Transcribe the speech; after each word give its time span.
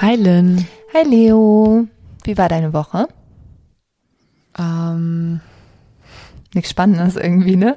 Hi 0.00 0.14
Lynn. 0.16 0.66
Hi 0.94 1.02
Leo. 1.04 1.86
Wie 2.24 2.38
war 2.38 2.48
deine 2.48 2.72
Woche? 2.72 3.08
Ähm, 4.58 5.40
Nichts 6.54 6.70
Spannendes 6.70 7.16
irgendwie, 7.16 7.56
ne? 7.56 7.76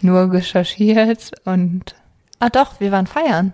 Nur 0.00 0.32
recherchiert 0.32 1.30
und. 1.44 1.94
Ah 2.40 2.50
doch, 2.50 2.80
wir 2.80 2.92
waren 2.92 3.06
feiern. 3.06 3.52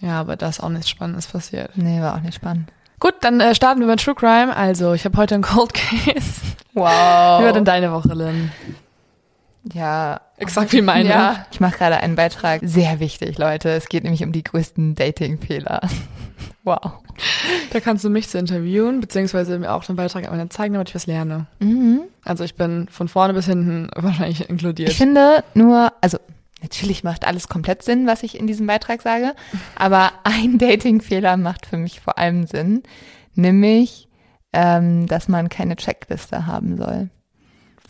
ja, 0.00 0.20
aber 0.20 0.36
da 0.36 0.48
ist 0.48 0.60
auch 0.62 0.68
nichts 0.68 0.88
Spannendes 0.88 1.26
passiert. 1.28 1.76
Nee, 1.76 2.00
war 2.00 2.14
auch 2.16 2.20
nicht 2.20 2.34
spannend. 2.34 2.72
Gut, 2.98 3.14
dann 3.20 3.40
äh, 3.40 3.54
starten 3.54 3.80
wir 3.80 3.86
mit 3.86 4.02
True 4.02 4.14
Crime. 4.14 4.54
Also, 4.56 4.94
ich 4.94 5.04
habe 5.04 5.16
heute 5.18 5.34
einen 5.34 5.44
Cold 5.44 5.74
Case. 5.74 6.40
Wow. 6.74 7.40
Wie 7.40 7.44
war 7.44 7.52
denn 7.52 7.64
deine 7.64 7.92
Woche, 7.92 8.14
Lynn? 8.14 8.52
Ja. 9.72 10.20
Exakt 10.42 10.72
wie 10.72 10.82
meine. 10.82 11.08
Ja. 11.08 11.46
Ich 11.52 11.60
mache 11.60 11.78
gerade 11.78 11.98
einen 11.98 12.16
Beitrag. 12.16 12.60
Sehr 12.64 12.98
wichtig, 12.98 13.38
Leute. 13.38 13.70
Es 13.70 13.88
geht 13.88 14.02
nämlich 14.02 14.24
um 14.24 14.32
die 14.32 14.42
größten 14.42 14.94
Dating-Fehler. 14.94 15.80
Wow. 16.64 16.92
Da 17.72 17.80
kannst 17.80 18.04
du 18.04 18.10
mich 18.10 18.28
zu 18.28 18.38
interviewen, 18.38 19.00
beziehungsweise 19.00 19.58
mir 19.58 19.72
auch 19.72 19.84
den 19.84 19.96
Beitrag 19.96 20.28
einmal 20.28 20.48
zeigen, 20.48 20.74
damit 20.74 20.90
ich 20.90 20.94
was 20.94 21.06
lerne. 21.06 21.46
Mhm. 21.58 22.02
Also 22.24 22.44
ich 22.44 22.54
bin 22.54 22.86
von 22.88 23.08
vorne 23.08 23.34
bis 23.34 23.46
hinten 23.46 23.88
wahrscheinlich 23.96 24.48
inkludiert. 24.48 24.90
Ich 24.90 24.96
finde 24.96 25.42
nur, 25.54 25.92
also 26.00 26.18
natürlich 26.62 27.02
macht 27.02 27.26
alles 27.26 27.48
komplett 27.48 27.82
Sinn, 27.82 28.06
was 28.06 28.22
ich 28.22 28.38
in 28.38 28.46
diesem 28.46 28.68
Beitrag 28.68 29.02
sage, 29.02 29.34
aber 29.74 30.12
ein 30.22 30.58
Dating-Fehler 30.58 31.36
macht 31.36 31.66
für 31.66 31.78
mich 31.78 32.00
vor 32.00 32.16
allem 32.16 32.46
Sinn, 32.46 32.84
nämlich, 33.34 34.08
ähm, 34.52 35.08
dass 35.08 35.26
man 35.26 35.48
keine 35.48 35.74
Checkliste 35.74 36.46
haben 36.46 36.76
soll. 36.76 37.10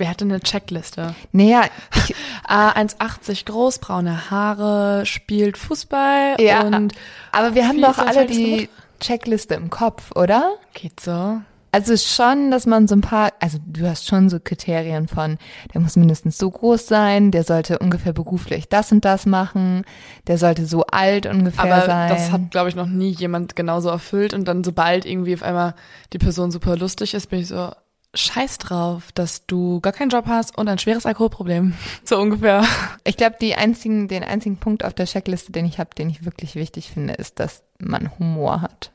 Wer 0.03 0.11
hatte 0.11 0.25
eine 0.25 0.41
Checkliste? 0.41 1.15
Naja, 1.31 1.63
ich, 1.95 2.17
Ah, 2.45 2.73
1,80 2.73 3.45
groß, 3.47 3.79
braune 3.79 4.33
Haare, 4.33 5.07
spielt 5.07 5.57
Fußball 5.57 6.35
Ja, 6.41 6.63
und 6.65 6.93
aber 7.31 7.55
wir 7.55 7.69
haben 7.69 7.81
doch 7.81 7.99
alle 7.99 8.27
die 8.27 8.69
Checkliste 8.99 9.55
im 9.55 9.71
Kopf, 9.71 10.11
oder? 10.17 10.55
geht 10.75 10.99
so. 10.99 11.41
Also 11.71 11.97
schon, 11.97 12.51
dass 12.51 12.67
man 12.67 12.89
so 12.89 12.97
ein 12.97 13.01
paar, 13.01 13.31
also 13.39 13.59
du 13.65 13.89
hast 13.89 14.09
schon 14.09 14.29
so 14.29 14.41
Kriterien 14.43 15.07
von, 15.07 15.39
der 15.73 15.81
muss 15.81 15.95
mindestens 15.95 16.37
so 16.37 16.51
groß 16.51 16.85
sein, 16.89 17.31
der 17.31 17.45
sollte 17.45 17.79
ungefähr 17.79 18.13
beruflich 18.13 18.69
das 18.69 18.91
und 18.91 19.05
das 19.05 19.25
machen, 19.25 19.85
der 20.27 20.37
sollte 20.37 20.67
so 20.67 20.85
alt 20.87 21.27
ungefähr 21.27 21.63
Aber 21.77 21.87
sein. 21.87 22.09
das 22.09 22.33
hat, 22.33 22.51
glaube 22.51 22.69
ich, 22.71 22.75
noch 22.75 22.89
nie 22.89 23.11
jemand 23.13 23.55
genauso 23.55 23.89
erfüllt. 23.89 24.35
Und 24.35 24.47
dann, 24.49 24.65
sobald 24.65 25.07
irgendwie 25.07 25.33
auf 25.35 25.45
einmal 25.45 25.75
die 26.13 26.19
Person 26.19 26.51
super 26.51 26.77
lustig 26.77 27.15
ist, 27.15 27.31
bin 27.31 27.39
ich 27.39 27.47
so, 27.49 27.71
scheiß 28.15 28.59
drauf, 28.59 29.13
dass 29.13 29.47
du 29.47 29.81
gar 29.81 29.93
keinen 29.93 30.11
Job 30.11 30.27
hast 30.27 30.57
und 30.57 30.69
ein 30.69 30.79
schweres 30.79 31.07
Alkoholproblem. 31.07 31.75
So 32.05 32.19
ungefähr. 32.19 32.65
Ich 33.05 33.17
glaube, 33.17 33.37
einzigen, 33.57 34.09
den 34.09 34.25
einzigen 34.25 34.57
Punkt 34.57 34.85
auf 34.85 34.95
der 34.95 35.07
Checkliste, 35.07 35.53
den 35.53 35.65
ich 35.65 35.79
habe, 35.79 35.95
den 35.95 36.11
ich 36.11 36.25
wirklich 36.25 36.55
wichtig 36.55 36.91
finde, 36.91 37.15
ist, 37.15 37.39
dass 37.41 37.63
man 37.79 38.11
Humor 38.19 38.61
hat. 38.61 38.93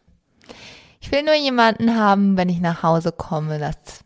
Ich 1.00 1.12
will 1.12 1.24
nur 1.24 1.36
jemanden 1.36 1.96
haben, 1.96 2.38
wenn 2.38 2.50
ich 2.50 2.60
nach 2.60 2.84
Hause 2.84 3.12
komme, 3.12 3.60
dass 3.60 4.04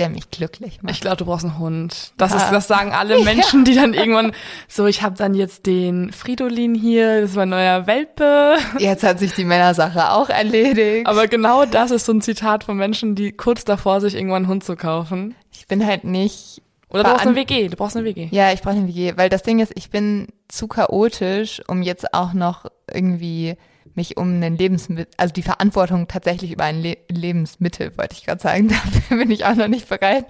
der 0.00 0.08
mich 0.08 0.30
glücklich 0.30 0.82
macht. 0.82 0.94
Ich 0.94 1.00
glaube, 1.00 1.18
du 1.18 1.24
brauchst 1.26 1.44
einen 1.44 1.58
Hund. 1.58 2.12
Das 2.16 2.32
Ja. 2.32 2.38
ist, 2.38 2.50
das 2.50 2.66
sagen 2.66 2.92
alle 2.92 3.20
Menschen, 3.24 3.64
die 3.64 3.74
dann 3.76 3.94
irgendwann 3.94 4.32
so, 4.66 4.86
ich 4.86 5.02
habe 5.02 5.16
dann 5.16 5.34
jetzt 5.34 5.66
den 5.66 6.10
Fridolin 6.12 6.74
hier, 6.74 7.20
das 7.20 7.30
ist 7.30 7.36
mein 7.36 7.50
neuer 7.50 7.86
Welpe. 7.86 8.56
Jetzt 8.78 9.04
hat 9.04 9.18
sich 9.20 9.32
die 9.34 9.44
Männersache 9.44 10.10
auch 10.10 10.28
erledigt. 10.30 11.06
Aber 11.06 11.28
genau 11.28 11.64
das 11.66 11.92
ist 11.92 12.06
so 12.06 12.12
ein 12.12 12.20
Zitat 12.22 12.64
von 12.64 12.76
Menschen, 12.76 13.14
die 13.14 13.30
kurz 13.30 13.64
davor 13.64 14.00
sich 14.00 14.14
irgendwann 14.16 14.44
einen 14.44 14.48
Hund 14.48 14.64
zu 14.64 14.74
kaufen. 14.74 15.36
ich 15.52 15.66
bin 15.68 15.86
halt 15.86 16.02
nicht. 16.04 16.62
Oder 16.88 17.04
du 17.04 17.10
brauchst 17.10 17.26
eine 17.26 17.36
WG, 17.36 17.68
du 17.68 17.76
brauchst 17.76 17.96
eine 17.96 18.04
WG. 18.04 18.26
Ja, 18.32 18.52
ich 18.52 18.62
brauche 18.62 18.74
eine 18.74 18.88
WG, 18.88 19.12
weil 19.16 19.28
das 19.28 19.44
Ding 19.44 19.60
ist, 19.60 19.70
ich 19.76 19.90
bin 19.90 20.26
zu 20.48 20.66
chaotisch, 20.66 21.62
um 21.68 21.82
jetzt 21.82 22.12
auch 22.14 22.32
noch 22.32 22.64
irgendwie 22.92 23.56
mich 23.96 24.16
um 24.16 24.28
einen 24.28 24.56
Lebensmittel, 24.56 25.06
also 25.16 25.32
die 25.32 25.42
Verantwortung 25.42 26.08
tatsächlich 26.08 26.52
über 26.52 26.64
ein 26.64 26.80
Le 26.80 26.96
Lebensmittel, 27.08 27.96
wollte 27.96 28.16
ich 28.16 28.24
gerade 28.24 28.40
sagen, 28.40 28.68
dafür 28.94 29.18
bin 29.18 29.30
ich 29.30 29.44
auch 29.44 29.54
noch 29.54 29.68
nicht 29.68 29.88
bereit, 29.88 30.26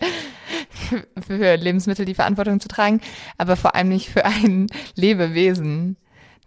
für 1.26 1.56
Lebensmittel 1.56 2.04
die 2.04 2.14
Verantwortung 2.14 2.60
zu 2.60 2.68
tragen, 2.68 3.00
aber 3.38 3.56
vor 3.56 3.74
allem 3.74 3.88
nicht 3.88 4.08
für 4.10 4.24
ein 4.24 4.66
Lebewesen. 4.94 5.96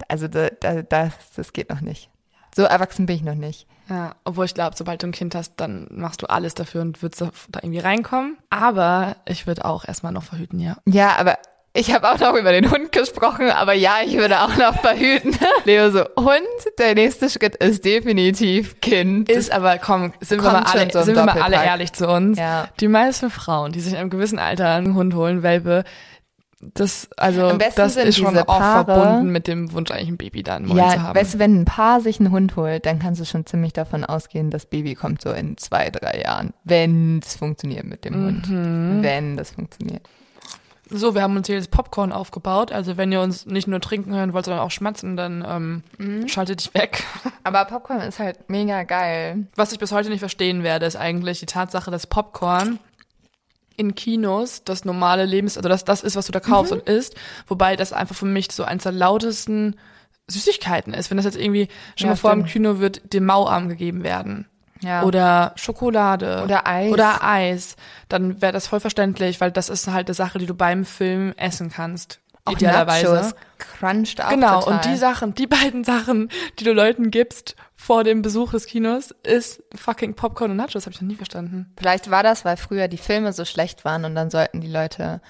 Also 0.07 0.27
da, 0.27 0.49
da, 0.49 0.81
das, 0.81 1.13
das 1.35 1.53
geht 1.53 1.69
noch 1.69 1.81
nicht. 1.81 2.09
So 2.55 2.63
erwachsen 2.63 3.05
bin 3.05 3.15
ich 3.15 3.23
noch 3.23 3.35
nicht. 3.35 3.67
Ja, 3.89 4.15
obwohl 4.23 4.45
ich 4.45 4.53
glaube, 4.53 4.75
sobald 4.77 5.01
du 5.03 5.07
ein 5.07 5.11
Kind 5.11 5.35
hast, 5.35 5.55
dann 5.57 5.87
machst 5.91 6.21
du 6.21 6.27
alles 6.27 6.53
dafür 6.53 6.81
und 6.81 7.01
würdest 7.01 7.21
da 7.21 7.31
da 7.49 7.59
irgendwie 7.61 7.79
reinkommen. 7.79 8.37
Aber 8.49 9.17
ich 9.25 9.47
würde 9.47 9.65
auch 9.65 9.85
erstmal 9.85 10.13
noch 10.13 10.23
verhüten, 10.23 10.59
ja. 10.59 10.77
Ja, 10.85 11.17
aber 11.17 11.37
ich 11.75 11.91
habe 11.91 12.11
auch 12.11 12.19
noch 12.19 12.35
über 12.35 12.51
den 12.51 12.69
Hund 12.69 12.91
gesprochen, 12.91 13.49
aber 13.49 13.73
ja, 13.73 13.95
ich 14.05 14.15
würde 14.15 14.41
auch 14.41 14.55
noch 14.57 14.79
verhüten. 14.79 15.35
Leo 15.65 15.89
so, 15.89 16.03
Hund, 16.17 16.39
der 16.77 16.93
nächste 16.93 17.29
Schritt 17.29 17.55
ist 17.55 17.83
definitiv 17.83 18.79
Kind. 18.79 19.29
Ist 19.29 19.51
aber, 19.51 19.79
komm, 19.79 20.13
sind 20.21 20.43
wir 20.43 20.51
mal 20.51 20.63
alle, 20.63 20.91
so 20.91 21.01
sind 21.01 21.15
wir 21.15 21.25
mal 21.25 21.41
alle 21.41 21.55
ehrlich 21.55 21.91
zu 21.93 22.07
uns. 22.07 22.37
Ja. 22.37 22.67
Die 22.79 22.87
meisten 22.87 23.31
Frauen, 23.31 23.71
die 23.71 23.79
sich 23.79 23.93
in 23.93 23.99
einem 23.99 24.11
gewissen 24.11 24.37
Alter 24.37 24.69
einen 24.75 24.93
Hund 24.93 25.15
holen, 25.15 25.41
Welpe, 25.41 25.83
das, 26.75 27.09
also, 27.17 27.57
das 27.57 27.95
ist 27.97 28.17
schon 28.17 28.37
auch 28.37 28.45
Paare- 28.45 28.85
verbunden 28.85 29.31
mit 29.31 29.47
dem 29.47 29.73
Wunsch, 29.73 29.91
eigentlich 29.91 30.09
ein 30.09 30.17
Baby 30.17 30.43
dann 30.43 30.65
mal 30.65 30.75
zu 30.75 30.77
ja, 30.77 31.01
haben. 31.01 31.19
weißt 31.19 31.33
du, 31.33 31.39
wenn 31.39 31.61
ein 31.61 31.65
Paar 31.65 32.01
sich 32.01 32.19
einen 32.19 32.31
Hund 32.31 32.55
holt, 32.55 32.85
dann 32.85 32.99
kannst 32.99 33.19
du 33.19 33.25
schon 33.25 33.45
ziemlich 33.45 33.73
davon 33.73 34.05
ausgehen, 34.05 34.49
das 34.49 34.65
Baby 34.65 34.95
kommt 34.95 35.21
so 35.21 35.31
in 35.31 35.57
zwei, 35.57 35.89
drei 35.89 36.21
Jahren. 36.21 36.53
Wenn 36.63 37.19
es 37.23 37.35
funktioniert 37.35 37.85
mit 37.85 38.05
dem 38.05 38.15
Hund. 38.15 38.49
Mhm. 38.49 38.99
Wenn 39.01 39.35
das 39.35 39.51
funktioniert. 39.51 40.07
So, 40.95 41.15
wir 41.15 41.23
haben 41.23 41.35
uns 41.35 41.47
hier 41.47 41.55
jetzt 41.55 41.71
Popcorn 41.71 42.11
aufgebaut. 42.11 42.71
Also 42.71 42.97
wenn 42.97 43.11
ihr 43.11 43.19
uns 43.21 43.45
nicht 43.47 43.67
nur 43.67 43.81
trinken 43.81 44.13
hören 44.13 44.31
wollt, 44.33 44.45
sondern 44.45 44.63
auch 44.63 44.69
schmatzen, 44.71 45.17
dann 45.17 45.43
ähm, 45.47 45.83
Mhm. 45.97 46.27
schaltet 46.27 46.59
dich 46.59 46.73
weg. 46.73 47.03
Aber 47.43 47.65
Popcorn 47.65 47.99
ist 48.01 48.19
halt 48.19 48.49
mega 48.49 48.83
geil. 48.83 49.47
Was 49.55 49.71
ich 49.71 49.79
bis 49.79 49.91
heute 49.91 50.09
nicht 50.09 50.19
verstehen 50.19 50.61
werde, 50.63 50.85
ist 50.85 50.95
eigentlich 50.95 51.39
die 51.39 51.45
Tatsache, 51.47 51.89
dass 51.89 52.05
Popcorn 52.07 52.79
in 53.75 53.95
Kinos 53.95 54.63
das 54.63 54.85
normale 54.85 55.25
Lebens, 55.25 55.57
also 55.57 55.67
das, 55.67 55.83
das 55.83 56.01
ist, 56.03 56.15
was 56.15 56.27
du 56.27 56.31
da 56.31 56.39
kaufst 56.39 56.71
Mhm. 56.71 56.79
und 56.81 56.87
isst, 56.89 57.15
wobei 57.47 57.75
das 57.75 57.91
einfach 57.91 58.15
für 58.15 58.25
mich 58.27 58.51
so 58.51 58.63
eins 58.63 58.83
der 58.83 58.91
lautesten 58.91 59.75
Süßigkeiten 60.27 60.93
ist. 60.93 61.09
Wenn 61.09 61.17
das 61.17 61.25
jetzt 61.25 61.37
irgendwie 61.37 61.67
schon 61.95 62.05
Ja, 62.05 62.11
mal 62.11 62.15
vor 62.17 62.31
stimmt. 62.33 62.49
Kino 62.49 62.79
wird, 62.79 63.13
dem 63.13 63.25
Mauarm 63.25 63.67
gegeben 63.69 64.03
werden. 64.03 64.47
Ja. 64.83 65.03
Oder 65.03 65.53
Schokolade. 65.55 66.41
Oder 66.43 66.67
Eis. 66.67 66.91
Oder 66.91 67.23
Eis. 67.23 67.75
Dann 68.09 68.41
wäre 68.41 68.51
das 68.53 68.67
voll 68.67 68.79
verständlich, 68.79 69.41
weil 69.41 69.51
das 69.51 69.69
ist 69.69 69.87
halt 69.87 70.07
eine 70.07 70.13
Sache, 70.13 70.37
die 70.39 70.45
du 70.45 70.53
beim 70.53 70.85
Film 70.85 71.33
essen 71.37 71.71
kannst. 71.71 72.19
auch 72.45 72.53
idealerweise. 72.53 73.13
Nachos 73.15 73.35
cruncht 73.57 74.21
auch 74.23 74.29
Genau, 74.29 74.59
total. 74.59 74.73
und 74.73 74.85
die 74.85 74.97
Sachen, 74.97 75.33
die 75.33 75.47
beiden 75.47 75.83
Sachen, 75.83 76.29
die 76.59 76.63
du 76.65 76.73
Leuten 76.73 77.09
gibst 77.11 77.55
vor 77.75 78.03
dem 78.03 78.21
Besuch 78.21 78.51
des 78.51 78.65
Kinos, 78.65 79.11
ist 79.23 79.63
fucking 79.75 80.13
Popcorn 80.15 80.51
und 80.51 80.57
Nachos. 80.57 80.85
Habe 80.85 80.93
ich 80.93 81.01
noch 81.01 81.07
nie 81.07 81.15
verstanden. 81.15 81.71
Vielleicht 81.77 82.11
war 82.11 82.21
das, 82.23 82.43
weil 82.45 82.57
früher 82.57 82.87
die 82.89 82.97
Filme 82.97 83.31
so 83.33 83.45
schlecht 83.45 83.85
waren 83.85 84.03
und 84.05 84.15
dann 84.15 84.29
sollten 84.29 84.59
die 84.61 84.67
Leute 84.71 85.21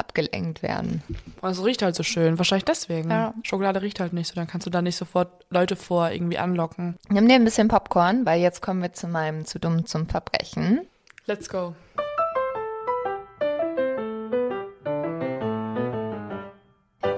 abgelenkt 0.00 0.62
werden. 0.62 1.02
Also 1.42 1.62
riecht 1.62 1.82
halt 1.82 1.94
so 1.94 2.02
schön. 2.02 2.38
Wahrscheinlich 2.38 2.64
deswegen. 2.64 3.10
Ja. 3.10 3.32
Schokolade 3.44 3.82
riecht 3.82 4.00
halt 4.00 4.12
nicht 4.12 4.28
so. 4.28 4.34
Dann 4.34 4.48
kannst 4.48 4.66
du 4.66 4.70
da 4.70 4.82
nicht 4.82 4.96
sofort 4.96 5.44
Leute 5.50 5.76
vor 5.76 6.10
irgendwie 6.10 6.38
anlocken. 6.38 6.96
Nimm 7.08 7.28
dir 7.28 7.34
ein 7.34 7.44
bisschen 7.44 7.68
Popcorn, 7.68 8.26
weil 8.26 8.40
jetzt 8.40 8.62
kommen 8.62 8.82
wir 8.82 8.92
zu 8.92 9.06
meinem 9.06 9.44
zu 9.44 9.60
dumm 9.60 9.86
zum 9.86 10.08
Verbrechen. 10.08 10.80
Let's 11.26 11.48
go. 11.48 11.74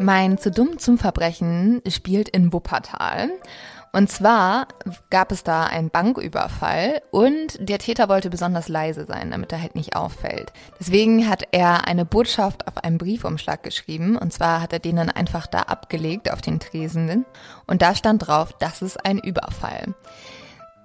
Mein 0.00 0.37
zu 0.37 0.50
dumm 0.50 0.78
zum 0.78 0.99
Verbrechen 0.99 1.81
spielt 1.88 2.28
in 2.28 2.52
Wuppertal. 2.52 3.31
Und 3.94 4.10
zwar 4.10 4.68
gab 5.10 5.32
es 5.32 5.44
da 5.44 5.64
einen 5.64 5.90
Banküberfall 5.90 7.02
und 7.10 7.58
der 7.60 7.78
Täter 7.78 8.08
wollte 8.08 8.30
besonders 8.30 8.68
leise 8.68 9.04
sein, 9.04 9.30
damit 9.30 9.52
er 9.52 9.60
halt 9.60 9.74
nicht 9.74 9.94
auffällt. 9.94 10.50
Deswegen 10.80 11.28
hat 11.28 11.42
er 11.52 11.86
eine 11.86 12.06
Botschaft 12.06 12.66
auf 12.66 12.78
einem 12.78 12.96
Briefumschlag 12.96 13.62
geschrieben 13.62 14.16
und 14.16 14.32
zwar 14.32 14.62
hat 14.62 14.72
er 14.72 14.78
den 14.78 14.96
dann 14.96 15.10
einfach 15.10 15.46
da 15.46 15.60
abgelegt 15.60 16.32
auf 16.32 16.40
den 16.40 16.58
Tresen 16.58 17.26
und 17.66 17.82
da 17.82 17.94
stand 17.94 18.26
drauf, 18.26 18.54
das 18.58 18.80
ist 18.80 19.04
ein 19.04 19.18
Überfall. 19.18 19.94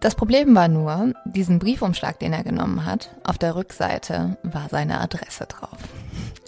Das 0.02 0.14
Problem 0.14 0.54
war 0.54 0.68
nur, 0.68 1.14
diesen 1.26 1.60
Briefumschlag, 1.60 2.20
den 2.20 2.34
er 2.34 2.44
genommen 2.44 2.86
hat, 2.86 3.16
auf 3.24 3.38
der 3.38 3.56
Rückseite 3.56 4.38
war 4.44 4.68
seine 4.70 5.00
Adresse 5.00 5.46
drauf. 5.46 5.80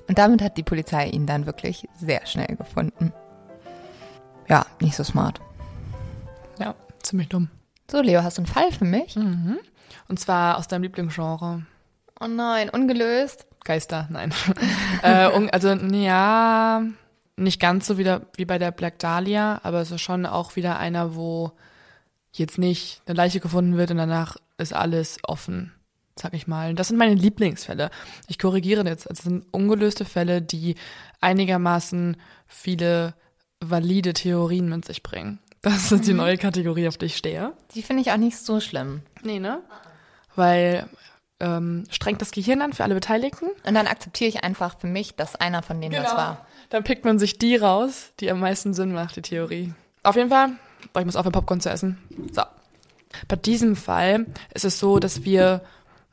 Und 0.09 0.17
damit 0.17 0.41
hat 0.41 0.57
die 0.57 0.63
Polizei 0.63 1.07
ihn 1.07 1.25
dann 1.25 1.45
wirklich 1.45 1.88
sehr 1.95 2.25
schnell 2.25 2.56
gefunden. 2.57 3.13
Ja, 4.47 4.65
nicht 4.81 4.95
so 4.95 5.03
smart. 5.03 5.39
Ziemlich 7.09 7.29
dumm. 7.29 7.50
So, 7.89 8.01
Leo, 8.01 8.21
hast 8.21 8.38
du 8.38 8.41
einen 8.44 8.47
Fall 8.53 8.71
für 8.71 8.85
mich? 8.85 9.15
Und 10.07 10.19
zwar 10.19 10.57
aus 10.59 10.67
deinem 10.67 10.83
Lieblingsgenre. 10.83 11.63
Oh 12.19 12.27
nein, 12.27 12.69
ungelöst. 12.69 13.47
Geister, 13.63 14.07
nein. 14.11 14.31
äh, 15.01 15.27
un- 15.35 15.50
also, 15.50 15.69
ja, 15.73 16.83
nicht 17.35 17.59
ganz 17.59 17.88
so 17.88 17.97
wieder 17.97 18.21
wie 18.35 18.45
bei 18.45 18.59
der 18.59 18.69
Black 18.71 19.00
Dahlia, 19.00 19.59
aber 19.63 19.81
es 19.81 19.89
ist 19.89 20.01
schon 20.01 20.27
auch 20.27 20.56
wieder 20.56 20.77
einer, 20.77 21.15
wo 21.15 21.51
jetzt 22.31 22.59
nicht 22.59 23.01
eine 23.07 23.15
Leiche 23.15 23.39
gefunden 23.39 23.75
wird 23.75 23.89
und 23.89 23.97
danach 23.97 24.38
ist 24.59 24.73
alles 24.73 25.17
offen, 25.23 25.73
sag 26.15 26.35
ich 26.35 26.45
mal. 26.45 26.75
Das 26.75 26.89
sind 26.89 26.97
meine 26.97 27.15
Lieblingsfälle. 27.15 27.89
Ich 28.27 28.38
korrigiere 28.38 28.85
jetzt. 28.88 29.07
Es 29.09 29.19
sind 29.19 29.45
ungelöste 29.51 30.06
Fälle, 30.06 30.44
die 30.44 30.75
einigermaßen 31.21 32.17
viele 32.45 33.15
valide 33.61 34.13
Theorien 34.13 34.69
mit 34.69 34.85
sich 34.85 35.01
bringen. 35.01 35.39
Das 35.61 35.91
ist 35.91 36.07
die 36.07 36.13
neue 36.13 36.38
Kategorie, 36.38 36.88
auf 36.88 36.97
die 36.97 37.07
ich 37.07 37.17
stehe. 37.17 37.53
Die 37.75 37.81
finde 37.81 38.01
ich 38.01 38.11
auch 38.11 38.17
nicht 38.17 38.38
so 38.38 38.59
schlimm. 38.59 39.01
Nee, 39.23 39.39
ne? 39.39 39.61
Weil 40.35 40.88
ähm, 41.39 41.83
strengt 41.89 42.21
das 42.21 42.31
Gehirn 42.31 42.61
an 42.61 42.73
für 42.73 42.83
alle 42.83 42.95
Beteiligten. 42.95 43.50
Und 43.65 43.73
dann 43.73 43.88
akzeptiere 43.88 44.29
ich 44.29 44.44
einfach 44.44 44.79
für 44.79 44.88
mich, 44.88 45.15
dass 45.15 45.35
einer 45.35 45.61
von 45.61 45.81
denen 45.81 46.01
das 46.01 46.13
war. 46.13 46.45
Dann 46.69 46.83
pickt 46.83 47.06
man 47.06 47.19
sich 47.19 47.38
die 47.38 47.56
raus, 47.56 48.11
die 48.19 48.29
am 48.31 48.39
meisten 48.39 48.73
Sinn 48.73 48.94
macht, 48.94 49.15
die 49.15 49.21
Theorie. 49.21 49.73
Auf 50.03 50.15
jeden 50.15 50.29
Fall, 50.29 50.51
boah, 50.94 51.00
ich 51.00 51.06
muss 51.06 51.15
aufhören, 51.15 51.33
Popcorn 51.33 51.61
zu 51.61 51.69
essen. 51.69 51.97
So. 52.31 52.44
Bei 53.27 53.35
diesem 53.35 53.75
Fall 53.75 54.27
ist 54.53 54.65
es 54.65 54.79
so, 54.79 55.00
dass 55.00 55.23
wir, 55.23 55.61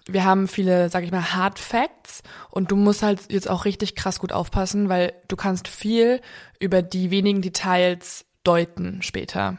wir 0.06 0.24
haben 0.24 0.48
viele, 0.48 0.88
sag 0.88 1.04
ich 1.04 1.12
mal, 1.12 1.34
Hard 1.34 1.58
Facts 1.58 2.22
und 2.50 2.70
du 2.70 2.76
musst 2.76 3.02
halt 3.02 3.30
jetzt 3.30 3.50
auch 3.50 3.64
richtig 3.64 3.94
krass 3.94 4.18
gut 4.18 4.32
aufpassen, 4.32 4.88
weil 4.88 5.12
du 5.28 5.36
kannst 5.36 5.68
viel 5.68 6.20
über 6.58 6.80
die 6.82 7.10
wenigen 7.10 7.42
Details 7.42 8.25
deuten 8.46 9.02
später. 9.02 9.58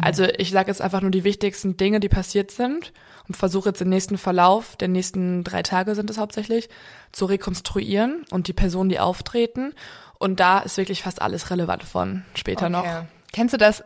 Also 0.00 0.24
ich 0.24 0.50
sage 0.50 0.68
jetzt 0.70 0.80
einfach 0.80 1.00
nur 1.00 1.10
die 1.10 1.24
wichtigsten 1.24 1.76
Dinge, 1.76 2.00
die 2.00 2.08
passiert 2.08 2.50
sind 2.50 2.92
und 3.28 3.36
versuche 3.36 3.70
jetzt 3.70 3.80
den 3.80 3.88
nächsten 3.88 4.18
Verlauf 4.18 4.76
der 4.76 4.88
nächsten 4.88 5.44
drei 5.44 5.62
Tage 5.62 5.94
sind 5.94 6.10
es 6.10 6.18
hauptsächlich 6.18 6.68
zu 7.12 7.26
rekonstruieren 7.26 8.24
und 8.30 8.48
die 8.48 8.52
Personen, 8.52 8.88
die 8.90 9.00
auftreten. 9.00 9.74
Und 10.18 10.40
da 10.40 10.60
ist 10.60 10.76
wirklich 10.76 11.02
fast 11.02 11.20
alles 11.20 11.50
relevant 11.50 11.82
von 11.82 12.22
später 12.34 12.68
noch. 12.68 12.80
Okay. 12.80 13.02
Kennst 13.32 13.54
du 13.54 13.58
das? 13.58 13.82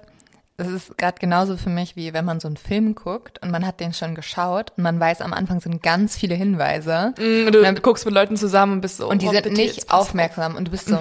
Das 0.58 0.68
ist 0.68 0.96
gerade 0.96 1.18
genauso 1.18 1.58
für 1.58 1.68
mich, 1.68 1.96
wie 1.96 2.14
wenn 2.14 2.24
man 2.24 2.40
so 2.40 2.48
einen 2.48 2.56
Film 2.56 2.94
guckt 2.94 3.42
und 3.42 3.50
man 3.50 3.66
hat 3.66 3.78
den 3.78 3.92
schon 3.92 4.14
geschaut 4.14 4.72
und 4.76 4.82
man 4.82 4.98
weiß, 4.98 5.20
am 5.20 5.34
Anfang 5.34 5.60
sind 5.60 5.82
ganz 5.82 6.16
viele 6.16 6.34
Hinweise 6.34 7.12
Mm, 7.18 7.50
Du 7.52 7.80
guckst 7.82 8.06
mit 8.06 8.14
Leuten 8.14 8.36
zusammen 8.36 8.74
und 8.74 8.80
bist 8.80 8.96
so. 8.96 9.08
und 9.08 9.20
die 9.20 9.28
oh, 9.28 9.32
sind 9.32 9.52
nicht 9.52 9.90
aufmerksam 9.90 10.56
und 10.56 10.68
du 10.68 10.70
bist 10.70 10.88
so, 10.88 10.98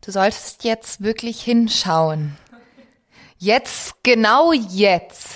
du 0.00 0.10
solltest 0.10 0.64
jetzt 0.64 1.02
wirklich 1.02 1.42
hinschauen. 1.42 2.36
Jetzt, 3.44 4.02
genau 4.02 4.54
jetzt. 4.54 5.34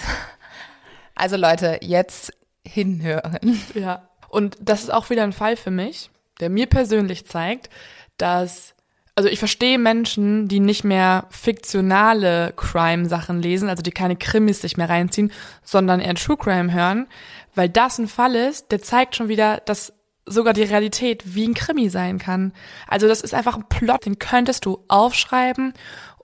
Also 1.14 1.36
Leute, 1.36 1.78
jetzt 1.82 2.32
hinhören. 2.66 3.60
Ja. 3.74 4.08
Und 4.30 4.56
das 4.62 4.84
ist 4.84 4.90
auch 4.90 5.10
wieder 5.10 5.24
ein 5.24 5.34
Fall 5.34 5.56
für 5.56 5.70
mich, 5.70 6.08
der 6.40 6.48
mir 6.48 6.64
persönlich 6.64 7.26
zeigt, 7.26 7.68
dass, 8.16 8.74
also 9.14 9.28
ich 9.28 9.38
verstehe 9.38 9.78
Menschen, 9.78 10.48
die 10.48 10.60
nicht 10.60 10.84
mehr 10.84 11.26
fiktionale 11.28 12.54
Crime-Sachen 12.56 13.42
lesen, 13.42 13.68
also 13.68 13.82
die 13.82 13.90
keine 13.90 14.16
Krimis 14.16 14.62
sich 14.62 14.78
mehr 14.78 14.88
reinziehen, 14.88 15.30
sondern 15.62 16.00
eher 16.00 16.14
True 16.14 16.38
Crime 16.38 16.72
hören, 16.72 17.08
weil 17.54 17.68
das 17.68 17.98
ein 17.98 18.08
Fall 18.08 18.36
ist, 18.36 18.72
der 18.72 18.80
zeigt 18.80 19.16
schon 19.16 19.28
wieder, 19.28 19.60
dass 19.66 19.92
sogar 20.24 20.54
die 20.54 20.62
Realität 20.62 21.34
wie 21.34 21.46
ein 21.46 21.54
Krimi 21.54 21.90
sein 21.90 22.18
kann. 22.18 22.52
Also 22.86 23.06
das 23.06 23.20
ist 23.20 23.34
einfach 23.34 23.56
ein 23.56 23.68
Plot, 23.68 24.06
den 24.06 24.18
könntest 24.18 24.64
du 24.64 24.82
aufschreiben 24.88 25.74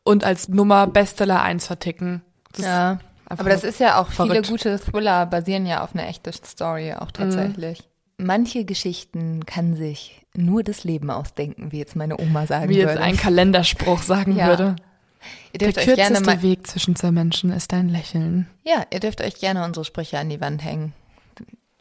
und 0.04 0.24
als 0.24 0.48
Nummer 0.48 0.86
Bestseller 0.86 1.42
1 1.42 1.66
verticken. 1.66 2.22
Das 2.52 2.64
Ja. 2.64 2.98
Aber 3.26 3.48
das 3.48 3.64
ist 3.64 3.80
ja 3.80 3.98
auch 4.00 4.08
viele 4.10 4.28
verrückt. 4.28 4.48
gute 4.48 4.78
Thriller 4.78 5.24
basieren 5.26 5.66
ja 5.66 5.82
auf 5.82 5.94
einer 5.94 6.06
echten 6.06 6.32
Story 6.32 6.92
auch 6.92 7.10
tatsächlich. 7.10 7.82
Manche 8.18 8.64
Geschichten 8.64 9.44
kann 9.46 9.74
sich 9.74 10.24
nur 10.36 10.62
das 10.62 10.84
Leben 10.84 11.10
ausdenken, 11.10 11.72
wie 11.72 11.78
jetzt 11.78 11.96
meine 11.96 12.20
Oma 12.20 12.46
sagen 12.46 12.68
wie 12.68 12.76
jetzt 12.76 12.90
würde. 12.90 13.00
ein 13.02 13.16
Kalenderspruch 13.16 14.02
sagen 14.02 14.36
Ja. 14.36 14.46
würde. 14.48 14.76
ihr 15.52 15.58
Der 15.58 15.68
dürft 15.72 15.78
euch 15.78 15.94
gerne 15.96 16.08
kürzeste 16.18 16.26
mal, 16.36 16.42
Weg 16.42 16.66
zwischen 16.66 16.94
zwei 16.96 17.10
Menschen 17.10 17.50
ist 17.50 17.72
dein 17.72 17.88
Lächeln. 17.88 18.46
ja, 18.62 18.84
ihr 18.92 19.00
dürft 19.00 19.20
euch 19.22 19.36
gerne 19.40 19.64
unsere 19.64 19.84
Sprüche 19.84 20.18
an 20.18 20.28
die 20.28 20.40
Wand 20.40 20.62
hängen. 20.62 20.92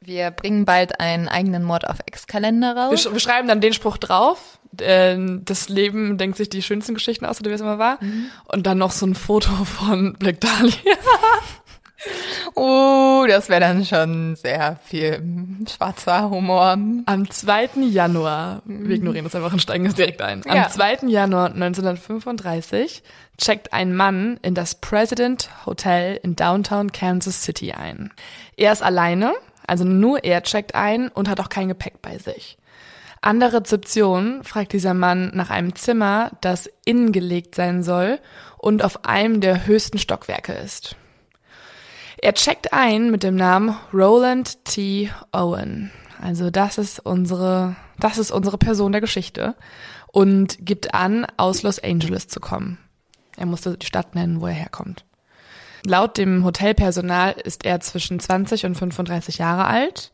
Wir 0.06 0.32
bringen 0.32 0.66
bald 0.66 1.00
einen 1.00 1.28
eigenen 1.30 1.64
Mord 1.64 1.88
auf 1.88 1.98
Ex-Kalender 2.06 2.76
Wir, 2.76 2.82
raus. 2.84 3.04
sch 3.04 3.12
wir 3.12 3.20
schreiben 3.20 3.48
dann 3.48 3.62
den 3.62 3.74
Spruch 3.74 3.98
drauf. 3.98 4.60
Äh, 4.80 5.18
das 5.46 5.70
Leben 5.70 6.18
denkt 6.18 6.38
sich 6.38 6.50
die 6.50 6.62
schönsten 6.62 6.94
Geschichten 6.94 7.26
aus, 7.26 7.40
oder 7.40 7.50
wie 7.52 7.54
es 7.56 7.62
immer 7.62 7.80
war. 7.80 8.04
Mhm. 8.04 8.26
Und 8.48 8.68
dann 8.68 8.78
noch 8.80 8.92
so 8.92 9.06
ein 9.06 9.16
Foto 9.16 9.52
von 9.66 10.14
Black 10.14 10.42
Dahlia. 10.42 10.74
Oh, 12.56 13.24
das 13.30 13.48
wäre 13.50 13.62
dann 13.62 13.86
schon 13.86 14.36
sehr 14.36 14.78
viel 14.84 15.24
schwarzer 15.74 16.30
Humor. 16.30 16.72
Am 17.06 17.30
2. 17.30 17.70
Januar, 17.90 18.62
wir 18.66 18.96
ignorieren 18.96 19.24
das 19.26 19.36
einfach 19.36 19.54
und 19.54 19.62
steigen 19.62 19.86
jetzt 19.86 19.98
direkt 19.98 20.22
ein. 20.22 20.42
Am 20.48 20.56
Ja. 20.58 20.68
2. 20.70 21.08
Januar 21.08 21.52
1935 21.54 23.04
checkt 23.38 23.72
ein 23.74 23.96
Mann 23.96 24.38
in 24.42 24.54
das 24.54 24.76
President 24.76 25.50
Hotel 25.66 26.20
in 26.24 26.36
Downtown 26.36 26.92
Kansas 26.92 27.44
City 27.44 27.72
ein. 27.72 28.12
Er 28.58 28.74
ist 28.74 28.84
alleine, 28.84 29.34
also 29.68 29.84
nur 29.84 30.24
er 30.24 30.44
checkt 30.44 30.76
ein 30.76 31.10
und 31.10 31.30
hat 31.30 31.40
auch 31.40 31.50
kein 31.50 31.68
Gepäck 31.68 32.02
bei 32.02 32.18
sich. 32.18 32.58
An 33.22 33.40
der 33.40 33.54
Rezeption 33.54 34.44
fragt 34.44 34.74
dieser 34.74 34.94
Mann 34.94 35.32
nach 35.34 35.50
einem 35.50 35.76
Zimmer, 35.76 36.32
das 36.42 36.70
innen 36.84 37.14
gelegt 37.14 37.56
sein 37.56 37.82
soll 37.82 38.20
und 38.58 38.84
auf 38.84 39.06
einem 39.06 39.40
der 39.40 39.66
höchsten 39.66 39.98
Stockwerke 39.98 40.52
ist. 40.52 40.98
Er 42.18 42.34
checkt 42.34 42.74
ein 42.74 43.12
mit 43.12 43.24
dem 43.24 43.36
Namen 43.36 43.78
Roland 43.94 44.66
T. 44.66 45.10
Owen. 45.32 45.92
Also 46.22 46.50
das 46.50 46.78
ist 46.78 47.00
unsere, 47.00 47.76
das 48.00 48.18
ist 48.18 48.32
unsere 48.32 48.58
Person 48.58 48.92
der 48.92 49.02
Geschichte 49.02 49.56
und 50.08 50.58
gibt 50.60 50.94
an, 50.94 51.26
aus 51.38 51.64
Los 51.64 51.80
Angeles 51.80 52.28
zu 52.28 52.40
kommen. 52.40 52.78
Er 53.38 53.46
musste 53.46 53.78
die 53.78 53.86
Stadt 53.86 54.16
nennen, 54.16 54.42
wo 54.42 54.48
er 54.48 54.54
herkommt. 54.54 55.06
Laut 55.86 56.18
dem 56.18 56.46
Hotelpersonal 56.46 57.34
ist 57.44 57.66
er 57.66 57.80
zwischen 57.82 58.20
20 58.20 58.66
und 58.66 58.76
35 58.76 59.38
Jahre 59.38 59.66
alt. 59.66 60.12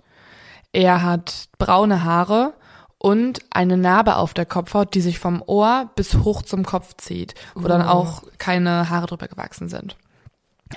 Er 0.72 1.04
hat 1.04 1.50
braune 1.58 2.04
Haare 2.04 2.54
und 2.98 3.40
eine 3.52 3.78
Narbe 3.78 4.18
auf 4.18 4.34
der 4.34 4.46
Kopfhaut, 4.46 4.94
die 4.94 5.02
sich 5.02 5.20
vom 5.20 5.44
Ohr 5.46 5.90
bis 5.96 6.16
hoch 6.16 6.42
zum 6.42 6.66
Kopf 6.66 6.96
zieht, 6.98 7.34
wo 7.56 7.68
dann 7.68 7.82
auch 7.82 8.24
keine 8.38 8.90
Haare 8.90 9.08
drüber 9.08 9.28
gewachsen 9.28 9.70
sind. 9.70 9.96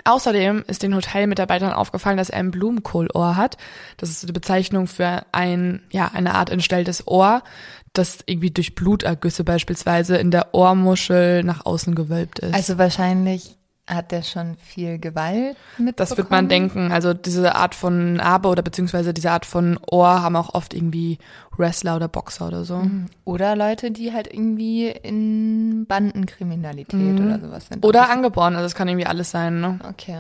Außerdem 0.04 0.64
ist 0.66 0.82
den 0.82 0.94
Hotelmitarbeitern 0.94 1.72
aufgefallen, 1.72 2.16
dass 2.16 2.30
er 2.30 2.38
ein 2.38 2.50
Blumenkohlohr 2.50 3.37
hat. 3.37 3.58
Das 3.99 4.08
ist 4.08 4.20
so 4.20 4.26
die 4.26 4.32
Bezeichnung 4.32 4.87
für 4.87 5.26
ein, 5.32 5.82
ja, 5.90 6.11
eine 6.14 6.34
Art 6.34 6.49
entstelltes 6.49 7.06
Ohr, 7.06 7.42
das 7.92 8.20
irgendwie 8.25 8.50
durch 8.50 8.75
Blutergüsse 8.75 9.44
beispielsweise 9.44 10.16
in 10.16 10.30
der 10.30 10.54
Ohrmuschel 10.54 11.44
nach 11.44 11.66
außen 11.66 11.94
gewölbt 11.94 12.38
ist. 12.38 12.54
Also 12.54 12.78
wahrscheinlich 12.78 13.58
hat 13.94 14.12
der 14.12 14.22
schon 14.22 14.56
viel 14.56 14.99
Gewalt 14.99 15.56
mit. 15.78 15.99
das 16.00 16.16
wird 16.16 16.30
man 16.30 16.49
denken. 16.49 16.92
Also 16.92 17.14
diese 17.14 17.54
Art 17.54 17.75
von 17.75 18.14
Narbe 18.14 18.49
oder 18.49 18.62
beziehungsweise 18.62 19.12
diese 19.14 19.30
Art 19.30 19.46
von 19.46 19.78
Ohr 19.90 20.22
haben 20.22 20.37
auch 20.37 20.54
oft 20.54 20.75
irgendwie 20.75 21.18
Wrestler 21.56 21.96
oder 21.96 22.08
Boxer 22.08 22.49
oder 22.49 22.64
so. 22.64 22.82
Oder 23.25 23.56
Leute, 23.56 23.90
die 23.90 24.12
halt 24.12 24.32
irgendwie 24.32 24.88
in 24.88 25.87
Bandenkriminalität 25.87 27.20
oder 27.20 27.40
sowas 27.40 27.66
sind. 27.68 27.82
Mhm. 27.82 27.88
Oder 27.88 28.11
angeboren, 28.11 28.54
also 28.54 28.66
es 28.66 28.75
kann 28.75 28.88
irgendwie 28.88 29.06
alles 29.06 29.30
sein, 29.30 29.61
ne? 29.61 29.78
Okay. 29.88 30.18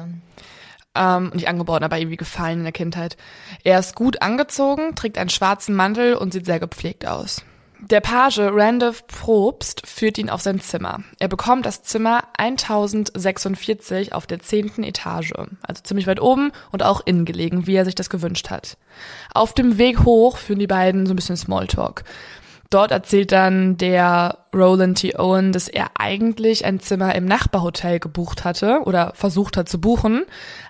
ähm, 0.94 1.30
nicht 1.34 1.48
angeboren, 1.48 1.84
aber 1.84 1.98
irgendwie 1.98 2.16
gefallen 2.16 2.58
in 2.58 2.64
der 2.64 2.72
Kindheit. 2.72 3.16
Er 3.64 3.78
ist 3.78 3.94
gut 3.94 4.20
angezogen, 4.20 4.94
trägt 4.94 5.18
einen 5.18 5.30
schwarzen 5.30 5.74
Mantel 5.74 6.14
und 6.14 6.32
sieht 6.32 6.46
sehr 6.46 6.60
gepflegt 6.60 7.06
aus. 7.06 7.42
Der 7.90 8.00
Page 8.00 8.38
Randolph 8.38 9.08
Probst 9.08 9.84
führt 9.88 10.16
ihn 10.16 10.30
auf 10.30 10.40
sein 10.40 10.60
Zimmer. 10.60 11.00
Er 11.18 11.26
bekommt 11.26 11.66
das 11.66 11.82
Zimmer 11.82 12.22
1046 12.38 14.12
auf 14.12 14.28
der 14.28 14.38
zehnten 14.38 14.84
Etage, 14.84 15.32
also 15.62 15.82
ziemlich 15.82 16.06
weit 16.06 16.22
oben 16.22 16.52
und 16.70 16.84
auch 16.84 17.00
innen 17.04 17.24
gelegen, 17.24 17.66
wie 17.66 17.74
er 17.74 17.84
sich 17.84 17.96
das 17.96 18.08
gewünscht 18.08 18.50
hat. 18.50 18.76
Auf 19.34 19.52
dem 19.52 19.78
Weg 19.78 20.04
hoch 20.04 20.36
führen 20.36 20.60
die 20.60 20.68
beiden 20.68 21.06
so 21.06 21.12
ein 21.12 21.16
bisschen 21.16 21.36
Smalltalk. 21.36 22.04
Dort 22.70 22.92
erzählt 22.92 23.32
dann 23.32 23.76
der 23.78 24.38
Roland 24.54 24.98
T. 24.98 25.18
Owen, 25.18 25.50
dass 25.50 25.66
er 25.66 25.90
eigentlich 25.98 26.64
ein 26.64 26.78
Zimmer 26.78 27.16
im 27.16 27.24
Nachbarhotel 27.24 27.98
gebucht 27.98 28.44
hatte 28.44 28.82
oder 28.84 29.12
versucht 29.16 29.56
hat 29.56 29.68
zu 29.68 29.80
buchen, 29.80 30.24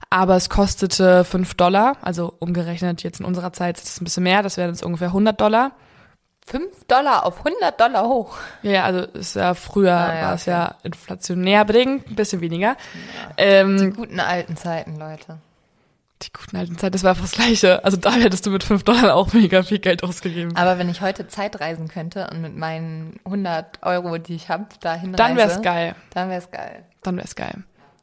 aber 0.08 0.36
es 0.36 0.48
kostete 0.48 1.24
5 1.24 1.54
Dollar, 1.54 1.98
also 2.00 2.32
umgerechnet 2.38 3.02
jetzt 3.02 3.20
in 3.20 3.26
unserer 3.26 3.52
Zeit 3.52 3.76
ist 3.76 3.86
es 3.86 4.00
ein 4.00 4.04
bisschen 4.04 4.22
mehr, 4.22 4.42
das 4.42 4.56
wären 4.56 4.70
jetzt 4.70 4.82
ungefähr 4.82 5.08
100 5.08 5.38
Dollar. 5.38 5.72
5 6.46 6.84
Dollar 6.88 7.24
auf 7.24 7.38
100 7.38 7.80
Dollar 7.80 8.06
hoch. 8.08 8.36
Ja, 8.62 8.84
also 8.84 9.00
ist 9.12 9.36
ja 9.36 9.54
früher 9.54 9.94
Naja, 9.94 10.26
war 10.26 10.34
es 10.34 10.42
okay. 10.42 10.50
ja 10.50 10.74
inflationär 10.82 11.64
bedingt, 11.64 12.08
ein 12.08 12.16
bisschen 12.16 12.40
weniger. 12.40 12.76
Die 13.38 13.42
Ähm, 13.42 13.94
guten 13.94 14.20
alten 14.20 14.56
Zeiten, 14.56 14.96
Leute. 14.98 15.38
die 16.22 16.32
guten 16.32 16.56
alten 16.56 16.76
Zeit, 16.78 16.94
das 16.94 17.02
war 17.04 17.10
einfach 17.10 17.22
das 17.24 17.32
Gleiche. 17.32 17.84
Also 17.84 17.96
da 17.96 18.12
hättest 18.12 18.44
du 18.46 18.50
mit 18.50 18.64
5 18.64 18.82
Dollar 18.84 19.14
auch 19.14 19.32
mega 19.32 19.62
viel 19.62 19.78
Geld 19.78 20.02
ausgegeben. 20.04 20.56
Aber 20.56 20.78
wenn 20.78 20.88
ich 20.88 21.00
heute 21.00 21.28
Zeit 21.28 21.60
reisen 21.60 21.88
könnte 21.88 22.28
und 22.30 22.42
mit 22.42 22.56
meinen 22.56 23.18
100 23.24 23.82
Euro, 23.82 24.18
die 24.18 24.34
ich 24.34 24.48
habe, 24.48 24.66
da 24.80 24.94
hinreise, 24.94 25.16
Dann 25.16 25.36
wär's 25.36 25.62
geil. 25.62 25.94
Dann 26.12 26.28
wär's 26.28 26.50
geil. 26.50 26.84
Dann 27.02 27.16
wär's 27.16 27.34
geil. 27.36 27.62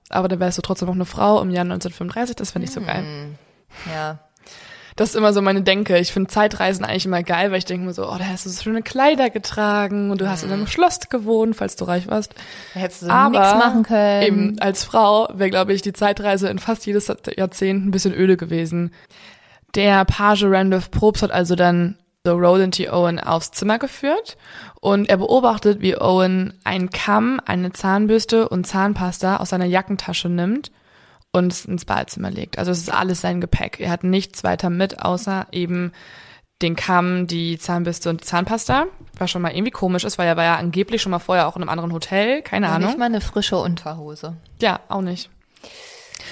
Aber 0.10 0.28
dann 0.28 0.40
wärst 0.40 0.58
du 0.58 0.62
trotzdem 0.64 0.88
noch 0.88 0.96
eine 0.96 1.06
Frau 1.06 1.42
im 1.42 1.52
Jahr 1.52 1.64
1935, 1.66 2.36
das 2.36 2.52
fände 2.52 2.68
ich 2.68 2.74
so 2.74 2.82
geil. 2.82 3.04
Ja. 3.94 4.18
Das 5.00 5.12
ist 5.12 5.16
immer 5.16 5.32
so 5.32 5.42
meine 5.42 5.62
Denke. 5.62 5.98
Ich 5.98 6.12
finde 6.12 6.30
Zeitreisen 6.30 6.84
eigentlich 6.84 7.06
immer 7.06 7.24
geil, 7.24 7.52
weil 7.52 7.60
ich 7.60 7.64
denke 7.64 7.86
mir 7.86 7.94
so, 7.94 8.06
oh, 8.06 8.18
da 8.18 8.26
hast 8.26 8.46
du 8.46 8.50
so 8.50 8.62
schöne 8.62 8.82
Kleider 8.82 9.30
getragen 9.30 10.12
und 10.12 10.20
du 10.20 10.30
hast 10.30 10.44
in 10.44 10.52
einem 10.52 10.68
Schloss 10.68 11.00
gewohnt, 11.08 11.56
falls 11.56 11.78
du 11.78 11.86
reich 11.86 12.10
warst. 12.10 12.36
Da 12.74 12.82
hättest 12.82 13.04
du 13.04 13.06
so 13.06 13.12
Aber 13.14 13.40
nichts 13.40 13.54
machen 13.54 13.84
können. 13.84 14.24
Eben 14.24 14.60
als 14.60 14.84
Frau 14.84 15.30
wäre, 15.34 15.52
glaube 15.52 15.72
ich, 15.72 15.82
die 15.82 15.94
Zeitreise 15.94 16.50
in 16.50 16.60
fast 16.60 16.86
jedes 16.86 17.08
Jahrzehnt 17.08 17.86
ein 17.86 17.92
bisschen 17.92 18.14
öde 18.14 18.36
gewesen. 18.36 18.92
Der 19.74 20.04
Page 20.04 20.44
Randolph 20.44 20.92
Probst 20.92 21.24
hat 21.24 21.32
also 21.32 21.56
dann 21.56 21.98
so 22.26 22.34
Roland 22.34 22.76
T. 22.76 22.90
Owen 22.90 23.22
aufs 23.22 23.52
Zimmer 23.52 23.80
geführt 23.80 24.36
und 24.82 25.08
er 25.08 25.16
beobachtet, 25.16 25.80
wie 25.80 25.96
Owen 25.96 26.60
einen 26.66 26.90
Kamm, 26.90 27.40
eine 27.46 27.72
Zahnbürste 27.72 28.50
und 28.50 28.68
Zahnpasta 28.68 29.38
aus 29.38 29.52
seiner 29.52 29.64
Jackentasche 29.64 30.28
nimmt 30.28 30.72
und 31.32 31.52
es 31.52 31.66
ins 31.66 31.86
Badezimmer 31.86 32.32
legt. 32.32 32.58
Also 32.58 32.72
es 32.72 32.80
ist 32.80 32.94
alles 32.94 33.22
sein 33.22 33.42
Gepäck. 33.42 33.80
Er 33.80 33.92
hat 33.92 34.04
nichts 34.04 34.44
weiter 34.44 34.70
mit, 34.70 35.02
außer 35.04 35.48
eben 35.52 35.92
den 36.62 36.76
Kamm, 36.76 37.28
die 37.28 37.58
Zahnbürste 37.58 38.10
und 38.10 38.22
die 38.22 38.26
Zahnpasta. 38.26 38.86
Was 39.18 39.32
schon 39.32 39.42
mal 39.42 39.52
irgendwie 39.52 39.72
komisch 39.72 40.04
ist, 40.04 40.18
weil 40.18 40.28
er 40.28 40.38
war 40.38 40.44
ja 40.44 40.56
angeblich 40.58 41.02
schon 41.02 41.12
mal 41.12 41.20
vorher 41.20 41.48
auch 41.48 41.56
in 41.56 41.62
einem 41.62 41.70
anderen 41.70 41.94
Hotel. 41.94 42.42
Keine 42.42 42.68
Ja, 42.68 42.74
Ahnung. 42.74 42.90
Nicht 42.90 43.00
mal 43.00 43.06
eine 43.06 43.22
frische 43.22 43.58
Unterhose. 43.58 44.36
Ja, 44.62 44.82
auch 44.90 45.02
nicht. 45.02 45.30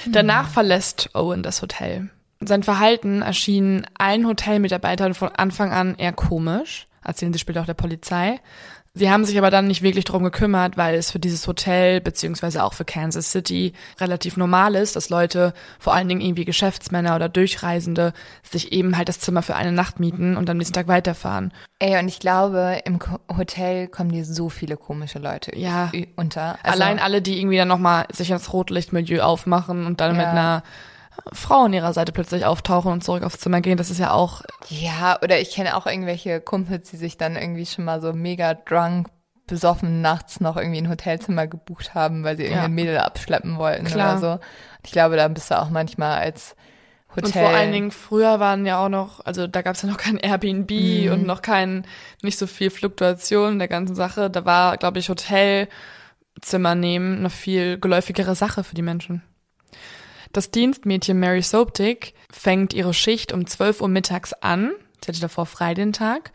Danach 0.05 0.49
verlässt 0.49 1.09
Owen 1.13 1.43
das 1.43 1.61
Hotel. 1.61 2.09
Sein 2.39 2.63
Verhalten 2.63 3.21
erschien 3.21 3.85
allen 3.97 4.27
Hotelmitarbeitern 4.27 5.13
von 5.13 5.29
Anfang 5.29 5.71
an 5.71 5.95
eher 5.95 6.13
komisch, 6.13 6.87
erzählen 7.03 7.33
sie 7.33 7.39
später 7.39 7.61
auch 7.61 7.65
der 7.65 7.73
Polizei. 7.73 8.39
Sie 8.97 9.11
haben 9.11 9.25
sich 9.25 9.37
aber 9.37 9.51
dann 9.51 9.67
nicht 9.67 9.83
wirklich 9.83 10.05
darum 10.05 10.23
gekümmert, 10.23 10.75
weil 10.75 10.95
es 10.95 11.11
für 11.11 11.19
dieses 11.19 11.45
Hotel 11.47 12.01
beziehungsweise 12.01 12.63
auch 12.63 12.73
für 12.73 12.83
Kansas 12.85 13.31
City 13.31 13.73
relativ 13.99 14.37
normal 14.37 14.73
ist, 14.75 14.95
dass 14.95 15.09
Leute, 15.09 15.53
vor 15.79 15.93
allen 15.93 16.07
Dingen 16.09 16.21
irgendwie 16.21 16.45
Geschäftsmänner 16.45 17.15
oder 17.15 17.29
Durchreisende, 17.29 18.13
sich 18.41 18.71
eben 18.71 18.97
halt 18.97 19.07
das 19.09 19.19
Zimmer 19.19 19.43
für 19.43 19.55
eine 19.55 19.71
Nacht 19.71 19.99
mieten 19.99 20.35
und 20.35 20.49
am 20.49 20.57
nächsten 20.57 20.73
Tag 20.73 20.87
weiterfahren. 20.87 21.53
Ey, 21.79 21.99
und 21.99 22.07
ich 22.07 22.19
glaube, 22.19 22.81
im 22.85 22.97
Hotel 23.37 23.87
kommen 23.87 24.11
dir 24.11 24.25
so 24.25 24.49
viele 24.49 24.77
komische 24.77 25.19
Leute 25.19 25.55
Ja. 25.55 25.91
unter. 26.15 26.57
Also, 26.63 26.81
Allein 26.83 26.99
alle, 26.99 27.21
die 27.21 27.39
irgendwie 27.39 27.57
dann 27.57 27.67
nochmal 27.67 28.05
sich 28.11 28.31
ins 28.31 28.51
Rotlichtmilieu 28.51 29.21
aufmachen 29.21 29.85
und 29.85 30.01
dann 30.01 30.13
mit 30.17 30.25
Ja. 30.25 30.31
einer 30.31 30.63
Frau 31.33 31.65
an 31.65 31.73
ihrer 31.73 31.93
Seite 31.93 32.11
plötzlich 32.11 32.45
auftauchen 32.45 32.91
und 32.91 33.03
zurück 33.03 33.23
aufs 33.23 33.39
Zimmer 33.39 33.61
gehen, 33.61 33.77
das 33.77 33.89
ist 33.89 33.99
ja 33.99 34.11
auch, 34.11 34.41
Ja, 34.69 35.19
oder 35.21 35.39
ich 35.39 35.51
kenne 35.51 35.75
auch 35.77 35.85
irgendwelche 35.87 36.39
Kumpels, 36.41 36.89
die 36.89 36.97
sich 36.97 37.17
dann 37.17 37.35
irgendwie 37.35 37.65
schon 37.65 37.85
mal 37.85 38.01
so 38.01 38.13
mega 38.13 38.53
drunk, 38.53 39.07
besoffen 39.47 40.01
nachts 40.01 40.39
noch 40.41 40.57
irgendwie 40.57 40.79
ein 40.79 40.89
Hotelzimmer 40.89 41.47
gebucht 41.47 41.95
haben, 41.95 42.23
weil 42.23 42.35
sie 42.37 42.43
irgendein 42.43 42.63
Ja. 42.71 42.75
Mädel 42.75 42.97
abschleppen 42.99 43.57
wollten 43.57 43.85
Klar. 43.85 44.17
oder 44.19 44.35
so. 44.35 44.39
Ich 44.83 44.91
glaube, 44.91 45.15
da 45.15 45.27
bist 45.29 45.49
du 45.51 45.59
auch 45.59 45.69
manchmal 45.69 46.17
als 46.19 46.55
Hotel. 47.15 47.23
und 47.25 47.31
vor 47.33 47.47
allen 47.49 47.71
Dingen 47.71 47.91
früher 47.91 48.39
waren 48.41 48.65
ja 48.65 48.83
auch 48.83 48.89
noch, 48.89 49.25
also 49.25 49.47
da 49.47 49.61
gab 49.61 49.75
es 49.75 49.81
ja 49.81 49.89
noch 49.89 49.97
kein 49.97 50.17
Airbnb 50.17 50.69
Mhm. 50.71 51.11
und 51.13 51.25
noch 51.25 51.41
kein, 51.41 51.85
nicht 52.21 52.37
so 52.37 52.45
viel 52.45 52.69
Fluktuation 52.69 53.53
in 53.53 53.59
der 53.59 53.69
ganzen 53.69 53.95
Sache. 53.95 54.29
Da 54.29 54.43
war, 54.45 54.75
glaube 54.77 54.99
ich, 54.99 55.07
Hotelzimmer 55.09 56.75
nehmen 56.75 57.19
eine 57.19 57.29
viel 57.29 57.79
geläufigere 57.79 58.35
Sache 58.35 58.63
für 58.63 58.75
die 58.75 58.81
Menschen. 58.81 59.23
Das 60.37 60.51
Dienstmädchen 60.51 61.19
Mary 61.19 61.41
Soptic 61.41 62.13
fängt 62.31 62.71
ihre 62.71 62.93
Schicht 62.93 63.33
um 63.33 63.47
12 63.47 63.81
Uhr 63.81 63.87
mittags 63.87 64.33
an. 64.33 64.71
Sie 65.03 65.07
hatte 65.07 65.19
davor 65.19 65.47
frei 65.47 65.73
den 65.73 65.93
Tag. 65.93 66.31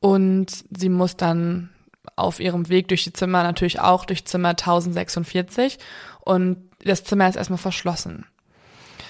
Und 0.00 0.64
sie 0.76 0.88
muss 0.88 1.16
dann 1.16 1.70
auf 2.16 2.40
ihrem 2.40 2.68
Weg 2.68 2.88
durch 2.88 3.04
die 3.04 3.12
Zimmer 3.12 3.44
natürlich 3.44 3.78
auch 3.78 4.06
durch 4.06 4.24
Zimmer 4.24 4.48
1046. 4.48 5.78
Und 6.18 6.68
das 6.84 7.04
Zimmer 7.04 7.28
ist 7.28 7.36
erstmal 7.36 7.60
verschlossen. 7.60 8.26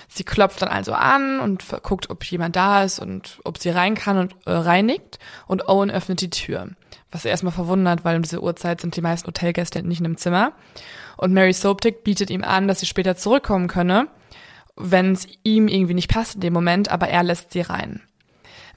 Sie 0.08 0.24
klopft 0.24 0.60
dann 0.60 0.68
also 0.68 0.92
an 0.92 1.40
und 1.40 1.64
guckt, 1.82 2.10
ob 2.10 2.22
jemand 2.24 2.54
da 2.54 2.84
ist 2.84 2.98
und 2.98 3.40
ob 3.44 3.56
sie 3.56 3.70
rein 3.70 3.94
kann 3.94 4.18
und 4.18 4.36
äh, 4.44 4.50
reinigt. 4.50 5.20
Und 5.46 5.70
Owen 5.70 5.90
öffnet 5.90 6.20
die 6.20 6.28
Tür. 6.28 6.68
Was 7.10 7.24
er 7.24 7.30
erstmal 7.30 7.54
verwundert, 7.54 8.04
weil 8.04 8.16
um 8.16 8.22
diese 8.22 8.42
Uhrzeit 8.42 8.82
sind 8.82 8.94
die 8.94 9.00
meisten 9.00 9.26
Hotelgäste 9.26 9.82
nicht 9.82 10.00
in 10.00 10.04
dem 10.04 10.18
Zimmer. 10.18 10.52
Und 11.16 11.32
Mary 11.32 11.54
Soptic 11.54 12.04
bietet 12.04 12.28
ihm 12.28 12.44
an, 12.44 12.68
dass 12.68 12.80
sie 12.80 12.86
später 12.86 13.16
zurückkommen 13.16 13.68
könne, 13.68 14.08
wenn 14.76 15.12
es 15.12 15.26
ihm 15.42 15.68
irgendwie 15.68 15.94
nicht 15.94 16.10
passt 16.12 16.36
in 16.36 16.40
dem 16.40 16.52
Moment, 16.52 16.90
aber 16.90 17.08
er 17.08 17.22
lässt 17.22 17.52
sie 17.52 17.60
rein. 17.60 18.00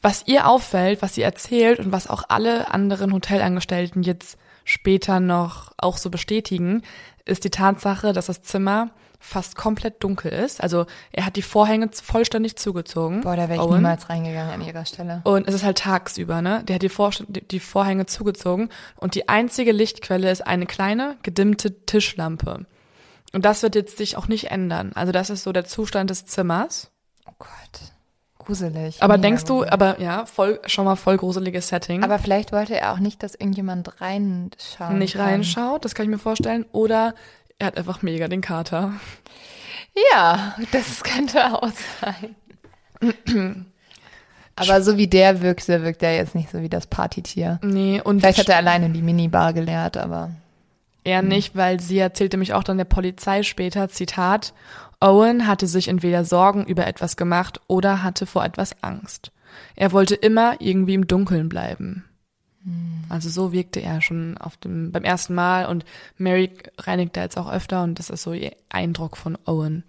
Was 0.02 0.28
ihr 0.28 0.48
auffällt, 0.48 1.02
was 1.02 1.16
sie 1.16 1.24
erzählt 1.24 1.80
und 1.80 1.92
was 1.92 2.08
auch 2.08 2.24
alle 2.30 2.72
anderen 2.72 3.14
Hotelangestellten 3.14 4.04
jetzt 4.04 4.38
später 4.64 5.20
noch 5.20 5.72
auch 5.78 5.98
so 5.98 6.10
bestätigen, 6.10 6.84
ist 7.26 7.44
die 7.44 7.50
Tatsache, 7.50 8.14
dass 8.14 8.28
das 8.28 8.42
Zimmer 8.42 8.92
fast 9.20 9.56
komplett 9.56 10.04
dunkel 10.04 10.32
ist. 10.32 10.62
Also 10.62 10.86
er 11.12 11.26
hat 11.26 11.36
die 11.36 11.42
Vorhänge 11.42 11.90
vollständig 11.92 12.56
zugezogen. 12.58 13.22
Boah, 13.22 13.36
da 13.36 13.50
wäre 13.50 13.56
ich 13.56 13.60
Owen. 13.60 13.78
niemals 13.78 14.10
reingegangen 14.10 14.54
an 14.54 14.62
ihrer 14.62 14.86
Stelle. 14.86 15.22
Und 15.24 15.48
es 15.48 15.56
ist 15.56 15.64
halt 15.64 15.80
tagsüber, 15.80 16.42
ne? 16.42 16.64
Der 16.66 16.76
hat 16.76 16.84
die, 16.84 16.90
Vor 16.90 17.12
die 17.28 17.46
die 17.46 17.60
Vorhänge 17.60 18.06
zugezogen 18.06 18.70
und 18.96 19.16
die 19.16 19.28
einzige 19.28 19.72
Lichtquelle 19.72 20.30
ist 20.30 20.46
eine 20.46 20.68
kleine, 20.68 21.18
gedimmte 21.24 21.86
Tischlampe. 21.86 22.66
Und 23.34 23.46
das 23.46 23.64
wird 23.64 23.76
jetzt 23.76 23.98
sich 23.98 24.18
auch 24.18 24.28
nicht 24.28 24.52
ändern. 24.52 24.92
Also 24.96 25.12
das 25.12 25.30
ist 25.30 25.44
so 25.44 25.52
der 25.52 25.66
Zustand 25.66 26.10
des 26.10 26.26
Zimmers. 26.26 26.92
Oh 27.28 27.34
Gott. 27.40 27.92
Gruselig. 28.40 29.04
Aber 29.04 29.18
denkst 29.18 29.44
du, 29.44 29.66
aber 29.66 30.00
ja, 30.00 30.26
voll, 30.26 30.62
schon 30.68 30.86
mal 30.86 30.96
voll 30.96 31.18
gruseliges 31.18 31.68
Setting. 31.68 32.04
Aber 32.04 32.18
vielleicht 32.18 32.54
wollte 32.54 32.80
er 32.80 32.94
auch 32.94 33.00
nicht, 33.00 33.22
dass 33.22 33.36
irgendjemand 33.36 34.00
reinschauen 34.00 34.98
nicht 35.00 35.18
reinschaut, 35.18 35.84
das 35.84 35.96
kann 35.96 36.06
ich 36.06 36.10
mir 36.10 36.18
vorstellen. 36.18 36.66
Oder 36.72 37.14
er 37.60 37.68
hat 37.68 37.78
einfach 37.78 38.04
mega 38.04 38.30
den 38.30 38.40
Kater. 38.40 38.94
Ja, 40.14 40.56
das 40.72 41.04
könnte 41.04 41.44
auch 41.54 41.72
sein. 42.00 42.36
Aber 44.56 44.82
so 44.82 44.98
wie 44.98 45.08
der 45.08 45.42
wirkte, 45.42 45.84
wirkt 45.84 46.02
er 46.02 46.16
jetzt 46.16 46.34
nicht 46.34 46.50
so 46.50 46.62
wie 46.62 46.70
das 46.70 46.88
Partytier. 46.88 47.60
Nee, 47.62 48.02
und 48.02 48.22
Vielleicht 48.22 48.40
hat 48.40 48.50
er 48.50 48.58
alleine 48.58 48.90
die 48.90 49.04
Minibar 49.04 49.54
geleert, 49.54 49.98
aber 49.98 50.32
Er 51.08 51.22
nicht, 51.22 51.56
weil 51.56 51.80
sie 51.80 52.00
erzählte 52.00 52.36
mich 52.36 52.54
auch 52.54 52.66
dann 52.66 52.76
der 52.76 52.84
Polizei 52.84 53.42
später, 53.44 53.88
Zitat, 53.88 54.54
Owen 55.00 55.48
hatte 55.48 55.66
sich 55.66 55.88
entweder 55.88 56.26
Sorgen 56.26 56.66
über 56.66 56.86
etwas 56.86 57.16
gemacht 57.16 57.62
oder 57.68 58.04
hatte 58.04 58.26
vor 58.26 58.44
etwas 58.44 58.84
Angst. 58.84 59.32
Er 59.78 59.94
wollte 59.94 60.16
immer 60.16 60.60
irgendwie 60.60 60.96
im 60.96 61.08
Dunkeln 61.08 61.48
bleiben. 61.48 62.04
Also 63.08 63.30
so 63.30 63.54
wirkte 63.54 63.80
er 63.80 64.02
schon 64.02 64.38
auf 64.38 64.58
dem, 64.58 64.92
beim 64.92 65.06
ersten 65.06 65.34
Mal 65.34 65.68
und 65.68 65.86
Mary 66.18 66.52
reinigt 66.78 67.16
da 67.16 67.22
jetzt 67.22 67.38
auch 67.38 67.50
öfter 67.50 67.84
und 67.84 67.98
das 68.00 68.10
ist 68.10 68.24
so 68.24 68.34
ihr 68.34 68.52
Eindruck 68.68 69.16
von 69.16 69.38
Owen. 69.46 69.86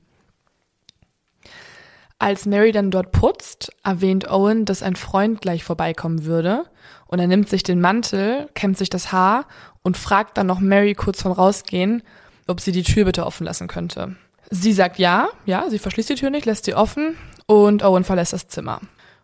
Als 2.21 2.47
Mary 2.47 2.71
dann 2.71 2.93
dort 2.93 3.11
putzt, 3.11 3.73
erwähnt 3.83 4.31
Owen, 4.31 4.65
dass 4.65 4.85
ein 4.85 4.95
Freund 4.95 5.41
gleich 5.41 5.65
vorbeikommen 5.65 6.27
würde 6.27 6.65
und 7.09 7.19
er 7.19 7.27
nimmt 7.27 7.49
sich 7.49 7.65
den 7.65 7.81
Mantel, 7.81 8.49
kämmt 8.55 8.79
sich 8.79 8.91
das 8.91 9.11
Haar 9.11 9.47
und 9.89 9.97
fragt 9.97 10.37
dann 10.37 10.47
noch 10.47 10.61
Mary 10.61 10.95
kurz 10.95 11.23
vorm 11.23 11.33
Rausgehen, 11.33 12.03
ob 12.47 12.61
sie 12.61 12.73
die 12.73 12.83
Tür 12.83 13.07
bitte 13.07 13.25
offen 13.25 13.47
lassen 13.47 13.69
könnte. 13.69 14.17
Sie 14.51 14.75
sagt 14.75 14.99
ja, 14.99 15.31
ja, 15.47 15.71
sie 15.71 15.79
verschließt 15.79 16.11
die 16.11 16.15
Tür 16.17 16.29
nicht, 16.29 16.45
lässt 16.45 16.67
sie 16.67 16.75
offen 16.75 17.17
und 17.47 17.83
Owen 17.83 18.05
verlässt 18.05 18.35
das 18.35 18.49
Zimmer. 18.49 18.83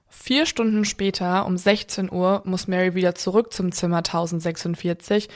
Vier 0.08 0.46
Stunden 0.46 0.86
später, 0.86 1.44
um 1.44 1.58
16 1.58 2.10
Uhr, 2.10 2.40
muss 2.46 2.66
Mary 2.66 2.94
wieder 2.94 3.14
zurück 3.14 3.52
zum 3.52 3.72
Zimmer 3.72 3.98
1046, 3.98 5.28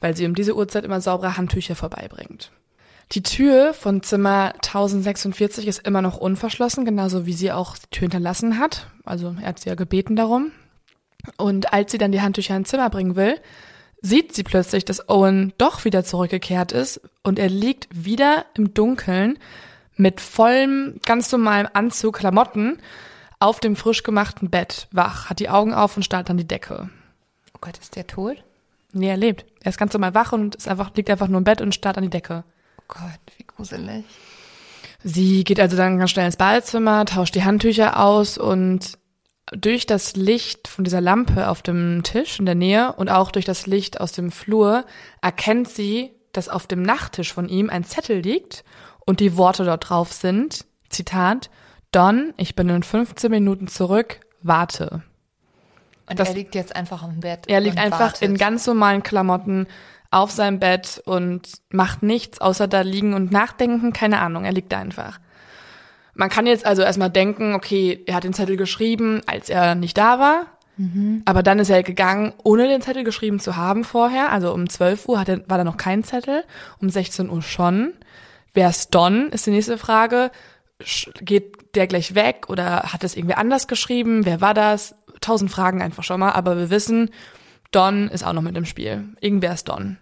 weil 0.00 0.14
sie 0.14 0.26
um 0.26 0.34
diese 0.34 0.54
Uhrzeit 0.54 0.84
immer 0.84 1.00
saubere 1.00 1.38
Handtücher 1.38 1.74
vorbeibringt. 1.74 2.52
Die 3.12 3.22
Tür 3.22 3.72
von 3.72 4.02
Zimmer 4.02 4.52
1046 4.56 5.66
ist 5.68 5.86
immer 5.86 6.02
noch 6.02 6.18
unverschlossen, 6.18 6.84
genauso 6.84 7.24
wie 7.24 7.32
sie 7.32 7.50
auch 7.50 7.78
die 7.78 7.88
Tür 7.90 8.00
hinterlassen 8.02 8.58
hat. 8.58 8.88
Also 9.06 9.36
er 9.40 9.48
hat 9.48 9.58
sie 9.58 9.70
ja 9.70 9.74
gebeten 9.74 10.16
darum. 10.16 10.52
Und 11.38 11.72
als 11.72 11.92
sie 11.92 11.98
dann 11.98 12.12
die 12.12 12.20
Handtücher 12.20 12.54
ins 12.54 12.68
Zimmer 12.68 12.90
bringen 12.90 13.16
will, 13.16 13.40
sieht 14.00 14.34
sie 14.34 14.42
plötzlich, 14.42 14.84
dass 14.84 15.08
Owen 15.08 15.52
doch 15.58 15.84
wieder 15.84 16.04
zurückgekehrt 16.04 16.72
ist 16.72 17.00
und 17.22 17.38
er 17.38 17.48
liegt 17.48 17.88
wieder 17.90 18.46
im 18.54 18.74
Dunkeln 18.74 19.38
mit 19.96 20.20
vollem, 20.20 21.00
ganz 21.04 21.32
normalem 21.32 21.68
Anzug, 21.72 22.18
Klamotten 22.18 22.78
auf 23.38 23.60
dem 23.60 23.76
frisch 23.76 24.02
gemachten 24.02 24.50
Bett 24.50 24.88
wach, 24.92 25.28
hat 25.30 25.40
die 25.40 25.48
Augen 25.48 25.74
auf 25.74 25.96
und 25.96 26.02
starrt 26.02 26.30
an 26.30 26.36
die 26.36 26.46
Decke. 26.46 26.88
Oh 27.54 27.58
Gott, 27.60 27.78
ist 27.78 27.96
der 27.96 28.06
tot? 28.06 28.42
Nee, 28.92 29.08
er 29.08 29.16
lebt. 29.16 29.44
Er 29.62 29.70
ist 29.70 29.78
ganz 29.78 29.92
normal 29.92 30.14
wach 30.14 30.32
und 30.32 30.54
ist 30.54 30.68
einfach, 30.68 30.94
liegt 30.94 31.10
einfach 31.10 31.28
nur 31.28 31.38
im 31.38 31.44
Bett 31.44 31.60
und 31.60 31.74
starrt 31.74 31.98
an 31.98 32.04
die 32.04 32.10
Decke. 32.10 32.44
Oh 32.78 32.84
Gott, 32.88 33.20
wie 33.36 33.44
gruselig. 33.44 34.04
Sie 35.02 35.44
geht 35.44 35.60
also 35.60 35.76
dann 35.76 35.98
ganz 35.98 36.10
schnell 36.10 36.26
ins 36.26 36.36
Badezimmer, 36.36 37.04
tauscht 37.04 37.34
die 37.34 37.44
Handtücher 37.44 38.02
aus 38.02 38.38
und 38.38 38.98
durch 39.52 39.86
das 39.86 40.16
Licht 40.16 40.66
von 40.68 40.84
dieser 40.84 41.00
Lampe 41.00 41.48
auf 41.48 41.62
dem 41.62 42.02
Tisch 42.02 42.38
in 42.40 42.46
der 42.46 42.54
Nähe 42.56 42.92
und 42.94 43.08
auch 43.10 43.30
durch 43.30 43.44
das 43.44 43.66
Licht 43.66 44.00
aus 44.00 44.12
dem 44.12 44.30
Flur 44.32 44.84
erkennt 45.22 45.68
sie, 45.68 46.10
dass 46.32 46.48
auf 46.48 46.66
dem 46.66 46.82
Nachttisch 46.82 47.32
von 47.32 47.48
ihm 47.48 47.70
ein 47.70 47.84
Zettel 47.84 48.18
liegt 48.20 48.64
und 49.06 49.20
die 49.20 49.36
Worte 49.36 49.64
dort 49.64 49.88
drauf 49.88 50.12
sind, 50.12 50.64
Zitat, 50.88 51.48
Don, 51.92 52.34
ich 52.36 52.56
bin 52.56 52.68
in 52.68 52.82
15 52.82 53.30
Minuten 53.30 53.68
zurück, 53.68 54.20
warte. 54.42 55.02
Und 56.08 56.18
Das- 56.18 56.28
er 56.30 56.34
liegt 56.34 56.54
jetzt 56.54 56.74
einfach 56.74 57.02
im 57.04 57.20
Bett. 57.20 57.44
Er 57.46 57.60
liegt 57.60 57.78
einfach 57.78 58.00
wartet. 58.00 58.22
in 58.22 58.36
ganz 58.36 58.66
normalen 58.66 59.02
Klamotten 59.02 59.66
auf 60.10 60.30
seinem 60.30 60.58
Bett 60.60 61.02
und 61.04 61.48
macht 61.70 62.02
nichts 62.02 62.40
außer 62.40 62.68
da 62.68 62.80
liegen 62.82 63.14
und 63.14 63.30
nachdenken, 63.32 63.92
keine 63.92 64.20
Ahnung, 64.20 64.44
er 64.44 64.52
liegt 64.52 64.72
da 64.72 64.78
einfach. 64.78 65.18
Man 66.16 66.30
kann 66.30 66.46
jetzt 66.46 66.66
also 66.66 66.82
erstmal 66.82 67.10
denken, 67.10 67.54
okay, 67.54 68.02
er 68.06 68.14
hat 68.16 68.24
den 68.24 68.32
Zettel 68.32 68.56
geschrieben, 68.56 69.20
als 69.26 69.50
er 69.50 69.74
nicht 69.74 69.96
da 69.96 70.18
war, 70.18 70.46
aber 71.24 71.42
dann 71.42 71.58
ist 71.58 71.70
er 71.70 71.82
gegangen, 71.82 72.34
ohne 72.42 72.68
den 72.68 72.82
Zettel 72.82 73.02
geschrieben 73.02 73.40
zu 73.40 73.56
haben 73.56 73.82
vorher, 73.82 74.30
also 74.30 74.52
um 74.52 74.68
12 74.68 75.08
Uhr 75.08 75.18
hat 75.18 75.28
er, 75.28 75.48
war 75.48 75.56
da 75.56 75.64
noch 75.64 75.78
kein 75.78 76.04
Zettel, 76.04 76.44
um 76.80 76.90
16 76.90 77.30
Uhr 77.30 77.40
schon. 77.40 77.94
Wer 78.52 78.68
ist 78.68 78.94
Don, 78.94 79.30
ist 79.30 79.46
die 79.46 79.52
nächste 79.52 79.78
Frage. 79.78 80.30
Geht 81.22 81.74
der 81.74 81.86
gleich 81.86 82.14
weg 82.14 82.46
oder 82.48 82.92
hat 82.92 83.04
es 83.04 83.16
irgendwie 83.16 83.36
anders 83.36 83.68
geschrieben? 83.68 84.26
Wer 84.26 84.42
war 84.42 84.52
das? 84.52 84.94
Tausend 85.22 85.50
Fragen 85.50 85.80
einfach 85.80 86.04
schon 86.04 86.20
mal, 86.20 86.32
aber 86.32 86.58
wir 86.58 86.68
wissen, 86.68 87.10
Don 87.70 88.08
ist 88.08 88.24
auch 88.24 88.34
noch 88.34 88.42
mit 88.42 88.56
im 88.56 88.66
Spiel. 88.66 89.04
Irgendwer 89.20 89.54
ist 89.54 89.68
Don. 89.68 89.96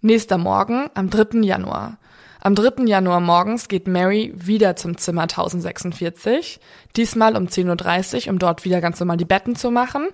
Nächster 0.00 0.38
Morgen, 0.38 0.88
am 0.94 1.10
3. 1.10 1.40
Januar. 1.40 1.98
Am 2.46 2.54
3. 2.54 2.84
Januar 2.84 3.20
morgens 3.20 3.68
geht 3.68 3.88
Mary 3.88 4.30
wieder 4.36 4.76
zum 4.76 4.98
Zimmer 4.98 5.22
1046, 5.22 6.60
diesmal 6.94 7.38
um 7.38 7.46
10.30 7.46 8.26
Uhr, 8.26 8.32
um 8.32 8.38
dort 8.38 8.66
wieder 8.66 8.82
ganz 8.82 9.00
normal 9.00 9.16
die 9.16 9.24
Betten 9.24 9.56
zu 9.56 9.70
machen. 9.70 10.08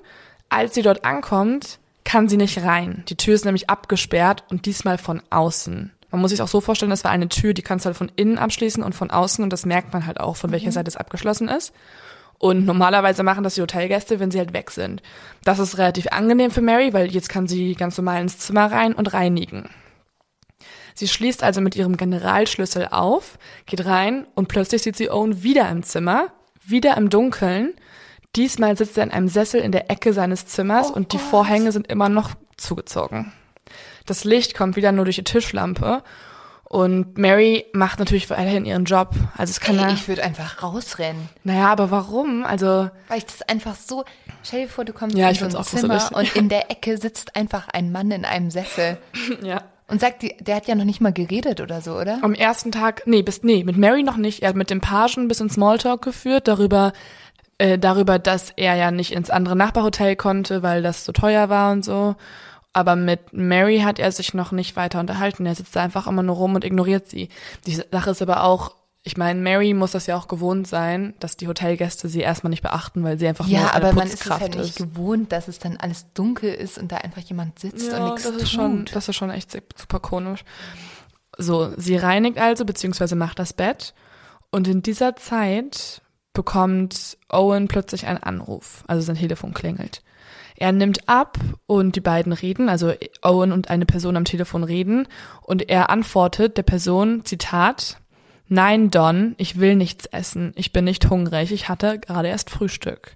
Als 0.49 0.75
sie 0.75 0.83
dort 0.83 1.05
ankommt, 1.05 1.81
kann 2.05 2.29
sie 2.29 2.37
nicht 2.37 2.63
rein. 2.63 3.03
Die 3.09 3.17
Tür 3.17 3.35
ist 3.35 3.45
nämlich 3.45 3.69
abgesperrt 3.69 4.45
und 4.49 4.67
diesmal 4.67 4.97
von 4.97 5.23
außen. 5.31 5.91
Man 6.13 6.21
muss 6.21 6.31
sich 6.31 6.41
auch 6.41 6.47
so 6.47 6.61
vorstellen, 6.61 6.91
das 6.91 7.03
war 7.03 7.11
eine 7.11 7.29
Tür, 7.29 7.53
die 7.53 7.63
kannst 7.63 7.85
du 7.85 7.89
halt 7.89 7.97
von 7.97 8.13
innen 8.15 8.39
abschließen 8.39 8.85
und 8.85 8.95
von 8.95 9.11
außen 9.11 9.43
und 9.43 9.53
das 9.53 9.67
merkt 9.67 9.93
man 9.93 10.07
halt 10.07 10.21
auch, 10.21 10.37
von 10.37 10.53
welcher 10.53 10.71
Seite 10.71 10.87
es 10.87 10.97
abgeschlossen 10.97 11.49
ist. 11.49 11.73
Und 12.39 12.65
normalerweise 12.65 13.25
machen 13.25 13.43
das 13.43 13.57
die 13.57 13.63
Hotelgäste, 13.63 14.21
wenn 14.21 14.31
sie 14.31 14.39
halt 14.39 14.53
weg 14.53 14.71
sind. 14.71 15.03
Das 15.43 15.59
ist 15.59 15.79
relativ 15.79 16.07
angenehm 16.13 16.53
für 16.53 16.63
Mary, 16.63 16.93
weil 16.93 17.11
jetzt 17.11 17.29
kann 17.29 17.49
sie 17.49 17.75
ganz 17.75 17.99
normal 17.99 18.23
ins 18.23 18.39
Zimmer 18.39 18.71
rein 18.71 18.93
und 18.93 19.15
reinigen. 19.15 19.69
Sie 20.95 21.09
schließt 21.09 21.43
also 21.43 21.61
mit 21.61 21.77
ihrem 21.77 21.97
Generalschlüssel 21.97 22.89
auf, 22.91 23.39
geht 23.67 23.85
rein 23.87 24.27
und 24.35 24.49
plötzlich 24.49 24.83
sieht 24.83 24.97
sie 24.97 25.11
Owen 25.11 25.43
wieder 25.43 25.69
im 25.71 25.83
Zimmer, 25.83 26.29
wieder 26.65 26.97
im 26.97 27.11
Dunkeln. 27.11 27.75
Diesmal 28.37 28.77
sitzt 28.77 28.97
er 28.97 29.05
in 29.05 29.11
einem 29.11 29.29
Sessel 29.29 29.61
in 29.61 29.73
der 29.73 29.91
Ecke 29.91 30.13
seines 30.13 30.47
Zimmers 30.47 30.91
Oh 30.91 30.95
und 30.95 31.13
die 31.13 31.17
Gott. 31.19 31.27
Vorhänge 31.27 31.73
sind 31.73 31.89
immer 31.89 32.09
noch 32.09 32.31
zugezogen. 32.57 33.33
Das 34.07 34.25
Licht 34.25 34.55
kommt 34.57 34.77
wieder 34.77 34.93
nur 34.93 35.05
durch 35.05 35.17
die 35.17 35.25
Tischlampe 35.25 36.03
und 36.65 37.19
Mary 37.19 37.67
macht 37.73 37.99
natürlich 37.99 38.31
weiterhin 38.31 38.65
ihren 38.65 38.85
Job. 38.85 39.11
Also 39.37 39.51
es 39.51 39.59
kann 39.59 39.77
Ey, 39.77 39.83
ja, 39.83 39.91
ich 39.93 40.07
würde 40.07 40.23
einfach 40.23 40.63
rausrennen. 40.63 41.29
naja, 41.43 41.69
aber 41.73 41.91
warum? 41.91 42.45
Also 42.45 42.89
Weil 43.09 43.19
ich 43.19 43.26
das 43.26 43.43
einfach 43.43 43.75
so. 43.75 44.05
Stell 44.45 44.63
dir 44.63 44.69
vor, 44.69 44.85
du 44.85 44.93
kommst 44.93 45.17
Ja, 45.17 45.29
in 45.29 45.35
so 45.35 45.45
ein 45.59 45.65
Zimmer 45.65 45.99
gruselig. 45.99 46.17
und 46.35 46.37
in 46.37 46.49
der 46.49 46.71
Ecke 46.71 46.97
sitzt 46.99 47.35
einfach 47.35 47.69
ein 47.69 47.91
Mann 47.91 48.11
in 48.13 48.25
einem 48.25 48.50
Sessel 48.53 48.99
ja. 49.43 49.63
Und 49.91 50.00
sagt, 50.00 50.25
der 50.41 50.57
hat 50.57 50.67
ja 50.67 50.75
noch 50.75 50.85
nicht 50.85 51.00
mal 51.00 51.13
geredet 51.13 51.61
oder 51.61 51.81
so, 51.81 51.99
oder? 51.99 52.19
Am 52.23 52.35
ersten 52.35 52.73
Tag, 52.73 53.03
nee, 53.07 53.23
bis, 53.23 53.43
nee, 53.43 53.65
mit 53.65 53.76
Mary 53.76 54.03
noch 54.03 54.17
nicht. 54.17 54.43
Er 54.43 54.50
hat 54.50 54.57
mit 54.57 54.71
dem 54.71 54.81
Pagen 54.81 55.23
ein 55.23 55.29
bisschen 55.29 55.50
Smalltalk 55.50 56.03
geführt, 56.03 56.49
darüber, 56.49 56.93
äh, 57.59 57.79
darüber, 57.79 58.19
dass 58.19 58.50
er 58.57 58.76
ja 58.76 58.91
nicht 58.91 59.13
ins 59.13 59.31
andere 59.31 59.57
Nachbarhotel 59.57 60.17
konnte, 60.17 60.63
weil 60.63 60.83
das 60.83 61.05
so 61.05 61.13
teuer 61.13 61.49
war 61.49 61.73
und 61.73 61.85
so. 61.85 62.17
Aber 62.73 62.95
mit 62.95 63.33
Mary 63.33 63.81
hat 63.81 63.99
er 63.99 64.13
sich 64.13 64.33
noch 64.33 64.53
nicht 64.53 64.76
weiter 64.76 65.00
unterhalten. 65.00 65.45
Er 65.45 65.57
sitzt 65.57 65.75
da 65.75 65.83
einfach 65.83 66.07
immer 66.07 66.23
nur 66.23 66.37
rum 66.37 66.55
und 66.55 66.65
ignoriert 66.65 67.09
sie. 67.09 67.29
Die 67.67 67.75
Sache 67.75 68.11
ist 68.11 68.23
aber 68.23 68.45
auch, 68.45 68.76
ich 69.02 69.17
meine, 69.17 69.41
Mary 69.41 69.73
muss 69.73 69.93
das 69.93 70.06
ja 70.06 70.17
auch 70.17 70.28
gewohnt 70.28 70.67
sein, 70.67 71.15
dass 71.21 71.36
die 71.36 71.49
Hotelgäste 71.49 72.08
sie 72.08 72.21
erstmal 72.21 72.50
nicht 72.50 72.63
beachten, 72.63 73.02
weil 73.02 73.19
sie 73.19 73.26
einfach 73.28 73.47
nur 73.47 73.54
Ja, 73.54 73.69
eine 73.71 73.75
aber 73.75 73.93
man 73.95 74.06
ist 74.06 74.17
Putzkraft 74.19 74.41
halt 74.43 74.56
nicht 74.56 74.76
gewohnt, 74.76 75.32
dass 75.32 75.49
es 75.49 75.58
dann 75.58 75.78
alles 75.78 76.13
dunkel 76.13 76.52
ist 76.52 76.76
und 76.76 76.93
da 76.93 76.97
einfach 76.99 77.23
jemand 77.23 77.58
sitzt 77.58 77.89
und 77.93 77.97
Ja, 77.99 78.04
nichts 78.10 78.25
das 78.25 78.32
tut. 78.32 78.43
ist 78.43 78.50
schon, 78.50 78.84
das 78.93 79.08
ist 79.08 79.17
schon 79.17 79.30
echt 79.30 79.52
super 79.76 80.00
komisch. 80.00 80.45
So, 81.39 81.73
sie 81.78 81.97
reinigt 81.97 82.39
also, 82.39 82.67
beziehungsweise 82.67 83.17
macht 83.17 83.39
das 83.39 83.54
Bett. 83.54 83.95
Und 84.50 84.69
in 84.69 84.82
dieser 84.82 85.17
Zeit 85.17 86.02
bekommt 86.34 87.17
Owen 87.30 87.69
plötzlich 87.69 88.06
einen 88.06 88.23
Anruf. 88.23 88.84
Also 88.86 89.02
sein 89.02 89.17
Telefon 89.17 89.54
klingelt. 89.54 90.02
Er 90.56 90.73
nimmt 90.73 91.08
ab 91.08 91.39
und 91.67 91.97
die 91.97 92.00
beiden 92.02 92.34
reden, 92.34 92.69
also 92.69 92.93
Owen 93.23 93.52
und 93.52 93.71
eine 93.71 93.86
Person 93.86 94.17
am 94.19 94.26
Telefon 94.26 94.63
reden. 94.63 95.08
Und 95.41 95.71
er 95.71 95.89
antwortet 95.89 96.58
der 96.58 96.65
Person, 96.65 97.25
Zitat, 97.25 97.97
Nein, 98.52 98.91
Don, 98.91 99.34
ich 99.39 99.58
will 99.58 99.76
nichts 99.76 100.06
essen. 100.06 100.52
Ich 100.56 100.73
bin 100.73 100.84
nicht 100.84 101.08
hungrig. 101.08 101.52
Ich 101.52 101.69
hatte 101.69 102.00
gerade 102.00 102.28
erst 102.28 102.50
Frühstück. 102.50 103.15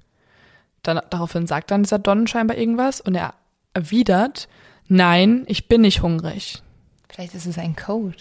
Dann, 0.83 1.01
daraufhin 1.11 1.47
sagt 1.47 1.71
dann 1.71 1.83
dieser 1.83 1.99
Don 1.99 2.27
scheinbar 2.27 2.57
irgendwas 2.57 3.01
und 3.01 3.15
er 3.15 3.35
erwidert, 3.75 4.49
Nein, 4.87 5.45
ich 5.47 5.69
bin 5.69 5.81
nicht 5.81 6.03
hungrig. 6.03 6.63
Vielleicht 7.09 7.35
ist 7.35 7.47
es 7.47 7.59
ein 7.59 7.75
Code. 7.75 8.19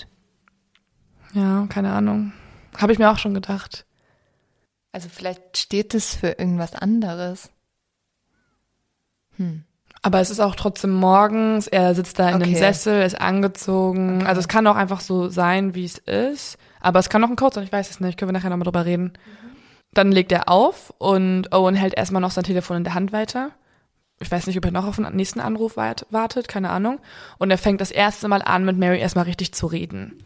Ja, 1.34 1.68
keine 1.68 1.92
Ahnung. 1.92 2.32
Habe 2.78 2.94
ich 2.94 3.00
mir 3.00 3.12
auch 3.12 3.18
schon 3.18 3.34
gedacht. 3.34 3.86
Also 4.92 5.10
vielleicht 5.10 5.58
steht 5.58 5.94
es 5.94 6.16
für 6.16 6.30
irgendwas 6.30 6.74
anderes. 6.74 7.50
Aber 10.02 10.20
es 10.20 10.30
ist 10.30 10.40
auch 10.40 10.56
trotzdem 10.56 10.92
morgens, 10.92 11.68
er 11.68 11.96
sitzt 11.96 12.20
da 12.20 12.30
in 12.30 12.40
dem 12.40 12.50
Okay. 12.50 12.60
Sessel, 12.60 13.02
ist 13.02 13.20
angezogen. 13.20 14.18
Okay. 14.18 14.28
Also 14.28 14.40
es 14.40 14.48
kann 14.48 14.68
auch 14.68 14.76
einfach 14.76 15.00
so 15.00 15.30
sein, 15.30 15.76
wie 15.76 15.86
es 15.86 15.98
ist. 15.98 16.58
Aber 16.84 17.00
es 17.00 17.10
kann 17.10 17.24
auch 17.24 17.30
ein 17.30 17.36
Code 17.36 17.56
sein, 17.56 17.64
ich 17.64 17.72
weiß 17.72 17.90
es 17.90 18.00
nicht. 18.00 18.20
Können 18.20 18.30
wir 18.30 18.34
nachher 18.34 18.50
nochmal 18.52 18.66
drüber 18.66 18.86
reden. 18.86 19.14
Dann 19.94 20.12
legt 20.12 20.32
er 20.32 20.50
auf 20.50 20.94
und 21.00 21.52
Owen 21.54 21.76
hält 21.76 21.96
erstmal 21.96 22.22
noch 22.22 22.32
sein 22.32 22.44
Telefon 22.44 22.78
in 22.78 22.84
der 22.84 22.94
Hand 22.94 23.12
weiter. 23.14 23.52
Ich 24.20 24.30
weiß 24.32 24.48
nicht, 24.48 24.58
ob 24.58 24.66
er 24.66 24.72
noch 24.72 24.86
auf 24.86 24.96
den 24.98 25.16
nächsten 25.16 25.40
Anruf 25.40 25.76
wart- 25.76 26.06
wartet, 26.10 26.48
keine 26.48 26.70
Ahnung. 26.70 27.00
Und 27.40 27.52
er 27.52 27.58
fängt 27.58 27.82
das 27.82 27.92
erste 27.92 28.28
Mal 28.28 28.42
an, 28.42 28.64
mit 28.66 28.78
Mary 28.78 29.00
erstmal 29.00 29.26
richtig 29.26 29.54
zu 29.54 29.66
reden. 29.68 30.24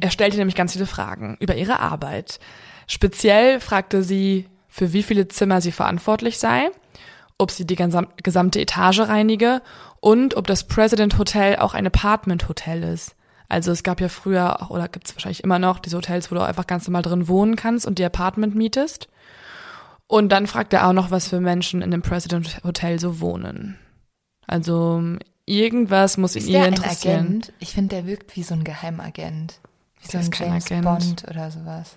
Er 0.00 0.10
stellte 0.10 0.36
nämlich 0.36 0.54
ganz 0.56 0.72
viele 0.72 0.86
Fragen 0.86 1.36
über 1.40 1.54
ihre 1.54 1.80
Arbeit. 1.80 2.40
Speziell 2.86 3.60
fragte 3.60 4.02
sie, 4.02 4.48
für 4.68 4.92
wie 4.92 5.02
viele 5.02 5.28
Zimmer 5.28 5.60
sie 5.60 5.72
verantwortlich 5.72 6.38
sei, 6.38 6.70
ob 7.36 7.50
sie 7.50 7.66
die 7.66 7.76
gesam- 7.76 8.08
gesamte 8.22 8.60
Etage 8.60 9.00
reinige 9.00 9.62
und 10.00 10.36
ob 10.36 10.46
das 10.46 10.64
President 10.66 11.18
Hotel 11.18 11.56
auch 11.56 11.74
ein 11.74 11.86
Apartment 11.86 12.48
Hotel 12.48 12.82
ist. 12.82 13.14
Also 13.48 13.72
es 13.72 13.82
gab 13.82 14.00
ja 14.00 14.08
früher, 14.08 14.62
auch- 14.62 14.70
oder 14.70 14.88
gibt 14.88 15.08
es 15.08 15.14
wahrscheinlich 15.16 15.42
immer 15.42 15.58
noch, 15.58 15.78
diese 15.78 15.96
Hotels, 15.96 16.30
wo 16.30 16.34
du 16.34 16.42
einfach 16.42 16.66
ganz 16.66 16.86
normal 16.86 17.02
drin 17.02 17.28
wohnen 17.28 17.56
kannst 17.56 17.86
und 17.86 17.98
die 17.98 18.04
Apartment 18.04 18.54
mietest. 18.54 19.08
Und 20.06 20.30
dann 20.30 20.46
fragt 20.46 20.72
er 20.72 20.86
auch 20.86 20.92
noch, 20.92 21.10
was 21.10 21.28
für 21.28 21.40
Menschen 21.40 21.82
in 21.82 21.90
dem 21.90 22.02
President 22.02 22.60
Hotel 22.64 22.98
so 22.98 23.20
wohnen. 23.20 23.78
Also 24.46 25.02
irgendwas 25.46 26.16
muss 26.18 26.36
ihn 26.36 26.42
Ist 26.42 26.52
der 26.52 26.64
ein 26.64 26.74
interessieren. 26.74 27.26
Agent? 27.26 27.52
Ich 27.58 27.72
finde, 27.72 27.96
der 27.96 28.06
wirkt 28.06 28.36
wie 28.36 28.42
so 28.42 28.54
ein 28.54 28.64
Geheimagent. 28.64 29.60
Wie 30.00 30.06
so 30.06 30.12
Der 30.12 30.20
ein 30.20 30.24
ist 30.24 30.32
kein 30.32 30.48
James 30.48 30.66
Agent. 30.66 30.84
Bond 30.84 31.24
oder 31.28 31.50
sowas. 31.50 31.96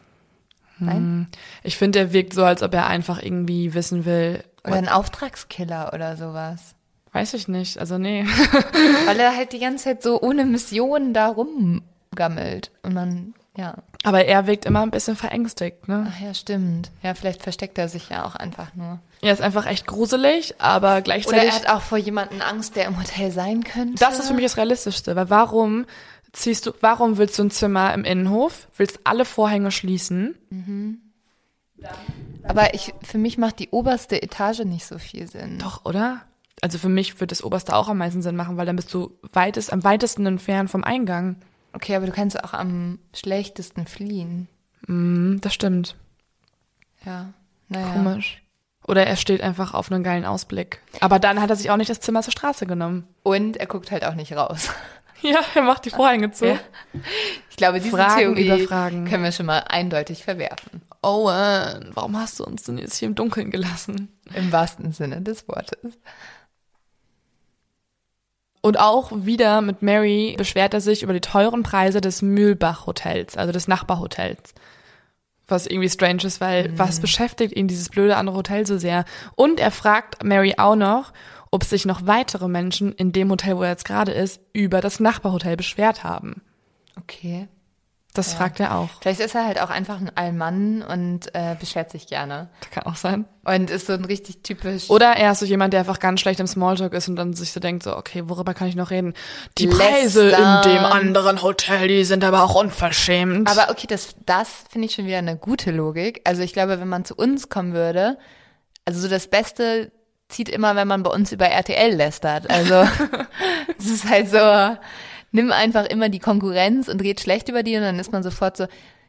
Nein? 0.80 1.28
Ich 1.64 1.78
finde, 1.78 2.00
er 2.00 2.12
wirkt 2.14 2.34
so, 2.34 2.44
als 2.44 2.64
ob 2.64 2.74
er 2.74 2.88
einfach 2.88 3.22
irgendwie 3.22 3.74
wissen 3.74 4.04
will. 4.06 4.44
Oder 4.66 4.76
ein 4.76 4.90
Auftragskiller 4.90 5.92
oder 5.94 6.18
sowas. 6.18 6.76
Weiß 7.14 7.34
ich 7.34 7.48
nicht. 7.48 7.78
Also 7.78 7.98
nee. 7.98 8.26
Weil 9.06 9.20
er 9.20 9.36
halt 9.36 9.54
die 9.54 9.60
ganze 9.60 9.86
Zeit 9.86 10.04
so 10.04 10.22
ohne 10.22 10.46
Mission 10.46 11.14
da 11.14 11.28
rumgammelt. 11.28 12.72
Und 12.84 12.94
man, 12.94 13.34
ja. 13.56 13.76
Aber 14.04 14.26
er 14.26 14.48
wirkt 14.48 14.66
immer 14.66 14.82
ein 14.82 14.92
bisschen 14.92 15.16
verängstigt, 15.16 15.88
ne? 15.88 16.08
Ach 16.10 16.22
ja, 16.22 16.34
stimmt. 16.34 16.90
Ja, 17.04 17.14
vielleicht 17.14 17.44
versteckt 17.44 17.78
er 17.78 17.90
sich 17.90 18.10
ja 18.10 18.26
auch 18.26 18.36
einfach 18.36 18.74
nur. 18.76 19.00
Er 19.22 19.34
ist 19.34 19.42
einfach 19.42 19.66
echt 19.66 19.88
gruselig, 19.88 20.56
aber 20.60 20.94
Oder 20.94 21.02
gleichzeitig. 21.02 21.50
er 21.50 21.56
hat 21.56 21.70
auch 21.70 21.82
vor 21.82 21.98
jemandem 21.98 22.42
Angst, 22.42 22.76
der 22.76 22.86
im 22.86 22.98
Hotel 22.98 23.32
sein 23.32 23.64
könnte. 23.64 23.96
das 23.96 24.20
ist 24.20 24.28
für 24.28 24.34
mich 24.34 24.46
das 24.46 24.58
Realistischste, 24.58 25.16
weil 25.16 25.30
warum 25.30 25.86
ziehst 26.32 26.66
du, 26.66 26.72
warum 26.80 27.18
willst 27.18 27.38
du 27.38 27.44
ein 27.44 27.52
Zimmer 27.52 27.94
im 27.94 28.06
Innenhof, 28.06 28.68
willst 28.78 29.02
alle 29.04 29.26
Vorhänge 29.26 29.72
schließen, 29.72 30.36
Aber 32.44 32.74
ich, 32.74 32.94
für 33.04 33.18
mich 33.18 33.38
macht 33.38 33.60
die 33.60 33.70
oberste 33.70 34.22
Etage 34.22 34.60
nicht 34.62 34.86
so 34.86 34.98
viel 34.98 35.28
Sinn. 35.28 35.60
Doch, 35.60 35.86
oder? 35.86 36.22
Also 36.62 36.78
für 36.78 36.90
mich 36.90 37.20
wird 37.20 37.32
das 37.32 37.44
oberste 37.44 37.76
auch 37.76 37.90
am 37.90 37.98
meisten 37.98 38.22
Sinn 38.22 38.36
machen, 38.36 38.56
weil 38.56 38.68
dann 38.68 38.76
bist 38.76 38.94
du 38.94 39.18
weitest, 39.34 39.74
am 39.74 39.84
weitesten 39.84 40.26
entfernt 40.28 40.70
vom 40.70 40.84
Eingang. 40.84 41.38
Okay, 41.74 41.96
aber 41.96 42.06
du 42.06 42.12
kannst 42.12 42.44
auch 42.44 42.54
am 42.54 43.00
schlechtesten 43.16 43.88
fliehen. 43.88 44.48
Mm, 44.88 45.38
das 45.42 45.54
stimmt. 45.54 45.96
Ja, 47.06 47.34
naja. 47.70 47.94
Komisch. 47.94 48.42
Oder 48.88 49.06
er 49.08 49.16
steht 49.16 49.42
einfach 49.42 49.74
auf 49.74 49.92
einen 49.92 50.04
geilen 50.04 50.26
Ausblick. 50.26 50.82
Aber 51.00 51.20
dann 51.20 51.42
hat 51.42 51.50
er 51.50 51.56
sich 51.56 51.70
auch 51.72 51.78
nicht 51.78 51.90
das 51.90 52.00
Zimmer 52.00 52.22
zur 52.22 52.32
Straße 52.32 52.66
genommen. 52.66 53.08
Und 53.24 53.58
er 53.58 53.68
guckt 53.68 53.92
halt 53.92 54.06
auch 54.06 54.16
nicht 54.16 54.34
raus. 54.34 54.70
Ja, 55.24 55.40
er 55.54 55.62
macht 55.62 55.86
die 55.86 55.92
Vorhänge 55.92 56.32
zu. 56.32 56.48
Ja. 56.48 56.60
Ich 57.52 57.56
glaube, 57.56 57.80
diese 57.80 57.96
Fragen 57.96 58.20
Theorie 58.20 58.46
über 58.48 58.58
Fragen. 58.58 59.06
können 59.06 59.24
wir 59.24 59.32
schon 59.32 59.46
mal 59.46 59.60
eindeutig 59.60 60.24
verwerfen. 60.24 60.82
Owen, 61.04 61.92
warum 61.94 62.18
hast 62.18 62.40
du 62.40 62.44
uns 62.44 62.64
denn 62.64 62.80
jetzt 62.80 62.96
hier 62.98 63.08
im 63.08 63.14
Dunkeln 63.14 63.52
gelassen? 63.52 64.10
Im 64.34 64.52
wahrsten 64.52 64.92
Sinne 64.94 65.22
des 65.22 65.48
Wortes. 65.48 66.00
Und 68.62 68.80
auch 68.80 69.12
wieder 69.14 69.62
mit 69.62 69.82
Mary 69.82 70.36
beschwert 70.38 70.74
er 70.74 70.82
sich 70.82 71.02
über 71.02 71.14
die 71.14 71.22
teuren 71.22 71.64
Preise 71.64 72.00
des 72.00 72.22
Mühlbach-Hotels, 72.22 73.36
also 73.36 73.52
des 73.52 73.68
Nachbarhotels. 73.68 74.54
Was 75.48 75.66
irgendwie 75.66 75.90
strange 75.90 76.24
ist, 76.24 76.40
weil 76.40 76.78
was 76.78 77.00
beschäftigt 77.00 77.56
ihn 77.56 77.68
dieses 77.68 77.90
blöde 77.90 78.16
andere 78.16 78.38
Hotel 78.38 78.66
so 78.68 78.78
sehr? 78.78 79.04
Und 79.36 79.60
er 79.60 79.72
fragt 79.72 80.24
Mary 80.24 80.54
auch 80.58 80.76
noch, 80.76 81.12
ob 81.50 81.64
sich 81.64 81.86
noch 81.86 82.06
weitere 82.06 82.48
Menschen 82.48 82.94
in 82.94 83.12
dem 83.12 83.30
Hotel, 83.30 83.58
wo 83.58 83.64
er 83.64 83.72
jetzt 83.72 83.84
gerade 83.84 84.12
ist, 84.12 84.40
über 84.54 84.80
das 84.80 85.00
Nachbarhotel 85.00 85.58
beschwert 85.58 86.04
haben. 86.04 86.42
Okay. 86.98 87.48
Das 88.14 88.34
Ja. 88.34 88.40
fragt 88.40 88.60
er 88.60 88.76
auch. 88.78 88.90
Vielleicht 89.02 89.22
ist 89.22 89.36
er 89.36 89.46
halt 89.46 89.62
auch 89.62 89.70
einfach 89.70 89.98
ein 90.00 90.12
Allmann 90.16 90.82
und 90.82 91.34
äh, 91.34 91.56
beschwert 91.58 91.92
sich 91.92 92.08
gerne. 92.08 92.50
Das 92.60 92.70
kann 92.72 92.84
auch 92.84 92.98
sein. 92.98 93.24
Und 93.46 93.70
ist 93.70 93.88
so 93.88 93.94
ein 93.94 94.04
richtig 94.04 94.44
typisch. 94.44 94.90
Oder 94.90 95.16
er 95.16 95.32
ist 95.32 95.40
so 95.40 95.46
jemand, 95.46 95.72
der 95.74 95.80
einfach 95.80 96.00
ganz 96.00 96.20
schlecht 96.20 96.40
im 96.42 96.48
Smalltalk 96.48 96.94
ist 96.94 97.08
und 97.08 97.16
dann 97.16 97.34
sich 97.34 97.54
so 97.54 97.60
denkt, 97.62 97.84
so, 97.84 97.96
okay, 97.96 98.24
worüber 98.28 98.54
kann 98.54 98.68
ich 98.68 98.76
noch 98.76 98.92
reden? 98.92 99.14
Die 99.58 99.68
Preise 99.68 100.24
in 100.24 100.30
Lästern. 100.32 100.62
dem 100.64 100.84
anderen 100.86 101.42
Hotel, 101.42 101.88
die 101.88 102.04
sind 102.04 102.24
aber 102.26 102.44
auch 102.44 102.56
unverschämt. 102.56 103.50
Aber 103.50 103.72
okay, 103.72 103.88
das, 103.88 104.10
das 104.26 104.50
finde 104.70 104.88
ich 104.88 104.94
schon 104.96 105.06
wieder 105.06 105.20
eine 105.20 105.38
gute 105.38 105.72
Logik. 105.72 106.20
Also 106.26 106.42
ich 106.42 106.52
glaube, 106.52 106.80
wenn 106.82 106.90
man 106.90 107.06
zu 107.06 107.16
uns 107.16 107.48
kommen 107.48 107.74
würde, 107.74 108.18
also 108.86 109.00
so 109.00 109.08
das 109.08 109.28
Beste 109.28 109.92
zieht 110.28 110.50
immer, 110.50 110.76
wenn 110.76 110.88
man 110.88 111.04
bei 111.04 111.12
uns 111.12 111.32
über 111.32 111.46
RTL 111.48 111.96
lästert. 111.96 112.50
Also 112.50 112.76
es 113.80 113.86
ist 113.86 114.10
halt 114.10 114.30
so, 114.30 114.78
nimm 115.32 115.52
einfach 115.52 115.86
immer 115.86 116.10
die 116.10 116.20
Konkurrenz 116.20 116.88
und 116.88 117.02
red 117.02 117.20
schlecht 117.20 117.50
über 117.50 117.64
die 117.64 117.76
und 117.76 117.82
dann 117.84 118.00
ist 118.00 118.12
man 118.12 118.24
sofort 118.24 118.58
so, 118.58 118.68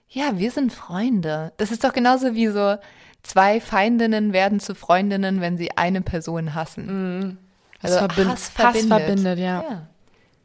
ja, 0.09 0.39
wir 0.39 0.51
sind 0.51 0.73
Freunde. 0.73 1.53
Das 1.57 1.71
ist 1.71 1.85
doch 1.85 1.93
genauso 1.93 2.35
wie 2.35 2.49
so, 2.49 2.77
zwei 3.23 3.61
Feindinnen 3.61 4.33
werden 4.33 4.61
zu 4.61 4.75
Freundinnen, 4.75 5.41
wenn 5.41 5.57
sie 5.57 5.77
eine 5.77 6.03
Person 6.03 6.55
hassen. 6.55 7.39
Das 7.81 7.97
verbind- 7.99 8.29
Hass 8.29 8.29
Hass 8.29 8.51
verbindet. 8.51 8.89
verbindet, 8.89 9.39
ja. 9.39 9.63
ja. 9.63 9.87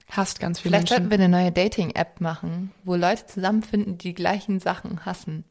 hasst 0.09 0.39
ganz 0.39 0.59
viele 0.59 0.71
Vielleicht 0.77 0.89
Menschen. 0.91 1.09
sollten 1.09 1.19
wir 1.19 1.25
eine 1.25 1.37
neue 1.43 1.51
Dating-App 1.51 2.21
machen, 2.21 2.71
wo 2.83 2.95
Leute 2.95 3.25
zusammenfinden, 3.27 3.97
die 3.97 4.09
die 4.09 4.13
gleichen 4.13 4.59
Sachen 4.59 5.05
hassen. 5.05 5.43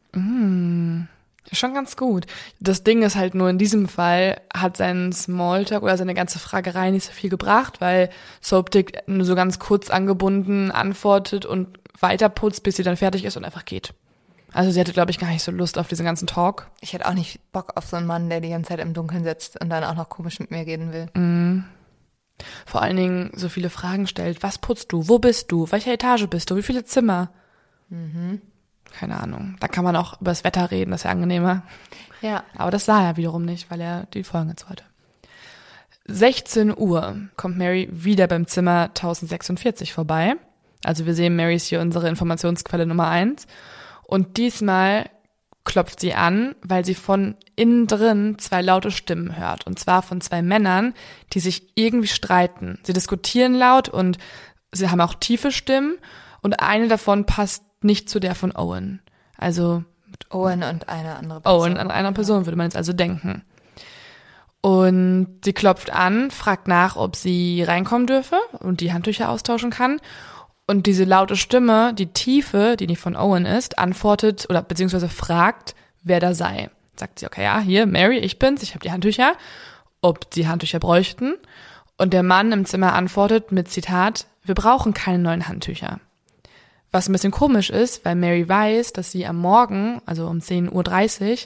Schon 1.53 1.75
ganz 1.75 1.97
gut. 1.97 2.27
Das 2.61 2.83
Ding 2.83 3.03
ist 3.03 3.17
halt 3.17 3.35
nur 3.35 3.49
in 3.49 3.59
diesem 3.59 3.89
Fall 3.89 4.41
hat 4.53 4.77
sein 4.77 5.13
Smalltalk 5.13 5.83
oder 5.83 5.97
seine 5.97 6.15
ganze 6.15 6.39
Fragerei 6.39 6.91
nicht 6.91 7.07
so 7.07 7.13
viel 7.13 7.31
gebracht, 7.31 7.81
weil 7.81 8.11
Soapdick 8.43 9.07
nur 9.07 9.25
so 9.25 9.35
ganz 9.35 9.59
kurz 9.59 9.91
angebunden 9.91 10.71
antwortet 10.71 11.47
und 11.47 11.79
weiterputzt, 12.01 12.63
bis 12.63 12.77
sie 12.77 12.83
dann 12.83 12.97
fertig 12.97 13.25
ist 13.25 13.37
und 13.37 13.45
einfach 13.45 13.65
geht. 13.65 13.95
Also 14.53 14.71
sie 14.71 14.81
hatte, 14.81 14.93
glaube 14.93 15.11
ich, 15.11 15.19
gar 15.19 15.31
nicht 15.31 15.43
so 15.43 15.53
Lust 15.53 15.79
auf 15.79 15.89
diesen 15.89 16.05
ganzen 16.05 16.27
Talk. 16.27 16.71
Ich 16.81 16.93
hätte 16.95 17.07
auch 17.07 17.15
nicht 17.15 17.41
Bock 17.53 17.73
auf 17.77 17.87
so 17.87 17.97
einen 17.97 18.07
Mann, 18.07 18.29
der 18.31 18.41
die 18.41 18.49
ganze 18.49 18.69
Zeit 18.71 18.81
im 18.81 18.95
Dunkeln 18.95 19.23
sitzt 19.23 19.61
und 19.61 19.69
dann 19.71 19.85
auch 19.85 19.95
noch 19.95 20.09
komisch 20.09 20.41
mit 20.41 20.51
mir 20.51 20.67
reden 20.67 20.93
will. 20.93 21.09
Vor 22.65 22.83
allen 22.83 22.97
Dingen 22.97 23.31
so 23.35 23.49
viele 23.49 23.71
Fragen 23.71 24.07
stellt. 24.07 24.43
Was 24.43 24.59
putzt 24.59 24.93
du? 24.93 25.09
Wo 25.09 25.19
bist 25.19 25.53
du? 25.53 25.71
Welche 25.71 25.93
Etage 25.93 26.27
bist 26.27 26.51
du? 26.51 26.57
Wie 26.57 26.63
viele 26.63 26.85
Zimmer? 26.85 27.31
Keine 28.93 29.21
Ahnung. 29.21 29.57
Da 29.61 29.69
kann 29.69 29.85
man 29.85 29.97
auch 29.97 30.21
über 30.21 30.31
das 30.31 30.45
Wetter 30.45 30.71
reden, 30.71 30.91
das 30.91 31.01
ist 31.01 31.05
ja 31.05 31.11
angenehmer. 31.11 31.63
Ja. 32.23 32.45
Aber 32.57 32.71
das 32.71 32.87
sah 32.87 33.03
er 33.03 33.17
wiederum 33.17 33.45
nicht, 33.45 33.71
weil 33.71 33.81
er 33.81 34.07
die 34.15 34.25
Folgen 34.25 34.51
jetzt 34.51 34.69
wollte. 34.69 34.85
16 36.07 36.77
Uhr 36.77 37.17
kommt 37.37 37.59
Mary 37.59 37.89
wieder 37.91 38.27
beim 38.29 38.47
Zimmer 38.47 38.85
1046 38.95 39.93
vorbei. 39.93 40.37
Also 40.85 41.05
wir 41.05 41.15
sehen, 41.15 41.37
Mary 41.37 41.57
ist 41.57 41.67
hier 41.67 41.81
unsere 41.81 42.09
Informationsquelle 42.09 42.87
Nummer 42.87 43.09
eins. 43.09 43.47
Und 44.05 44.37
diesmal 44.37 45.11
klopft 45.65 46.01
sie 46.01 46.15
an, 46.15 46.55
weil 46.63 46.85
sie 46.85 46.95
von 46.95 47.35
innen 47.57 47.89
drin 47.89 48.39
zwei 48.39 48.63
laute 48.63 48.93
Stimmen 48.93 49.37
hört. 49.37 49.67
Und 49.67 49.79
zwar 49.81 50.03
von 50.03 50.21
zwei 50.21 50.43
Männern, 50.43 50.95
die 51.33 51.41
sich 51.41 51.73
irgendwie 51.75 52.07
streiten. 52.07 52.79
Sie 52.85 52.93
diskutieren 52.93 53.55
laut 53.55 53.89
und 53.89 54.17
sie 54.71 54.89
haben 54.89 55.01
auch 55.01 55.15
tiefe 55.15 55.51
Stimmen. 55.51 55.99
Und 56.41 56.61
eine 56.61 56.87
davon 56.87 57.27
passt 57.27 57.65
nicht 57.87 58.11
zu 58.11 58.21
der 58.21 58.35
von 58.35 58.55
Owen. 58.55 59.01
Also 59.39 59.85
Owen 60.31 60.63
und 60.63 60.89
eine 60.89 61.17
andere 61.17 61.41
Person. 61.41 61.61
Owen 61.61 61.79
an 61.79 61.91
einer 61.91 62.13
Person, 62.13 62.47
würde 62.47 62.57
man 62.57 62.67
jetzt 62.67 62.77
also 62.77 62.93
denken. 62.93 63.43
Und 64.61 65.29
sie 65.45 65.53
klopft 65.53 65.91
an, 65.91 66.31
fragt 66.31 66.67
nach, 66.67 66.97
ob 66.97 67.15
sie 67.17 67.63
reinkommen 67.63 68.07
dürfe 68.07 68.37
und 68.59 68.81
die 68.81 68.93
Handtücher 68.93 69.29
austauschen 69.29 69.71
kann. 69.71 70.01
Und 70.67 70.87
diese 70.87 71.05
laute 71.05 71.37
Stimme, 71.37 71.95
die 71.95 72.09
Tiefe, 72.09 72.77
die 72.77 72.89
nicht 72.89 73.01
von 73.01 73.17
Owen 73.17 73.47
ist, 73.47 73.79
antwortet 73.79 74.47
oder 74.51 74.63
beziehungsweise 74.63 75.09
fragt, 75.09 75.77
wer 76.03 76.19
da 76.19 76.35
sei. 76.35 76.71
Sagt 76.97 77.21
sie, 77.21 77.27
okay, 77.27 77.45
ja, 77.45 77.61
hier, 77.61 77.87
Mary, 77.87 78.19
ich 78.19 78.39
bin's, 78.39 78.63
ich 78.63 78.71
habe 78.71 78.83
die 78.83 78.91
Handtücher, 78.91 79.35
ob 80.01 80.29
die 80.31 80.49
Handtücher 80.49 80.81
bräuchten. 80.81 81.35
Und 81.97 82.13
der 82.13 82.23
Mann 82.25 82.51
im 82.51 82.65
Zimmer 82.65 82.95
antwortet 82.95 83.53
mit 83.53 83.71
Zitat, 83.71 84.27
wir 84.43 84.55
brauchen 84.55 84.95
keine 84.95 85.19
neuen 85.21 85.47
Handtücher. 85.47 86.01
Was 86.97 87.11
ein 87.11 87.13
bisschen 87.13 87.31
komisch 87.31 87.69
ist, 87.69 88.07
weil 88.07 88.15
Mary 88.15 88.49
weiß, 88.49 88.95
dass 88.95 89.11
sie 89.11 89.27
am 89.27 89.37
Morgen, 89.37 90.01
also 90.07 90.27
um 90.29 90.39
10.30 90.39 91.31
Uhr, 91.31 91.39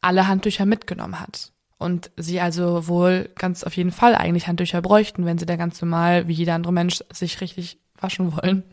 alle 0.00 0.26
Handtücher 0.26 0.66
mitgenommen 0.66 1.20
hat. 1.20 1.52
Und 1.78 2.10
sie 2.16 2.40
also 2.40 2.88
wohl 2.88 3.30
ganz 3.36 3.62
auf 3.62 3.76
jeden 3.76 3.92
Fall 3.92 4.16
eigentlich 4.16 4.48
Handtücher 4.48 4.82
bräuchten, 4.82 5.24
wenn 5.24 5.38
sie 5.38 5.46
da 5.46 5.54
ganz 5.54 5.80
normal, 5.80 6.26
wie 6.26 6.32
jeder 6.32 6.54
andere 6.54 6.72
Mensch, 6.72 6.98
sich 7.12 7.40
richtig 7.40 7.78
waschen 8.00 8.32
wollen. 8.36 8.64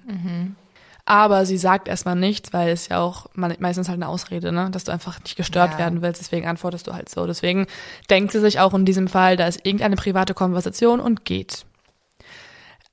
Aber 1.06 1.46
sie 1.46 1.60
sagt 1.60 1.88
erstmal 1.88 2.16
nichts, 2.16 2.52
weil 2.54 2.70
es 2.70 2.88
ja 2.88 3.00
auch 3.02 3.28
meistens 3.36 3.88
halt 3.88 3.98
eine 4.02 4.08
Ausrede, 4.08 4.52
ne, 4.52 4.72
dass 4.72 4.84
du 4.86 4.92
einfach 4.92 5.20
nicht 5.20 5.36
gestört 5.36 5.74
Ja. 5.74 5.78
werden 5.78 6.02
willst, 6.02 6.20
deswegen 6.22 6.48
antwortest 6.48 6.88
du 6.88 6.94
halt 6.94 7.10
so. 7.10 7.28
Deswegen 7.28 7.68
denkt 8.10 8.32
sie 8.32 8.40
sich 8.40 8.60
auch 8.60 8.74
in 8.74 8.86
diesem 8.86 9.08
Fall, 9.08 9.38
da 9.38 9.46
ist 9.46 9.64
irgendeine 9.64 9.96
private 9.96 10.34
Konversation 10.34 11.00
und 11.00 11.24
geht. 11.24 11.68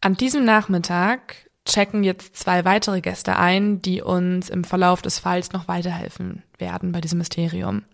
An 0.03 0.18
diesem 0.18 0.45
Nachmittag 0.45 1.49
checken 1.64 2.05
jetzt 2.05 2.37
zwei 2.37 2.64
weitere 2.64 3.01
Gäste 3.01 3.37
ein, 3.37 3.81
die 3.81 4.03
uns 4.03 4.48
im 4.48 4.64
Verlauf 4.64 5.03
des 5.03 5.18
Falls 5.18 5.53
noch 5.53 5.68
weiterhelfen 5.68 6.42
werden 6.59 6.92
bei 6.92 7.01
diesem 7.01 7.18
Mysterium. 7.18 7.85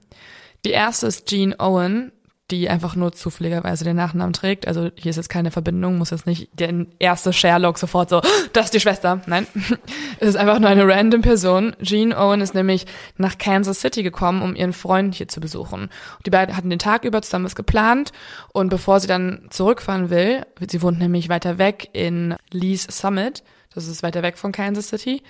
Die 0.65 0.71
erste 0.71 1.07
ist 1.07 1.29
Jean 1.29 1.55
Owen, 1.59 2.13
die 2.51 2.71
einfach 2.71 2.97
nur 2.97 3.13
zufälligerweise 3.13 3.85
den 3.85 3.97
Nachnamen 3.97 4.33
trägt. 4.33 4.67
Also 4.67 4.91
hier 4.97 5.11
ist 5.11 5.17
jetzt 5.17 5.29
keine 5.29 5.51
Verbindung, 5.51 5.99
muss 5.99 6.11
jetzt 6.11 6.27
nicht 6.27 6.49
der 6.59 6.87
erste 6.99 7.33
Sherlock 7.33 7.79
sofort 7.79 8.09
so, 8.09 8.23
das 8.55 8.67
ist 8.67 8.75
die 8.75 8.81
Schwester. 8.81 9.21
Nein, 9.27 9.47
es 10.21 10.29
ist 10.29 10.37
einfach 10.37 10.59
nur 10.59 10.71
eine 10.71 10.89
random 10.89 11.21
Person. 11.21 11.77
Jean 11.83 12.15
Owen 12.15 12.41
ist 12.41 12.55
nämlich 12.55 12.87
nach 13.19 13.37
Kansas 13.37 13.81
City 13.81 14.03
gekommen, 14.03 14.41
um 14.41 14.57
ihren 14.57 14.73
Freund 14.73 15.15
hier 15.15 15.29
zu 15.29 15.41
besuchen. 15.41 15.91
Die 16.25 16.31
beiden 16.31 16.57
hatten 16.57 16.71
den 16.71 16.79
Tag 16.79 17.05
über 17.05 17.21
zusammen 17.21 17.45
was 17.45 17.55
geplant 17.55 18.13
und 18.53 18.71
bevor 18.71 18.99
sie 19.01 19.09
dann 19.09 19.47
zurückfahren 19.51 20.09
will, 20.09 20.47
sie 20.67 20.81
wohnt 20.81 20.99
nämlich 20.99 21.29
weiter 21.29 21.59
weg 21.59 21.91
in 21.93 22.35
Lee's 22.51 22.87
Summit, 22.91 23.43
das 23.87 23.97
ist 23.97 24.03
weiter 24.03 24.23
weg 24.23 24.39
von 24.39 24.53
Kansas 24.53 24.89
City, 24.89 25.23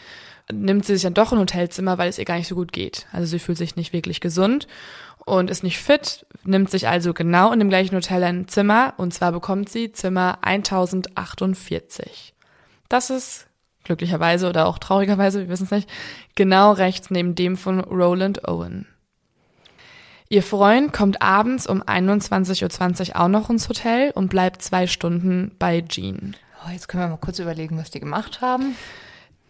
nimmt 0.51 0.85
sie 0.85 0.95
sich 0.95 1.03
dann 1.03 1.15
doch 1.15 1.33
ein 1.33 1.39
Hotelzimmer, 1.39 1.99
weil 1.99 2.09
es 2.09 2.19
ihr 2.19 2.25
gar 2.25 2.37
nicht 2.37 2.49
so 2.49 2.55
gut 2.55 2.73
geht. 2.73 3.07
Also 3.13 3.27
sie 3.27 3.39
fühlt 3.39 3.59
sich 3.59 3.77
nicht 3.77 3.93
wirklich 3.93 4.21
gesund 4.21 4.67
und 5.25 5.51
ist 5.51 5.63
nicht 5.63 5.79
fit, 5.79 6.27
nimmt 6.45 6.71
sich 6.71 6.89
also 6.89 7.13
genau 7.13 7.53
in 7.53 7.59
dem 7.59 7.69
gleichen 7.69 7.95
Hotel 7.95 8.25
ein 8.25 8.49
Zimmer 8.49 8.95
und 8.97 9.13
zwar 9.13 9.33
bekommt 9.33 9.69
sie 9.69 9.93
Zimmer 9.93 10.39
1048. 10.43 12.35
Das 12.89 13.11
ist 13.11 13.47
glücklicherweise 13.85 14.49
oder 14.49 14.67
auch 14.67 14.79
traurigerweise, 14.79 15.41
wir 15.41 15.49
wissen 15.49 15.65
es 15.65 15.71
nicht, 15.71 15.91
genau 16.35 16.73
rechts 16.73 17.11
neben 17.11 17.35
dem 17.35 17.57
von 17.57 17.81
Roland 17.81 18.47
Owen. 18.47 18.87
Ihr 20.31 20.43
Freund 20.43 20.93
kommt 20.93 21.23
abends 21.23 21.67
um 21.67 21.83
21.20 21.83 23.11
Uhr 23.11 23.21
auch 23.21 23.29
noch 23.29 23.49
ins 23.49 23.69
Hotel 23.69 24.11
und 24.15 24.29
bleibt 24.29 24.61
zwei 24.61 24.87
Stunden 24.87 25.53
bei 25.59 25.81
Jean. 25.81 26.37
Oh, 26.67 26.71
jetzt 26.71 26.89
können 26.89 27.05
wir 27.05 27.09
mal 27.09 27.17
kurz 27.19 27.39
überlegen, 27.39 27.79
was 27.79 27.91
die 27.91 28.01
gemacht 28.01 28.41
haben. 28.41 28.77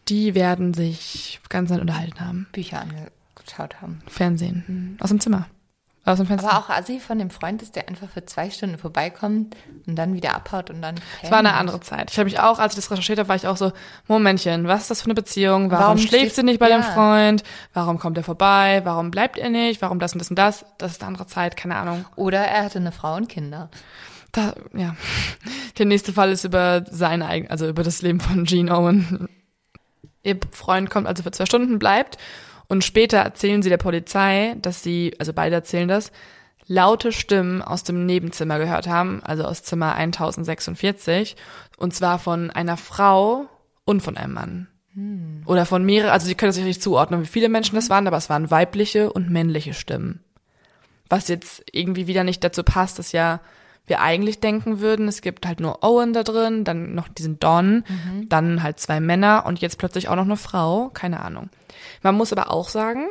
Die 0.08 0.34
werden 0.34 0.74
sich 0.74 1.40
ganz 1.48 1.70
nett 1.70 1.80
unterhalten 1.80 2.20
haben. 2.20 2.46
Bücher 2.52 2.80
angeschaut 2.80 3.80
haben. 3.82 4.00
Fernsehen. 4.06 4.96
Aus 5.00 5.10
dem 5.10 5.20
Zimmer. 5.20 5.46
aus 6.04 6.16
dem 6.16 6.26
Fenster. 6.26 6.50
Aber 6.50 6.58
auch 6.58 6.70
Assi 6.70 7.00
von 7.00 7.18
dem 7.18 7.28
Freund 7.28 7.60
ist, 7.60 7.76
der 7.76 7.88
einfach 7.88 8.08
für 8.08 8.24
zwei 8.24 8.48
Stunden 8.50 8.78
vorbeikommt 8.78 9.54
und 9.86 9.96
dann 9.96 10.14
wieder 10.14 10.34
abhaut 10.34 10.70
und 10.70 10.80
dann. 10.80 10.94
Es 11.22 11.30
war 11.30 11.38
eine 11.40 11.54
andere 11.54 11.80
Zeit. 11.80 12.10
Ich 12.10 12.18
habe 12.18 12.24
mich 12.24 12.40
auch, 12.40 12.58
als 12.58 12.72
ich 12.72 12.76
das 12.80 12.90
recherchiert 12.90 13.18
habe, 13.18 13.28
war 13.28 13.36
ich 13.36 13.46
auch 13.46 13.58
so, 13.58 13.72
Momentchen, 14.06 14.66
was 14.66 14.82
ist 14.82 14.90
das 14.90 15.00
für 15.02 15.06
eine 15.06 15.14
Beziehung? 15.14 15.70
Warum, 15.70 15.84
Warum 15.84 15.98
schläft 15.98 16.34
sie 16.36 16.42
nicht 16.42 16.58
bei 16.60 16.70
ja. 16.70 16.78
dem 16.78 16.84
Freund? 16.84 17.42
Warum 17.74 17.98
kommt 17.98 18.16
er 18.16 18.24
vorbei? 18.24 18.80
Warum 18.84 19.10
bleibt 19.10 19.36
er 19.36 19.50
nicht? 19.50 19.82
Warum 19.82 19.98
das 19.98 20.14
und 20.14 20.20
das 20.20 20.30
und 20.30 20.38
das? 20.38 20.64
Das 20.78 20.92
ist 20.92 21.02
eine 21.02 21.08
andere 21.08 21.26
Zeit, 21.26 21.56
keine 21.56 21.76
Ahnung. 21.76 22.06
Oder 22.16 22.38
er 22.40 22.64
hatte 22.64 22.78
eine 22.78 22.92
Frau 22.92 23.14
und 23.14 23.28
Kinder. 23.28 23.68
Da, 24.32 24.54
ja. 24.74 24.94
Der 25.78 25.86
nächste 25.86 26.12
Fall 26.12 26.32
ist 26.32 26.44
über 26.44 26.84
sein 26.90 27.22
eigen, 27.22 27.48
also 27.48 27.68
über 27.68 27.82
das 27.82 28.02
Leben 28.02 28.20
von 28.20 28.44
Gene 28.44 28.76
Owen. 28.76 29.28
Ihr 30.22 30.38
Freund 30.50 30.90
kommt 30.90 31.06
also 31.06 31.22
für 31.22 31.30
zwei 31.30 31.46
Stunden, 31.46 31.78
bleibt 31.78 32.18
und 32.68 32.84
später 32.84 33.18
erzählen 33.18 33.62
sie 33.62 33.70
der 33.70 33.78
Polizei, 33.78 34.56
dass 34.60 34.82
sie, 34.82 35.14
also 35.18 35.32
beide 35.32 35.54
erzählen 35.54 35.88
das, 35.88 36.12
laute 36.66 37.12
Stimmen 37.12 37.62
aus 37.62 37.82
dem 37.82 38.04
Nebenzimmer 38.04 38.58
gehört 38.58 38.86
haben, 38.86 39.22
also 39.24 39.44
aus 39.44 39.62
Zimmer 39.62 39.94
1046, 39.94 41.34
und 41.78 41.94
zwar 41.94 42.18
von 42.18 42.50
einer 42.50 42.76
Frau 42.76 43.48
und 43.86 44.02
von 44.02 44.18
einem 44.18 44.34
Mann. 44.34 44.68
Hm. 44.92 45.42
Oder 45.46 45.64
von 45.64 45.82
mehreren, 45.84 46.10
also 46.10 46.26
sie 46.26 46.34
können 46.34 46.52
sich 46.52 46.64
nicht 46.64 46.82
zuordnen, 46.82 47.22
wie 47.22 47.26
viele 47.26 47.48
Menschen 47.48 47.74
das 47.74 47.88
waren, 47.88 48.06
aber 48.06 48.18
es 48.18 48.28
waren 48.28 48.50
weibliche 48.50 49.10
und 49.10 49.30
männliche 49.30 49.72
Stimmen. 49.72 50.20
Was 51.08 51.28
jetzt 51.28 51.64
irgendwie 51.72 52.06
wieder 52.06 52.22
nicht 52.22 52.44
dazu 52.44 52.62
passt, 52.62 52.98
dass 52.98 53.12
ja 53.12 53.40
wir 53.88 54.00
eigentlich 54.00 54.40
denken 54.40 54.80
würden, 54.80 55.08
es 55.08 55.22
gibt 55.22 55.46
halt 55.46 55.60
nur 55.60 55.82
Owen 55.82 56.12
da 56.12 56.22
drin, 56.22 56.64
dann 56.64 56.94
noch 56.94 57.08
diesen 57.08 57.38
Don, 57.38 57.84
mhm. 57.88 58.28
dann 58.28 58.62
halt 58.62 58.80
zwei 58.80 59.00
Männer 59.00 59.44
und 59.46 59.60
jetzt 59.60 59.78
plötzlich 59.78 60.08
auch 60.08 60.16
noch 60.16 60.24
eine 60.24 60.36
Frau, 60.36 60.90
keine 60.90 61.20
Ahnung. 61.20 61.50
Man 62.02 62.14
muss 62.14 62.32
aber 62.32 62.50
auch 62.50 62.68
sagen, 62.68 63.06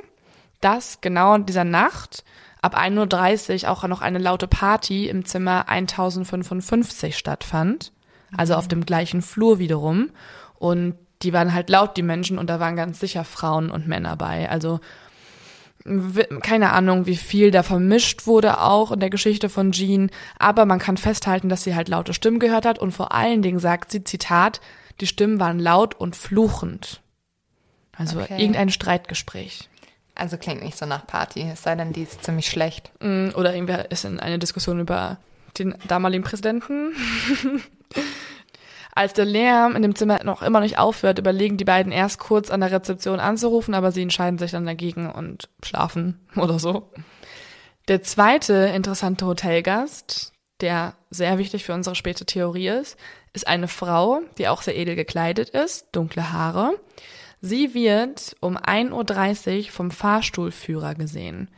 dass 0.62 1.02
genau 1.02 1.36
in 1.36 1.46
dieser 1.46 1.64
Nacht 1.64 2.24
ab 2.62 2.78
1.30 2.78 3.64
Uhr 3.64 3.72
auch 3.72 3.88
noch 3.88 4.02
eine 4.02 4.20
laute 4.20 4.48
Party 4.48 5.08
im 5.08 5.26
Zimmer 5.26 5.70
1055 5.70 7.18
stattfand, 7.18 7.92
also 8.36 8.56
auf 8.56 8.68
dem 8.68 8.86
gleichen 8.86 9.22
Flur 9.22 9.60
wiederum 9.60 10.10
und 10.60 10.96
die 11.22 11.34
waren 11.34 11.54
halt 11.54 11.70
laut, 11.70 11.98
die 11.98 12.04
Menschen, 12.04 12.38
und 12.38 12.50
da 12.50 12.60
waren 12.60 12.76
ganz 12.76 13.00
sicher 13.00 13.24
Frauen 13.24 13.72
und 13.72 13.88
Männer 13.88 14.16
bei. 14.16 14.50
Also 14.50 14.80
keine 16.42 16.72
Ahnung, 16.72 17.06
wie 17.06 17.16
viel 17.16 17.52
da 17.52 17.64
vermischt 17.64 18.28
wurde 18.28 18.62
auch 18.62 18.92
in 18.92 19.00
der 19.00 19.10
Geschichte 19.10 19.50
von 19.50 19.72
Jean, 19.72 20.12
aber 20.38 20.66
man 20.66 20.80
kann 20.80 20.98
festhalten, 20.98 21.50
dass 21.50 21.64
sie 21.64 21.76
halt 21.76 21.88
laute 21.88 22.14
Stimmen 22.14 22.40
gehört 22.40 22.66
hat 22.66 22.80
und 22.80 22.92
vor 22.92 23.14
allen 23.14 23.42
Dingen 23.42 23.60
sagt 23.60 23.92
sie, 23.92 24.04
Zitat, 24.04 24.60
die 25.00 25.08
Stimmen 25.08 25.40
waren 25.40 25.60
laut 25.60 25.96
und 25.96 26.16
fluchend. 26.16 27.02
Also 27.96 28.20
okay. 28.20 28.40
irgendein 28.40 28.70
Streitgespräch. 28.70 29.70
Also 30.16 30.38
klingt 30.38 30.64
nicht 30.64 30.78
so 30.78 30.86
nach 30.86 31.06
Party, 31.06 31.48
es 31.52 31.64
sei 31.64 31.76
denn, 31.76 31.94
die 31.94 32.04
ist 32.04 32.24
ziemlich 32.24 32.48
schlecht. 32.48 32.92
Mm, 33.02 33.30
oder 33.36 33.54
irgendwer 33.54 33.92
ist 33.92 34.06
in 34.06 34.20
eine 34.20 34.40
Diskussion 34.40 34.80
über 34.80 35.18
den 35.58 35.76
damaligen 35.88 36.24
Präsidenten. 36.24 36.94
Als 38.98 39.14
der 39.14 39.26
Lärm 39.26 39.76
in 39.76 39.84
dem 39.84 39.94
Zimmer 39.94 40.24
noch 40.24 40.42
immer 40.42 40.60
nicht 40.60 40.80
aufhört, 40.80 41.20
überlegen 41.20 41.58
die 41.58 41.66
beiden 41.66 41.92
erst 41.92 42.18
kurz 42.18 42.50
an 42.50 42.62
der 42.62 42.72
Rezeption 42.72 43.20
anzurufen, 43.20 43.76
aber 43.76 43.92
sie 43.92 44.02
entscheiden 44.02 44.40
sich 44.40 44.50
dann 44.50 44.66
dagegen 44.66 45.12
und 45.12 45.50
schlafen 45.64 46.20
oder 46.36 46.58
so. 46.58 46.90
Der 47.90 48.02
zweite 48.02 48.56
interessante 48.74 49.28
Hotelgast, 49.28 50.34
der 50.62 50.96
sehr 51.12 51.38
wichtig 51.38 51.64
für 51.64 51.76
unsere 51.76 51.96
späte 51.96 52.26
Theorie 52.26 52.70
ist, 52.70 52.98
ist 53.34 53.48
eine 53.48 53.68
Frau, 53.68 54.22
die 54.40 54.48
auch 54.48 54.64
sehr 54.64 54.76
edel 54.76 54.96
gekleidet 54.96 55.50
ist, 55.50 55.86
dunkle 55.92 56.34
Haare. 56.34 56.74
Sie 57.40 57.76
wird 57.76 58.36
um 58.40 58.58
1.30 58.58 59.58
Uhr 59.58 59.72
vom 59.72 59.92
Fahrstuhlführer 59.92 60.96
gesehen. 60.96 61.52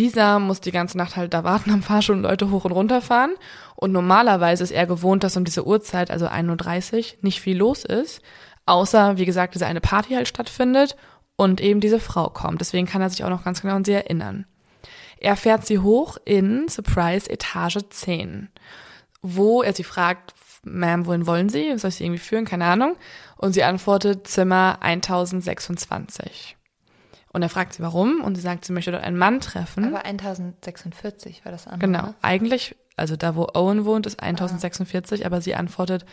Dieser 0.00 0.38
muss 0.38 0.62
die 0.62 0.72
ganze 0.72 0.96
Nacht 0.96 1.16
halt 1.16 1.34
da 1.34 1.44
warten 1.44 1.70
am 1.70 1.82
Fahrstuhl 1.82 2.16
und 2.16 2.22
Leute 2.22 2.50
hoch 2.50 2.64
und 2.64 2.72
runter 2.72 3.02
fahren. 3.02 3.34
Und 3.76 3.92
normalerweise 3.92 4.64
ist 4.64 4.70
er 4.70 4.86
gewohnt, 4.86 5.22
dass 5.22 5.36
um 5.36 5.44
diese 5.44 5.66
Uhrzeit, 5.66 6.10
also 6.10 6.26
1.30 6.26 6.96
Uhr, 6.96 7.18
nicht 7.20 7.42
viel 7.42 7.58
los 7.58 7.84
ist. 7.84 8.22
Außer, 8.64 9.18
wie 9.18 9.26
gesagt, 9.26 9.54
diese 9.54 9.66
eine 9.66 9.82
Party 9.82 10.14
halt 10.14 10.26
stattfindet 10.26 10.96
und 11.36 11.60
eben 11.60 11.80
diese 11.80 12.00
Frau 12.00 12.30
kommt. 12.30 12.62
Deswegen 12.62 12.86
kann 12.86 13.02
er 13.02 13.10
sich 13.10 13.24
auch 13.24 13.28
noch 13.28 13.44
ganz 13.44 13.60
genau 13.60 13.74
an 13.74 13.84
sie 13.84 13.92
erinnern. 13.92 14.46
Er 15.18 15.36
fährt 15.36 15.66
sie 15.66 15.80
hoch 15.80 16.16
in 16.24 16.66
Surprise 16.68 17.28
Etage 17.28 17.80
10, 17.90 18.48
wo 19.20 19.62
er 19.62 19.74
sie 19.74 19.84
fragt, 19.84 20.32
Ma'am, 20.64 21.04
wohin 21.04 21.26
wollen 21.26 21.50
Sie? 21.50 21.76
Soll 21.76 21.88
ich 21.88 21.96
Sie 21.96 22.04
irgendwie 22.04 22.20
führen? 22.20 22.46
Keine 22.46 22.66
Ahnung. 22.66 22.96
Und 23.36 23.52
sie 23.52 23.64
antwortet 23.64 24.26
Zimmer 24.26 24.78
1026. 24.80 26.56
Und 27.32 27.42
er 27.42 27.48
fragt 27.48 27.74
sie, 27.74 27.82
warum? 27.82 28.22
Und 28.22 28.34
sie 28.34 28.40
sagt, 28.40 28.64
sie 28.64 28.72
möchte 28.72 28.90
dort 28.90 29.04
einen 29.04 29.16
Mann 29.16 29.40
treffen. 29.40 29.84
Aber 29.84 30.04
1046 30.04 31.44
war 31.44 31.52
das 31.52 31.66
andere. 31.66 31.90
Genau. 31.90 32.14
Eigentlich, 32.22 32.76
also 32.96 33.16
da, 33.16 33.36
wo 33.36 33.46
Owen 33.54 33.84
wohnt, 33.84 34.06
ist 34.06 34.20
1046, 34.20 35.22
ah. 35.22 35.26
aber 35.26 35.40
sie 35.40 35.54
antwortet 35.54 36.04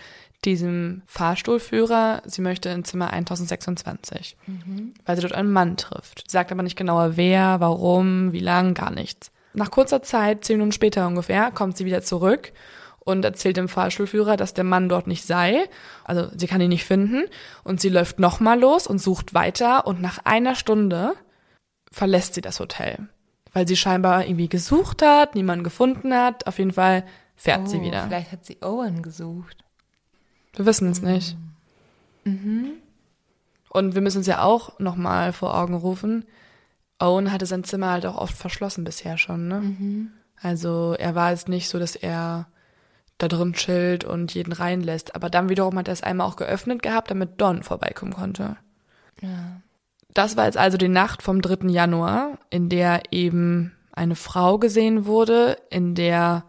diesem 0.45 1.01
Fahrstuhlführer, 1.07 2.21
sie 2.25 2.41
möchte 2.41 2.69
in 2.69 2.83
Zimmer 2.83 3.11
1026, 3.11 4.37
mhm. 4.45 4.93
weil 5.05 5.15
sie 5.15 5.23
dort 5.23 5.33
einen 5.33 5.51
Mann 5.51 5.77
trifft. 5.77 6.23
Sie 6.27 6.33
sagt 6.33 6.51
aber 6.51 6.61
nicht 6.61 6.77
genauer 6.77 7.17
wer, 7.17 7.59
warum, 7.59 8.31
wie 8.31 8.39
lang, 8.39 8.75
gar 8.75 8.91
nichts. 8.91 9.31
Nach 9.53 9.71
kurzer 9.71 10.03
Zeit, 10.03 10.45
zehn 10.45 10.57
Minuten 10.57 10.71
später 10.71 11.07
ungefähr, 11.07 11.49
kommt 11.49 11.77
sie 11.77 11.85
wieder 11.85 12.03
zurück 12.03 12.51
und 13.07 13.23
erzählt 13.23 13.55
dem 13.55 13.69
Fahrschulführer, 13.69 14.35
dass 14.35 14.53
der 14.53 14.65
Mann 14.65 14.89
dort 14.89 15.07
nicht 15.07 15.25
sei. 15.25 15.69
Also 16.03 16.27
sie 16.35 16.45
kann 16.45 16.59
ihn 16.59 16.67
nicht 16.67 16.83
finden. 16.83 17.23
Und 17.63 17.79
sie 17.79 17.87
läuft 17.87 18.19
nochmal 18.19 18.59
los 18.59 18.85
und 18.85 18.99
sucht 18.99 19.33
weiter. 19.33 19.87
Und 19.87 20.01
nach 20.01 20.19
einer 20.25 20.55
Stunde 20.55 21.13
verlässt 21.89 22.33
sie 22.33 22.41
das 22.41 22.59
Hotel. 22.59 23.07
Weil 23.53 23.65
sie 23.65 23.77
scheinbar 23.77 24.25
irgendwie 24.25 24.49
gesucht 24.49 25.01
hat, 25.01 25.35
niemanden 25.35 25.63
gefunden 25.63 26.13
hat. 26.13 26.47
Auf 26.47 26.59
jeden 26.59 26.73
Fall 26.73 27.05
fährt 27.37 27.61
oh, 27.63 27.67
sie 27.67 27.81
wieder. 27.81 28.03
Vielleicht 28.03 28.33
hat 28.33 28.45
sie 28.45 28.57
Owen 28.61 29.01
gesucht. 29.01 29.63
Wir 30.53 30.65
wissen 30.65 30.91
es 30.91 31.01
nicht. 31.01 31.37
Mhm. 32.25 32.73
Und 33.69 33.95
wir 33.95 34.01
müssen 34.01 34.17
uns 34.17 34.27
ja 34.27 34.41
auch 34.41 34.79
nochmal 34.79 35.31
vor 35.31 35.57
Augen 35.57 35.75
rufen. 35.75 36.25
Owen 36.99 37.31
hatte 37.31 37.45
sein 37.45 37.63
Zimmer 37.63 37.91
halt 37.91 38.05
auch 38.05 38.17
oft 38.17 38.35
verschlossen 38.35 38.83
bisher 38.83 39.17
schon, 39.17 39.47
ne? 39.47 39.61
Mhm. 39.61 40.11
Also 40.41 40.93
er 40.99 41.15
war 41.15 41.31
es 41.31 41.47
nicht 41.47 41.69
so, 41.69 41.79
dass 41.79 41.95
er 41.95 42.47
da 43.17 43.27
drin 43.27 43.53
chillt 43.53 44.03
und 44.03 44.33
jeden 44.33 44.53
reinlässt. 44.53 45.15
Aber 45.15 45.29
dann 45.29 45.49
wiederum 45.49 45.77
hat 45.77 45.87
er 45.87 45.93
es 45.93 46.03
einmal 46.03 46.27
auch 46.27 46.35
geöffnet 46.35 46.83
gehabt, 46.83 47.11
damit 47.11 47.41
Don 47.41 47.63
vorbeikommen 47.63 48.13
konnte. 48.13 48.57
Ja. 49.21 49.61
Das 50.13 50.37
war 50.37 50.45
jetzt 50.45 50.57
also 50.57 50.77
die 50.77 50.87
Nacht 50.87 51.21
vom 51.21 51.41
3. 51.41 51.67
Januar, 51.69 52.37
in 52.49 52.69
der 52.69 53.01
eben 53.11 53.73
eine 53.91 54.15
Frau 54.15 54.57
gesehen 54.57 55.05
wurde, 55.05 55.57
in 55.69 55.95
der 55.95 56.43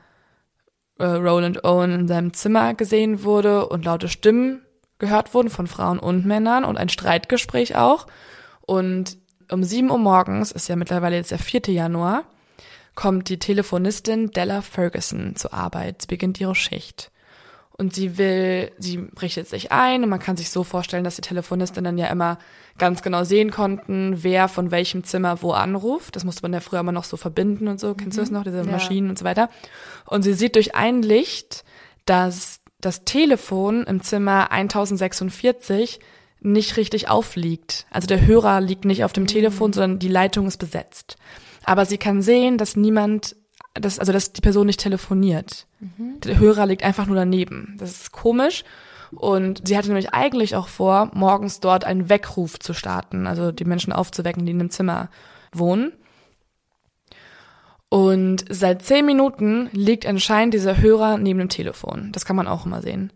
äh, 0.98 1.04
Roland 1.04 1.64
Owen 1.64 1.92
in 1.92 2.08
seinem 2.08 2.32
Zimmer 2.34 2.74
gesehen 2.74 3.24
wurde 3.24 3.68
und 3.68 3.84
laute 3.84 4.08
Stimmen 4.08 4.62
gehört 4.98 5.32
wurden 5.32 5.50
von 5.50 5.66
Frauen 5.66 5.98
und 5.98 6.26
Männern 6.26 6.64
und 6.64 6.76
ein 6.76 6.88
Streitgespräch 6.88 7.76
auch. 7.76 8.06
Und 8.60 9.16
um 9.50 9.62
7 9.62 9.90
Uhr 9.90 9.98
morgens, 9.98 10.52
ist 10.52 10.68
ja 10.68 10.76
mittlerweile 10.76 11.16
jetzt 11.16 11.30
der 11.30 11.38
4. 11.38 11.62
Januar, 11.68 12.24
kommt 12.98 13.28
die 13.28 13.38
Telefonistin 13.38 14.32
Della 14.32 14.60
Ferguson 14.60 15.36
zur 15.36 15.54
Arbeit. 15.54 16.02
Sie 16.02 16.08
beginnt 16.08 16.40
ihre 16.40 16.56
Schicht. 16.56 17.12
Und 17.70 17.94
sie 17.94 18.18
will, 18.18 18.72
sie 18.76 19.06
richtet 19.22 19.46
sich 19.46 19.70
ein 19.70 20.02
und 20.02 20.10
man 20.10 20.18
kann 20.18 20.36
sich 20.36 20.50
so 20.50 20.64
vorstellen, 20.64 21.04
dass 21.04 21.14
die 21.14 21.22
Telefonistinnen 21.22 21.96
ja 21.96 22.08
immer 22.08 22.38
ganz 22.76 23.02
genau 23.02 23.22
sehen 23.22 23.52
konnten, 23.52 24.24
wer 24.24 24.48
von 24.48 24.72
welchem 24.72 25.04
Zimmer 25.04 25.42
wo 25.42 25.52
anruft. 25.52 26.16
Das 26.16 26.24
musste 26.24 26.42
man 26.42 26.52
ja 26.52 26.58
früher 26.58 26.80
immer 26.80 26.90
noch 26.90 27.04
so 27.04 27.16
verbinden 27.16 27.68
und 27.68 27.78
so. 27.78 27.94
Kennst 27.94 28.16
mhm. 28.16 28.20
du 28.20 28.20
das 28.22 28.30
noch, 28.32 28.42
diese 28.42 28.56
ja. 28.56 28.64
Maschinen 28.64 29.10
und 29.10 29.18
so 29.20 29.24
weiter? 29.24 29.48
Und 30.04 30.22
sie 30.22 30.34
sieht 30.34 30.56
durch 30.56 30.74
ein 30.74 31.00
Licht, 31.00 31.62
dass 32.04 32.58
das 32.80 33.04
Telefon 33.04 33.84
im 33.84 34.02
Zimmer 34.02 34.50
1046 34.50 36.00
nicht 36.40 36.76
richtig 36.76 37.08
aufliegt. 37.08 37.86
Also 37.92 38.08
der 38.08 38.26
Hörer 38.26 38.60
liegt 38.60 38.84
nicht 38.84 39.04
auf 39.04 39.12
dem 39.12 39.22
mhm. 39.22 39.28
Telefon, 39.28 39.72
sondern 39.72 40.00
die 40.00 40.08
Leitung 40.08 40.48
ist 40.48 40.56
besetzt. 40.56 41.16
Aber 41.68 41.84
sie 41.84 41.98
kann 41.98 42.22
sehen, 42.22 42.56
dass 42.56 42.76
niemand, 42.76 43.36
dass, 43.74 43.98
also 43.98 44.10
dass 44.10 44.32
die 44.32 44.40
Person 44.40 44.66
nicht 44.66 44.80
telefoniert. 44.80 45.66
Mhm. 45.80 46.18
Der 46.20 46.38
Hörer 46.38 46.64
liegt 46.64 46.82
einfach 46.82 47.04
nur 47.04 47.16
daneben. 47.16 47.76
Das 47.78 47.90
ist 47.90 48.10
komisch. 48.10 48.64
Und 49.10 49.68
sie 49.68 49.76
hatte 49.76 49.88
nämlich 49.88 50.14
eigentlich 50.14 50.56
auch 50.56 50.68
vor, 50.68 51.10
morgens 51.12 51.60
dort 51.60 51.84
einen 51.84 52.08
Weckruf 52.08 52.58
zu 52.58 52.72
starten, 52.72 53.26
also 53.26 53.52
die 53.52 53.66
Menschen 53.66 53.92
aufzuwecken, 53.92 54.46
die 54.46 54.52
in 54.52 54.58
dem 54.58 54.70
Zimmer 54.70 55.10
wohnen. 55.52 55.92
Und 57.90 58.46
seit 58.48 58.82
zehn 58.82 59.04
Minuten 59.04 59.68
liegt 59.72 60.06
anscheinend 60.06 60.54
dieser 60.54 60.78
Hörer 60.78 61.18
neben 61.18 61.38
dem 61.38 61.50
Telefon. 61.50 62.12
Das 62.12 62.24
kann 62.24 62.36
man 62.36 62.48
auch 62.48 62.64
immer 62.64 62.80
sehen. 62.80 63.12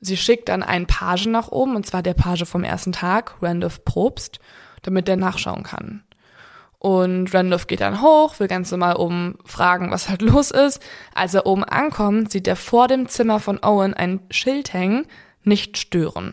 Sie 0.00 0.16
schickt 0.16 0.48
dann 0.48 0.64
einen 0.64 0.88
Page 0.88 1.26
nach 1.26 1.52
oben, 1.52 1.76
und 1.76 1.86
zwar 1.86 2.02
der 2.02 2.14
Page 2.14 2.46
vom 2.46 2.64
ersten 2.64 2.90
Tag, 2.90 3.36
Randolph 3.40 3.84
Probst, 3.84 4.40
damit 4.82 5.06
der 5.06 5.16
nachschauen 5.16 5.62
kann. 5.62 6.02
Und 6.86 7.34
Randolph 7.34 7.66
geht 7.66 7.80
dann 7.80 8.00
hoch, 8.00 8.38
will 8.38 8.46
ganz 8.46 8.70
normal 8.70 8.94
oben 8.94 9.40
fragen, 9.44 9.90
was 9.90 10.08
halt 10.08 10.22
los 10.22 10.52
ist. 10.52 10.80
Als 11.16 11.34
er 11.34 11.44
oben 11.44 11.64
ankommt, 11.64 12.30
sieht 12.30 12.46
er 12.46 12.54
vor 12.54 12.86
dem 12.86 13.08
Zimmer 13.08 13.40
von 13.40 13.58
Owen 13.60 13.92
ein 13.92 14.20
Schild 14.30 14.72
hängen, 14.72 15.04
nicht 15.42 15.78
stören. 15.78 16.32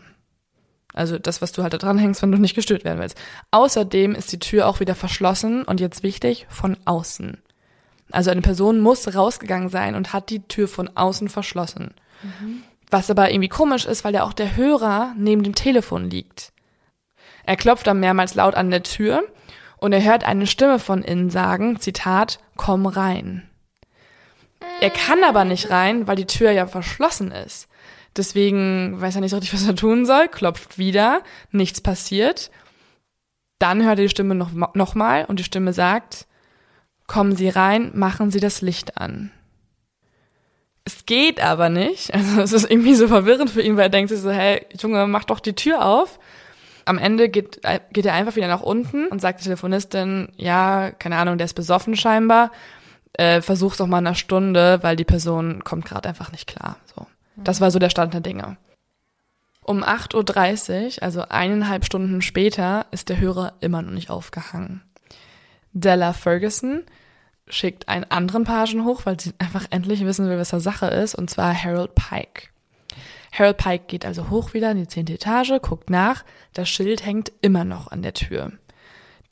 Also 0.92 1.18
das, 1.18 1.42
was 1.42 1.50
du 1.50 1.64
halt 1.64 1.72
da 1.72 1.78
dran 1.78 1.98
hängst, 1.98 2.22
wenn 2.22 2.30
du 2.30 2.38
nicht 2.38 2.54
gestört 2.54 2.84
werden 2.84 3.00
willst. 3.00 3.20
Außerdem 3.50 4.14
ist 4.14 4.30
die 4.30 4.38
Tür 4.38 4.68
auch 4.68 4.78
wieder 4.78 4.94
verschlossen 4.94 5.64
und 5.64 5.80
jetzt 5.80 6.04
wichtig, 6.04 6.46
von 6.48 6.76
außen. 6.84 7.42
Also 8.12 8.30
eine 8.30 8.42
Person 8.42 8.78
muss 8.78 9.12
rausgegangen 9.12 9.70
sein 9.70 9.96
und 9.96 10.12
hat 10.12 10.30
die 10.30 10.46
Tür 10.46 10.68
von 10.68 10.88
außen 10.94 11.30
verschlossen. 11.30 11.94
Was 12.92 13.10
aber 13.10 13.28
irgendwie 13.32 13.48
komisch 13.48 13.86
ist, 13.86 14.04
weil 14.04 14.14
ja 14.14 14.22
auch 14.22 14.32
der 14.32 14.54
Hörer 14.54 15.14
neben 15.18 15.42
dem 15.42 15.56
Telefon 15.56 16.10
liegt. 16.10 16.52
Er 17.42 17.56
klopft 17.56 17.88
dann 17.88 17.98
mehrmals 17.98 18.36
laut 18.36 18.54
an 18.54 18.70
der 18.70 18.84
Tür 18.84 19.24
und 19.84 19.92
er 19.92 20.02
hört 20.02 20.24
eine 20.24 20.46
Stimme 20.46 20.78
von 20.78 21.02
innen 21.02 21.28
sagen, 21.28 21.78
Zitat, 21.78 22.38
komm 22.56 22.86
rein. 22.86 23.42
Er 24.80 24.88
kann 24.88 25.22
aber 25.22 25.44
nicht 25.44 25.68
rein, 25.68 26.06
weil 26.06 26.16
die 26.16 26.24
Tür 26.24 26.52
ja 26.52 26.66
verschlossen 26.66 27.30
ist. 27.30 27.68
Deswegen 28.16 28.98
weiß 28.98 29.16
er 29.16 29.20
nicht 29.20 29.32
so 29.32 29.36
richtig, 29.36 29.52
was 29.52 29.66
er 29.66 29.76
tun 29.76 30.06
soll, 30.06 30.28
klopft 30.28 30.78
wieder, 30.78 31.20
nichts 31.50 31.82
passiert. 31.82 32.50
Dann 33.58 33.84
hört 33.84 33.98
er 33.98 34.06
die 34.06 34.08
Stimme 34.08 34.34
noch, 34.34 34.52
noch 34.72 34.94
mal 34.94 35.26
und 35.26 35.38
die 35.38 35.44
Stimme 35.44 35.74
sagt, 35.74 36.28
kommen 37.06 37.36
Sie 37.36 37.50
rein, 37.50 37.90
machen 37.92 38.30
Sie 38.30 38.40
das 38.40 38.62
Licht 38.62 38.96
an. 38.96 39.32
Es 40.86 41.04
geht 41.04 41.42
aber 41.42 41.68
nicht. 41.68 42.14
Also 42.14 42.40
es 42.40 42.52
ist 42.54 42.70
irgendwie 42.70 42.94
so 42.94 43.06
verwirrend 43.06 43.50
für 43.50 43.60
ihn, 43.60 43.76
weil 43.76 43.84
er 43.84 43.90
denkt 43.90 44.08
sich 44.08 44.20
so, 44.20 44.30
hey, 44.30 44.64
Junge, 44.80 45.06
mach 45.06 45.24
doch 45.24 45.40
die 45.40 45.54
Tür 45.54 45.84
auf. 45.84 46.18
Am 46.84 46.98
Ende 46.98 47.28
geht, 47.28 47.60
geht 47.92 48.06
er 48.06 48.14
einfach 48.14 48.36
wieder 48.36 48.48
nach 48.48 48.60
unten 48.60 49.06
und 49.06 49.20
sagt 49.20 49.40
der 49.40 49.44
Telefonistin, 49.44 50.28
ja, 50.36 50.90
keine 50.90 51.16
Ahnung, 51.16 51.38
der 51.38 51.46
ist 51.46 51.54
besoffen 51.54 51.96
scheinbar. 51.96 52.50
Äh, 53.14 53.40
versuch's 53.40 53.78
doch 53.78 53.86
mal 53.86 54.00
in 54.00 54.06
einer 54.06 54.16
Stunde, 54.16 54.80
weil 54.82 54.96
die 54.96 55.04
Person 55.04 55.62
kommt 55.64 55.84
gerade 55.84 56.08
einfach 56.08 56.32
nicht 56.32 56.46
klar. 56.46 56.76
So. 56.94 57.06
Das 57.36 57.60
war 57.60 57.70
so 57.70 57.78
der 57.78 57.90
Stand 57.90 58.12
der 58.12 58.20
Dinge. 58.20 58.56
Um 59.62 59.82
8.30 59.82 60.96
Uhr, 60.98 61.02
also 61.02 61.22
eineinhalb 61.22 61.84
Stunden 61.86 62.20
später, 62.22 62.86
ist 62.90 63.08
der 63.08 63.18
Hörer 63.18 63.54
immer 63.60 63.80
noch 63.82 63.92
nicht 63.92 64.10
aufgehangen. 64.10 64.82
Della 65.72 66.12
Ferguson 66.12 66.82
schickt 67.48 67.88
einen 67.88 68.04
anderen 68.04 68.44
Pagen 68.44 68.84
hoch, 68.84 69.02
weil 69.04 69.18
sie 69.18 69.32
einfach 69.38 69.66
endlich 69.70 70.04
wissen 70.04 70.28
will, 70.28 70.38
was 70.38 70.50
da 70.50 70.60
Sache 70.60 70.86
ist, 70.86 71.14
und 71.14 71.30
zwar 71.30 71.54
Harold 71.54 71.94
Pike. 71.94 72.48
Harold 73.36 73.56
Pike 73.56 73.84
geht 73.88 74.06
also 74.06 74.30
hoch 74.30 74.54
wieder 74.54 74.70
in 74.70 74.78
die 74.78 74.88
zehnte 74.88 75.14
Etage, 75.14 75.60
guckt 75.60 75.90
nach, 75.90 76.24
das 76.52 76.68
Schild 76.68 77.04
hängt 77.04 77.32
immer 77.40 77.64
noch 77.64 77.90
an 77.90 78.02
der 78.02 78.14
Tür. 78.14 78.52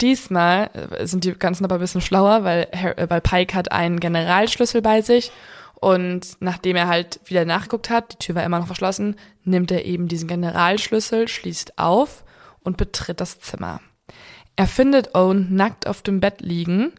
Diesmal 0.01 0.71
äh, 0.75 1.07
sind 1.07 1.25
die 1.25 1.33
ganzen 1.35 1.65
aber 1.65 1.77
ein 1.77 1.81
bisschen 1.81 2.01
schlauer, 2.01 2.43
weil, 2.43 2.67
äh, 2.73 3.07
weil 3.09 3.21
Pike 3.21 3.55
hat 3.55 3.71
einen 3.71 4.01
Generalschlüssel 4.01 4.83
bei 4.83 5.03
sich 5.03 5.31
und 5.75 6.37
nachdem 6.41 6.77
er 6.77 6.89
halt 6.89 7.21
wieder 7.25 7.45
nachgeguckt 7.45 7.91
hat, 7.91 8.13
die 8.13 8.17
Tür 8.19 8.35
war 8.35 8.45
immer 8.45 8.59
noch 8.59 8.67
verschlossen, 8.67 9.17
nimmt 9.45 9.71
er 9.71 9.85
eben 9.85 10.09
diesen 10.09 10.29
Generalschlüssel, 10.29 11.29
schließt 11.29 11.79
auf 11.79 12.25
und 12.65 12.77
betritt 12.77 13.21
das 13.21 13.41
Zimmer. 13.41 13.81
Er 14.57 14.67
findet 14.67 15.15
Owen 15.15 15.55
nackt 15.55 15.87
auf 15.87 16.03
dem 16.03 16.21
Bett 16.21 16.41
liegen 16.41 16.93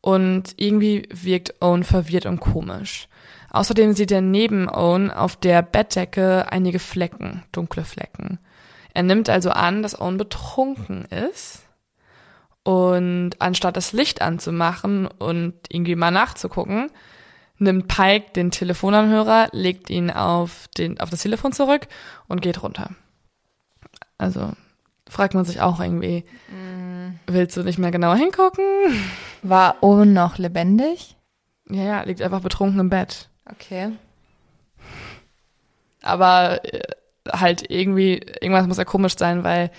und 0.00 0.54
irgendwie 0.56 1.08
wirkt 1.12 1.60
Owen 1.60 1.82
verwirrt 1.82 2.26
und 2.26 2.38
komisch. 2.38 3.08
Außerdem 3.50 3.94
sieht 3.94 4.12
er 4.12 4.20
neben 4.20 4.68
Owen 4.68 5.10
auf 5.10 5.36
der 5.36 5.62
Bettdecke 5.62 6.46
einige 6.50 6.78
Flecken, 6.78 7.44
dunkle 7.52 7.84
Flecken. 7.84 8.38
Er 8.92 9.02
nimmt 9.02 9.28
also 9.28 9.50
an, 9.50 9.82
dass 9.82 10.00
Owen 10.00 10.16
betrunken 10.16 11.04
ist. 11.04 11.62
Und 12.62 13.32
anstatt 13.38 13.76
das 13.76 13.92
Licht 13.92 14.22
anzumachen 14.22 15.06
und 15.06 15.54
irgendwie 15.68 15.94
mal 15.94 16.10
nachzugucken, 16.10 16.90
nimmt 17.58 17.88
Pike 17.88 18.32
den 18.34 18.50
Telefonanhörer, 18.50 19.48
legt 19.52 19.90
ihn 19.90 20.10
auf, 20.10 20.68
den, 20.76 20.98
auf 20.98 21.10
das 21.10 21.22
Telefon 21.22 21.52
zurück 21.52 21.86
und 22.26 22.42
geht 22.42 22.62
runter. 22.62 22.90
Also 24.18 24.52
fragt 25.08 25.34
man 25.34 25.44
sich 25.44 25.60
auch 25.60 25.80
irgendwie, 25.80 26.24
mm. 26.50 27.20
willst 27.26 27.56
du 27.56 27.62
nicht 27.62 27.78
mehr 27.78 27.90
genauer 27.90 28.16
hingucken? 28.16 28.64
War 29.42 29.82
Owen 29.82 30.12
noch 30.12 30.38
lebendig? 30.38 31.16
Ja, 31.68 31.82
ja, 31.82 32.02
liegt 32.02 32.22
einfach 32.22 32.40
betrunken 32.40 32.80
im 32.80 32.90
Bett. 32.90 33.28
Okay. 33.50 33.92
Aber 36.02 36.64
äh, 36.64 36.82
halt 37.30 37.70
irgendwie, 37.70 38.20
irgendwas 38.40 38.66
muss 38.66 38.78
ja 38.78 38.84
komisch 38.84 39.16
sein, 39.16 39.44
weil 39.44 39.70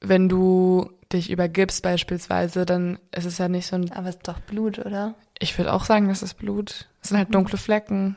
wenn 0.00 0.28
du 0.28 0.90
dich 1.12 1.30
übergibst 1.30 1.82
beispielsweise, 1.82 2.66
dann 2.66 2.98
ist 3.12 3.24
es 3.24 3.38
ja 3.38 3.48
nicht 3.48 3.66
so 3.66 3.76
ein... 3.76 3.90
Aber 3.92 4.08
es 4.08 4.16
ist 4.16 4.28
doch 4.28 4.40
Blut, 4.40 4.78
oder? 4.78 5.14
Ich 5.38 5.56
würde 5.56 5.72
auch 5.72 5.84
sagen, 5.84 6.08
das 6.08 6.22
ist 6.22 6.34
Blut. 6.34 6.86
Es 7.02 7.08
sind 7.08 7.18
halt 7.18 7.34
dunkle 7.34 7.58
Flecken. 7.58 8.16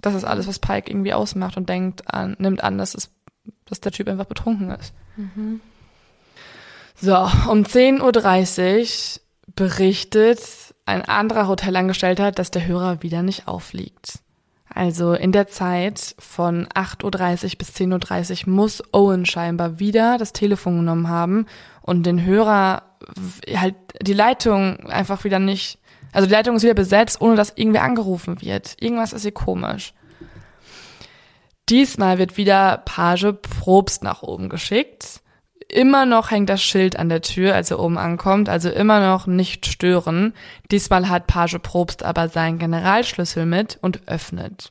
Das 0.00 0.14
ist 0.14 0.24
alles, 0.24 0.46
was 0.46 0.58
Pike 0.58 0.90
irgendwie 0.90 1.12
ausmacht 1.12 1.56
und 1.56 1.68
denkt 1.68 2.12
an, 2.12 2.36
nimmt 2.38 2.62
an, 2.62 2.78
dass, 2.78 2.94
es, 2.94 3.10
dass 3.66 3.80
der 3.80 3.92
Typ 3.92 4.08
einfach 4.08 4.26
betrunken 4.26 4.70
ist. 4.70 4.94
Mhm. 5.16 5.60
So, 6.94 7.16
um 7.16 7.64
10.30 7.64 9.16
Uhr 9.16 9.22
berichtet 9.54 10.40
ein 10.86 11.02
anderer 11.02 11.48
Hotelangestellter, 11.48 12.32
dass 12.32 12.50
der 12.50 12.66
Hörer 12.66 13.02
wieder 13.02 13.22
nicht 13.22 13.48
aufliegt. 13.48 14.20
Also 14.68 15.14
in 15.14 15.30
der 15.30 15.46
Zeit 15.46 16.16
von 16.18 16.66
8.30 16.66 17.04
Uhr 17.04 17.58
bis 17.58 17.70
10.30 17.70 18.46
Uhr 18.46 18.52
muss 18.52 18.82
Owen 18.92 19.24
scheinbar 19.24 19.78
wieder 19.78 20.18
das 20.18 20.32
Telefon 20.32 20.78
genommen 20.78 21.08
haben 21.08 21.46
und 21.82 22.04
den 22.04 22.24
Hörer 22.24 22.82
halt 23.54 23.76
die 24.02 24.14
Leitung 24.14 24.80
einfach 24.90 25.22
wieder 25.22 25.38
nicht, 25.38 25.78
also 26.12 26.26
die 26.26 26.32
Leitung 26.32 26.56
ist 26.56 26.64
wieder 26.64 26.74
besetzt, 26.74 27.20
ohne 27.20 27.36
dass 27.36 27.56
irgendwer 27.56 27.84
angerufen 27.84 28.40
wird. 28.42 28.76
Irgendwas 28.80 29.12
ist 29.12 29.22
hier 29.22 29.32
komisch. 29.32 29.94
Diesmal 31.68 32.18
wird 32.18 32.36
wieder 32.36 32.82
Page 32.84 33.32
Probst 33.42 34.02
nach 34.02 34.22
oben 34.22 34.48
geschickt 34.48 35.22
Immer 35.74 36.06
noch 36.06 36.30
hängt 36.30 36.50
das 36.50 36.62
Schild 36.62 37.00
an 37.00 37.08
der 37.08 37.20
Tür, 37.20 37.56
als 37.56 37.72
er 37.72 37.80
oben 37.80 37.98
ankommt, 37.98 38.48
also 38.48 38.70
immer 38.70 39.00
noch 39.00 39.26
nicht 39.26 39.66
stören. 39.66 40.32
Diesmal 40.70 41.08
hat 41.08 41.26
Page 41.26 41.58
Probst 41.58 42.04
aber 42.04 42.28
seinen 42.28 42.60
Generalschlüssel 42.60 43.44
mit 43.44 43.80
und 43.82 44.06
öffnet. 44.06 44.70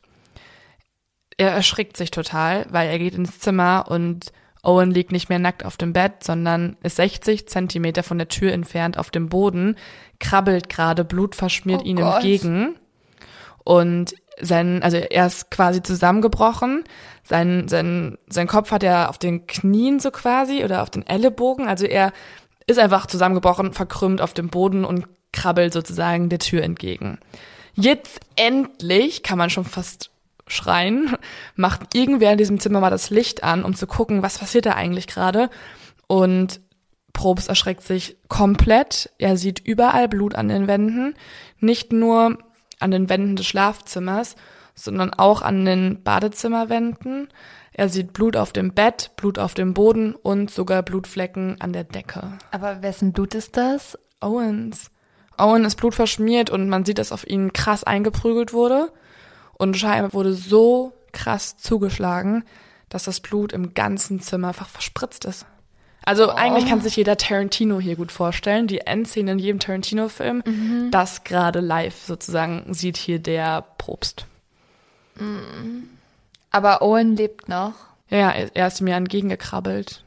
Er 1.35 1.51
erschrickt 1.51 1.97
sich 1.97 2.09
total, 2.09 2.67
weil 2.69 2.87
er 2.87 2.99
geht 2.99 3.15
ins 3.15 3.39
Zimmer 3.39 3.87
und 3.89 4.31
Owen 4.63 4.91
liegt 4.91 5.11
nicht 5.11 5.27
mehr 5.27 5.39
nackt 5.39 5.65
auf 5.65 5.75
dem 5.75 5.91
Bett, 5.91 6.23
sondern 6.23 6.77
ist 6.83 6.95
60 6.95 7.49
Zentimeter 7.49 8.03
von 8.03 8.17
der 8.17 8.29
Tür 8.29 8.53
entfernt 8.53 8.97
auf 8.97 9.11
dem 9.11 9.27
Boden, 9.27 9.75
krabbelt 10.21 10.69
gerade 10.69 11.03
blutverschmiert 11.03 11.81
oh 11.83 11.85
ihm 11.85 11.97
entgegen. 11.97 12.75
Und 13.65 14.15
sein, 14.39 14.81
also 14.81 14.95
er 14.95 15.27
ist 15.27 15.51
quasi 15.51 15.83
zusammengebrochen. 15.83 16.85
Sein, 17.23 17.67
sein, 17.67 18.17
sein 18.27 18.47
Kopf 18.47 18.71
hat 18.71 18.83
er 18.83 19.09
auf 19.09 19.17
den 19.17 19.47
Knien 19.47 19.99
so 19.99 20.11
quasi 20.11 20.63
oder 20.63 20.83
auf 20.83 20.89
den 20.89 21.07
Ellenbogen. 21.07 21.67
Also 21.67 21.85
er 21.85 22.11
ist 22.67 22.79
einfach 22.79 23.05
zusammengebrochen, 23.07 23.73
verkrümmt 23.73 24.21
auf 24.21 24.33
dem 24.33 24.49
Boden 24.49 24.85
und 24.85 25.07
krabbelt 25.31 25.73
sozusagen 25.73 26.29
der 26.29 26.39
Tür 26.39 26.63
entgegen. 26.63 27.19
Jetzt 27.75 28.19
endlich, 28.35 29.23
kann 29.23 29.37
man 29.37 29.49
schon 29.49 29.65
fast 29.65 30.11
schreien, 30.47 31.15
macht 31.55 31.95
irgendwer 31.95 32.31
in 32.33 32.37
diesem 32.37 32.59
Zimmer 32.59 32.79
mal 32.79 32.89
das 32.89 33.09
Licht 33.09 33.43
an, 33.43 33.63
um 33.63 33.73
zu 33.73 33.87
gucken, 33.87 34.21
was 34.21 34.39
passiert 34.39 34.65
da 34.65 34.73
eigentlich 34.73 35.07
gerade. 35.07 35.49
Und 36.07 36.59
Probst 37.13 37.47
erschreckt 37.47 37.83
sich 37.83 38.17
komplett. 38.27 39.11
Er 39.17 39.37
sieht 39.37 39.59
überall 39.59 40.07
Blut 40.07 40.35
an 40.35 40.49
den 40.49 40.67
Wänden. 40.67 41.15
Nicht 41.59 41.93
nur 41.93 42.37
an 42.79 42.91
den 42.91 43.07
Wänden 43.07 43.35
des 43.35 43.45
Schlafzimmers, 43.45 44.35
sondern 44.75 45.13
auch 45.13 45.41
an 45.41 45.65
den 45.65 46.03
Badezimmerwänden. 46.03 47.29
Er 47.73 47.89
sieht 47.89 48.13
Blut 48.13 48.35
auf 48.37 48.53
dem 48.53 48.73
Bett, 48.73 49.11
Blut 49.15 49.39
auf 49.39 49.53
dem 49.53 49.73
Boden 49.73 50.15
und 50.15 50.51
sogar 50.51 50.83
Blutflecken 50.83 51.59
an 51.59 51.73
der 51.73 51.83
Decke. 51.83 52.33
Aber 52.51 52.81
wessen 52.81 53.13
Blut 53.13 53.33
ist 53.35 53.57
das? 53.57 53.97
Owens. 54.19 54.91
Owen 55.37 55.65
ist 55.65 55.75
blutverschmiert 55.75 56.49
und 56.49 56.69
man 56.69 56.85
sieht, 56.85 56.99
dass 56.99 57.11
auf 57.11 57.27
ihn 57.27 57.53
krass 57.53 57.83
eingeprügelt 57.83 58.53
wurde. 58.53 58.91
Und 59.53 59.77
scheinbar 59.77 60.13
wurde 60.13 60.33
so 60.33 60.93
krass 61.11 61.57
zugeschlagen, 61.57 62.43
dass 62.89 63.05
das 63.05 63.19
Blut 63.19 63.53
im 63.53 63.73
ganzen 63.73 64.19
Zimmer 64.19 64.49
einfach 64.49 64.69
verspritzt 64.69 65.25
ist. 65.25 65.45
Also 66.05 66.29
oh. 66.29 66.35
eigentlich 66.35 66.67
kann 66.67 66.81
sich 66.81 66.95
jeder 66.95 67.17
Tarantino 67.17 67.79
hier 67.79 67.95
gut 67.95 68.11
vorstellen. 68.11 68.67
Die 68.67 68.81
Endszene 68.81 69.31
in 69.31 69.39
jedem 69.39 69.59
Tarantino-Film, 69.59 70.43
mhm. 70.45 70.91
das 70.91 71.23
gerade 71.23 71.59
live 71.59 71.95
sozusagen 71.95 72.73
sieht 72.73 72.97
hier 72.97 73.19
der 73.19 73.63
Probst. 73.77 74.27
Aber 76.51 76.81
Owen 76.81 77.15
lebt 77.15 77.49
noch. 77.49 77.73
Ja, 78.09 78.29
er 78.31 78.67
ist 78.67 78.81
mir 78.81 78.95
entgegengekrabbelt. 78.95 80.03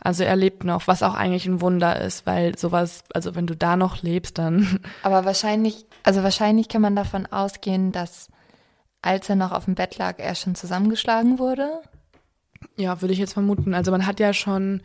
Also 0.00 0.22
er 0.22 0.36
lebt 0.36 0.62
noch, 0.62 0.86
was 0.86 1.02
auch 1.02 1.14
eigentlich 1.14 1.46
ein 1.46 1.60
Wunder 1.60 2.00
ist, 2.00 2.24
weil 2.24 2.56
sowas, 2.56 3.02
also 3.12 3.34
wenn 3.34 3.48
du 3.48 3.56
da 3.56 3.76
noch 3.76 4.02
lebst, 4.02 4.38
dann. 4.38 4.78
Aber 5.02 5.24
wahrscheinlich, 5.24 5.86
also 6.04 6.22
wahrscheinlich 6.22 6.68
kann 6.68 6.82
man 6.82 6.94
davon 6.94 7.26
ausgehen, 7.26 7.90
dass 7.90 8.28
als 9.02 9.28
er 9.28 9.36
noch 9.36 9.52
auf 9.52 9.64
dem 9.64 9.74
Bett 9.74 9.98
lag, 9.98 10.18
er 10.18 10.34
schon 10.34 10.54
zusammengeschlagen 10.54 11.38
wurde. 11.38 11.68
Ja, 12.76 13.00
würde 13.00 13.12
ich 13.12 13.18
jetzt 13.18 13.32
vermuten. 13.32 13.74
Also 13.74 13.90
man 13.90 14.06
hat 14.06 14.20
ja 14.20 14.32
schon, 14.32 14.82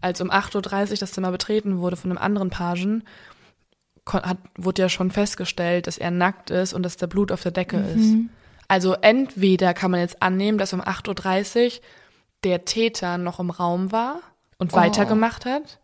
als 0.00 0.20
um 0.20 0.30
8.30 0.30 0.90
Uhr 0.90 0.96
das 0.98 1.12
Zimmer 1.12 1.30
betreten 1.30 1.78
wurde 1.78 1.96
von 1.96 2.10
einem 2.10 2.18
anderen 2.18 2.50
Pagen, 2.50 3.04
hat, 4.08 4.38
wurde 4.56 4.82
ja 4.82 4.88
schon 4.88 5.10
festgestellt, 5.10 5.86
dass 5.86 5.98
er 5.98 6.12
nackt 6.12 6.50
ist 6.50 6.74
und 6.74 6.82
dass 6.84 6.96
da 6.96 7.06
Blut 7.06 7.32
auf 7.32 7.42
der 7.42 7.52
Decke 7.52 7.78
mhm. 7.78 8.00
ist. 8.00 8.14
Also 8.68 8.94
entweder 8.94 9.74
kann 9.74 9.90
man 9.90 10.00
jetzt 10.00 10.22
annehmen, 10.22 10.58
dass 10.58 10.72
um 10.72 10.80
8.30 10.80 11.64
Uhr 11.64 11.80
der 12.44 12.64
Täter 12.64 13.18
noch 13.18 13.40
im 13.40 13.50
Raum 13.50 13.92
war 13.92 14.20
und 14.58 14.72
oh. 14.72 14.76
weitergemacht 14.76 15.44
hat. 15.44 15.78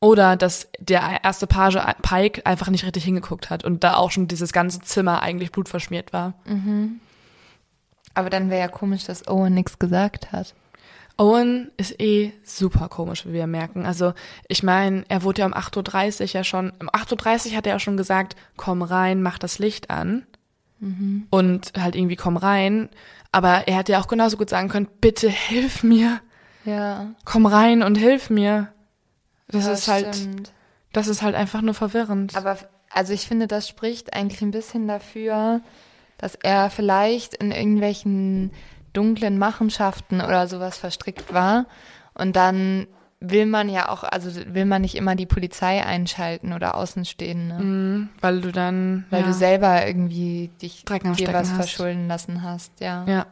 Oder 0.00 0.36
dass 0.36 0.68
der 0.80 1.20
erste 1.22 1.46
Page 1.46 1.78
Pike 2.02 2.44
einfach 2.44 2.68
nicht 2.70 2.84
richtig 2.84 3.04
hingeguckt 3.04 3.50
hat 3.50 3.64
und 3.64 3.84
da 3.84 3.94
auch 3.94 4.10
schon 4.10 4.26
dieses 4.26 4.52
ganze 4.52 4.80
Zimmer 4.80 5.22
eigentlich 5.22 5.52
blutverschmiert 5.52 6.12
war. 6.12 6.34
Mhm. 6.44 7.00
Aber 8.14 8.28
dann 8.28 8.50
wäre 8.50 8.60
ja 8.60 8.68
komisch, 8.68 9.04
dass 9.04 9.28
Owen 9.28 9.54
nichts 9.54 9.78
gesagt 9.78 10.32
hat. 10.32 10.54
Owen 11.18 11.70
ist 11.76 12.00
eh 12.00 12.32
super 12.44 12.88
komisch, 12.88 13.26
wie 13.26 13.32
wir 13.32 13.46
merken. 13.46 13.86
Also 13.86 14.12
ich 14.48 14.62
meine, 14.62 15.04
er 15.08 15.22
wurde 15.22 15.42
ja 15.42 15.46
um 15.46 15.54
8.30 15.54 16.20
Uhr 16.20 16.26
ja 16.26 16.44
schon, 16.44 16.72
um 16.80 16.88
8.30 16.90 17.50
Uhr 17.50 17.56
hat 17.56 17.66
er 17.66 17.76
auch 17.76 17.80
schon 17.80 17.96
gesagt, 17.96 18.34
komm 18.56 18.82
rein, 18.82 19.22
mach 19.22 19.38
das 19.38 19.58
Licht 19.58 19.90
an. 19.90 20.26
Mhm. 20.82 21.26
Und 21.30 21.72
halt 21.78 21.94
irgendwie 21.94 22.16
komm 22.16 22.36
rein. 22.36 22.90
Aber 23.30 23.66
er 23.68 23.76
hätte 23.78 23.92
ja 23.92 24.00
auch 24.00 24.08
genauso 24.08 24.36
gut 24.36 24.50
sagen 24.50 24.68
können, 24.68 24.88
bitte 25.00 25.30
hilf 25.30 25.82
mir. 25.82 26.20
Ja. 26.64 27.06
Komm 27.24 27.46
rein 27.46 27.82
und 27.82 27.94
hilf 27.96 28.28
mir. 28.30 28.68
Das 29.48 29.66
Ja, 29.66 29.72
ist 29.72 29.88
halt, 29.88 30.16
stimmt. 30.16 30.52
das 30.92 31.06
ist 31.06 31.22
halt 31.22 31.34
einfach 31.34 31.62
nur 31.62 31.74
verwirrend. 31.74 32.36
Aber 32.36 32.58
also 32.90 33.12
ich 33.12 33.26
finde, 33.26 33.46
das 33.46 33.68
spricht 33.68 34.12
eigentlich 34.12 34.42
ein 34.42 34.50
bisschen 34.50 34.86
dafür, 34.88 35.60
dass 36.18 36.34
er 36.34 36.68
vielleicht 36.68 37.34
in 37.34 37.52
irgendwelchen 37.52 38.50
dunklen 38.92 39.38
Machenschaften 39.38 40.20
oder 40.20 40.46
sowas 40.48 40.76
verstrickt 40.78 41.32
war. 41.32 41.66
Und 42.14 42.36
dann 42.36 42.86
will 43.22 43.46
man 43.46 43.68
ja 43.68 43.88
auch, 43.88 44.02
also 44.02 44.30
will 44.52 44.64
man 44.64 44.82
nicht 44.82 44.96
immer 44.96 45.14
die 45.14 45.26
Polizei 45.26 45.84
einschalten 45.84 46.52
oder 46.52 46.74
Außenstehende. 46.74 47.62
Mhm, 47.62 48.08
weil 48.20 48.40
du 48.40 48.52
dann, 48.52 49.06
Weil 49.10 49.20
ja, 49.20 49.26
du 49.28 49.32
selber 49.32 49.86
irgendwie 49.86 50.50
dich 50.60 50.84
dir 50.84 51.32
was 51.32 51.50
hast. 51.50 51.56
verschulden 51.56 52.08
lassen 52.08 52.42
hast, 52.42 52.80
ja. 52.80 53.04
Ja. 53.06 53.26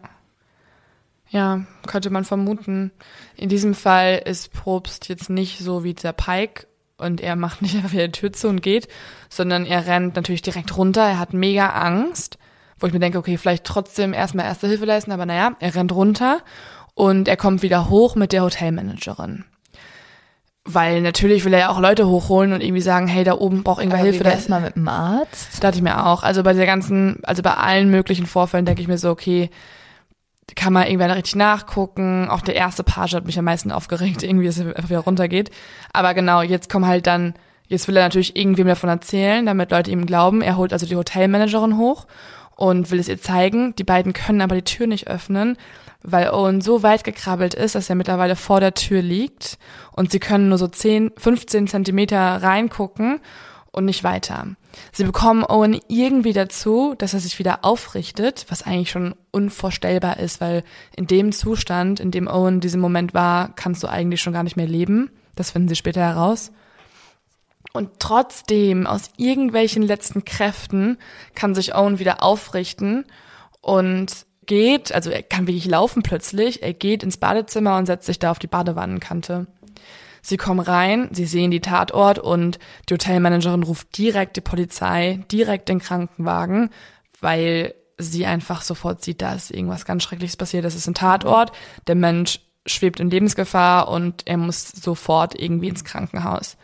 Ja, 1.29 1.61
könnte 1.87 2.11
man 2.11 2.25
vermuten. 2.25 2.91
In 3.37 3.49
diesem 3.49 3.75
Fall 3.75 4.21
ist 4.25 4.53
Probst 4.53 5.09
jetzt 5.09 5.31
nicht 5.31 5.61
so 5.61 5.85
wie 5.85 5.95
der 5.95 6.13
Pike 6.13 6.67
und 6.99 7.21
er 7.21 7.37
macht 7.37 7.63
nicht 7.63 7.75
einfach 7.77 7.93
wieder 7.93 8.09
die 8.09 8.13
Tür 8.13 8.33
zu 8.33 8.49
und 8.49 8.63
geht, 8.63 8.89
sondern 9.29 9.65
er 9.65 9.87
rennt 9.87 10.17
natürlich 10.17 10.43
direkt 10.43 10.77
runter. 10.77 11.03
Er 11.03 11.19
hat 11.21 11.33
mega 11.33 11.71
Angst, 11.71 12.39
wo 12.79 12.87
ich 12.87 12.93
mir 12.93 12.99
denke, 12.99 13.19
okay, 13.19 13.37
vielleicht 13.37 13.65
trotzdem 13.65 14.13
erstmal 14.13 14.47
erste 14.47 14.67
Hilfe 14.67 14.87
leisten, 14.87 15.13
aber 15.13 15.27
naja, 15.27 15.53
er 15.61 15.75
rennt 15.75 15.93
runter 15.93 16.41
und 16.95 17.29
er 17.29 17.37
kommt 17.37 17.63
wieder 17.63 17.89
hoch 17.89 18.17
mit 18.17 18.33
der 18.33 18.43
Hotelmanagerin. 18.43 19.45
Weil 20.65 21.01
natürlich 21.01 21.45
will 21.45 21.55
er 21.55 21.59
ja 21.59 21.69
auch 21.71 21.81
Leute 21.81 22.07
hochholen 22.07 22.53
und 22.53 22.61
irgendwie 22.63 22.83
sagen, 22.83 23.07
hey, 23.07 23.25
da 23.25 23.35
oben 23.35 23.63
braucht 23.63 23.81
irgendwer 23.81 24.01
Aber 24.01 24.09
Hilfe. 24.09 24.25
Da 24.25 24.31
wär's 24.31 24.49
mal 24.49 24.61
mit 24.61 24.77
dem 24.77 24.89
Arzt? 24.89 25.65
dachte 25.65 25.77
ich 25.77 25.83
mir 25.83 26.07
auch. 26.07 26.23
Also 26.23 26.43
bei 26.43 26.53
der 26.53 26.67
ganzen, 26.67 27.19
also 27.23 27.43
bei 27.43 27.55
allen 27.55 27.91
möglichen 27.91 28.27
Vorfällen 28.27 28.67
denke 28.67 28.83
ich 28.83 28.89
mir 28.89 28.99
so, 28.99 29.11
okay, 29.11 29.51
kann 30.55 30.73
man 30.73 30.87
irgendwann 30.87 31.11
richtig 31.11 31.37
nachgucken. 31.37 32.29
Auch 32.29 32.43
der 32.43 32.57
erste 32.57 32.85
Page 32.85 33.15
hat 33.15 33.27
mich 33.27 33.39
am 33.39 33.45
meisten 33.45 33.73
aufgeregt, 33.73 34.23
irgendwie, 34.23 34.47
dass 34.47 34.59
er 34.59 34.77
einfach 34.77 34.91
wieder 34.91 35.01
runtergeht. 35.01 35.51
Aber 35.93 36.15
genau, 36.15 36.43
jetzt 36.43 36.71
kommen 36.71 36.87
halt 36.87 37.07
dann, 37.07 37.35
jetzt 37.67 37.89
will 37.89 37.97
er 37.97 38.05
natürlich 38.05 38.37
irgendwem 38.37 38.67
davon 38.67 38.91
erzählen, 38.91 39.47
damit 39.47 39.71
Leute 39.71 39.91
ihm 39.91 40.07
glauben. 40.07 40.43
Er 40.43 40.57
holt 40.57 40.73
also 40.73 40.87
die 40.87 40.97
Hotelmanagerin 40.97 41.79
hoch 41.79 42.07
und 42.57 42.91
will 42.91 43.01
es 43.01 43.09
ihr 43.09 43.21
zeigen. 43.21 43.75
Die 43.77 43.85
beiden 43.85 44.13
können 44.13 44.41
aber 44.43 44.55
die 44.55 44.65
Tür 44.65 44.87
nicht 44.87 45.09
öffnen, 45.09 45.57
weil 46.03 46.31
Owen 46.31 46.61
so 46.61 46.83
weit 46.83 47.05
gekrabbelt 47.05 47.55
ist, 47.55 47.75
dass 47.75 47.91
er 47.91 47.97
mittlerweile 47.97 48.37
vor 48.37 48.61
der 48.61 48.75
Tür 48.75 49.03
liegt 49.03 49.59
und 49.93 50.11
sie 50.11 50.21
können 50.21 50.49
nur 50.49 50.59
so 50.59 50.69
10, 50.69 51.13
15 51.17 51.69
Zentimeter 51.69 52.43
reingucken 52.43 53.21
und 53.73 53.85
nicht 53.85 54.03
weiter. 54.03 54.49
Sie 54.93 55.05
bekommen 55.05 55.45
Owen 55.45 55.81
irgendwie 55.89 56.33
dazu, 56.33 56.95
dass 56.97 57.15
er 57.15 57.21
sich 57.21 57.39
wieder 57.39 57.65
aufrichtet, 57.65 58.47
was 58.49 58.63
eigentlich 58.63 58.91
schon 58.91 59.15
unvorstellbar 59.31 60.19
ist, 60.19 60.41
weil 60.41 60.65
in 60.97 61.07
dem 61.07 61.33
Zustand, 61.33 62.01
in 62.01 62.11
dem 62.11 62.27
Owen 62.29 62.55
in 62.55 62.61
diesem 62.61 62.81
Moment 62.81 63.15
war, 63.15 63.55
kannst 63.55 63.83
du 63.83 63.89
eigentlich 63.89 64.21
schon 64.21 64.33
gar 64.33 64.43
nicht 64.43 64.57
mehr 64.57 64.67
leben. 64.67 65.11
Das 65.37 65.53
finden 65.53 65.69
sie 65.69 65.77
später 65.77 66.01
heraus. 66.01 66.53
Und 67.73 68.01
trotzdem, 68.01 68.87
aus 68.87 69.11
irgendwelchen 69.17 69.83
letzten 69.83 70.25
Kräften, 70.25 70.99
kann 71.35 71.55
sich 71.55 71.75
Owen 71.75 72.01
wieder 72.01 72.23
aufrichten 72.23 73.05
und 73.61 74.27
geht, 74.51 74.93
also 74.93 75.11
er 75.11 75.23
kann 75.23 75.47
wirklich 75.47 75.67
laufen 75.67 76.03
plötzlich, 76.03 76.61
er 76.65 76.75
geht 76.75 77.05
ins 77.05 77.19
Badezimmer 77.19 77.77
und 77.77 77.87
setzt 77.87 78.07
sich 78.07 78.19
da 78.19 78.33
auf 78.33 78.41
die 78.41 78.49
Badewannenkante. 78.49 79.47
Sie 80.23 80.37
kommen 80.37 80.59
rein, 80.59 81.09
sie 81.13 81.25
sehen 81.25 81.53
die 81.53 81.61
Tatort 81.61 82.19
und 82.19 82.59
die 82.89 82.95
Hotelmanagerin 82.95 83.63
ruft 83.63 83.97
direkt 83.97 84.37
die 84.37 84.41
Polizei, 84.41 85.21
direkt 85.31 85.69
den 85.69 85.79
Krankenwagen, 85.79 86.71
weil 87.21 87.77
sie 87.97 88.27
einfach 88.27 88.63
sofort 88.63 89.05
sieht, 89.05 89.23
da 89.23 89.35
ist 89.35 89.53
irgendwas 89.53 89.85
ganz 89.85 90.03
Schreckliches 90.03 90.37
passiert. 90.37 90.65
Das 90.65 90.75
ist 90.75 90.89
ein 90.89 90.95
Tatort, 90.95 91.53
der 91.87 91.95
Mensch 91.95 92.41
schwebt 92.67 92.99
in 92.99 93.09
Lebensgefahr 93.09 93.87
und 93.87 94.27
er 94.27 94.37
muss 94.37 94.67
sofort 94.69 95.41
irgendwie 95.41 95.69
ins 95.69 95.85
Krankenhaus. 95.85 96.57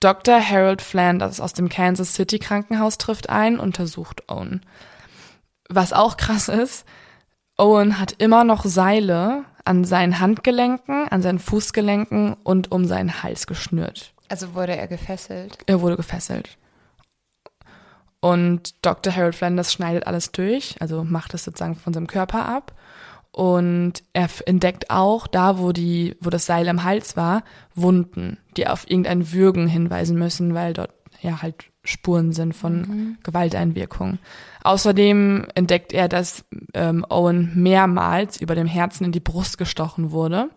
Dr. 0.00 0.40
Harold 0.40 0.80
Flanders 0.80 1.38
aus 1.38 1.52
dem 1.52 1.68
Kansas 1.68 2.14
City 2.14 2.38
Krankenhaus 2.38 2.96
trifft 2.96 3.28
ein, 3.28 3.58
untersucht 3.58 4.22
Owen. 4.26 4.62
Was 5.68 5.92
auch 5.92 6.16
krass 6.16 6.48
ist, 6.48 6.86
Owen 7.58 7.98
hat 7.98 8.12
immer 8.18 8.44
noch 8.44 8.64
Seile 8.64 9.44
an 9.64 9.84
seinen 9.84 10.20
Handgelenken, 10.20 11.08
an 11.08 11.22
seinen 11.22 11.38
Fußgelenken 11.38 12.34
und 12.44 12.70
um 12.70 12.84
seinen 12.84 13.22
Hals 13.22 13.46
geschnürt. 13.46 14.12
Also 14.28 14.54
wurde 14.54 14.76
er 14.76 14.88
gefesselt. 14.88 15.58
Er 15.66 15.80
wurde 15.80 15.96
gefesselt. 15.96 16.58
Und 18.20 18.74
Dr. 18.84 19.14
Harold 19.14 19.34
Flanders 19.34 19.72
schneidet 19.72 20.06
alles 20.06 20.32
durch, 20.32 20.76
also 20.80 21.04
macht 21.04 21.34
es 21.34 21.44
sozusagen 21.44 21.76
von 21.76 21.92
seinem 21.92 22.06
Körper 22.06 22.46
ab. 22.46 22.74
Und 23.30 24.02
er 24.14 24.28
entdeckt 24.46 24.90
auch, 24.90 25.26
da 25.26 25.58
wo 25.58 25.72
die, 25.72 26.16
wo 26.20 26.30
das 26.30 26.46
Seil 26.46 26.68
am 26.68 26.84
Hals 26.84 27.16
war, 27.16 27.42
Wunden, 27.74 28.38
die 28.56 28.66
auf 28.66 28.88
irgendein 28.88 29.32
Würgen 29.32 29.68
hinweisen 29.68 30.18
müssen, 30.18 30.54
weil 30.54 30.72
dort 30.72 30.94
ja 31.20 31.42
halt 31.42 31.66
Spuren 31.84 32.32
sind 32.32 32.54
von 32.54 33.18
Gewalteinwirkung. 33.22 34.18
Außerdem 34.66 35.46
entdeckt 35.54 35.92
er, 35.92 36.08
dass 36.08 36.44
ähm, 36.74 37.06
Owen 37.08 37.52
mehrmals 37.54 38.40
über 38.40 38.56
dem 38.56 38.66
Herzen 38.66 39.04
in 39.04 39.12
die 39.12 39.20
Brust 39.20 39.58
gestochen 39.58 40.10
wurde. 40.10 40.50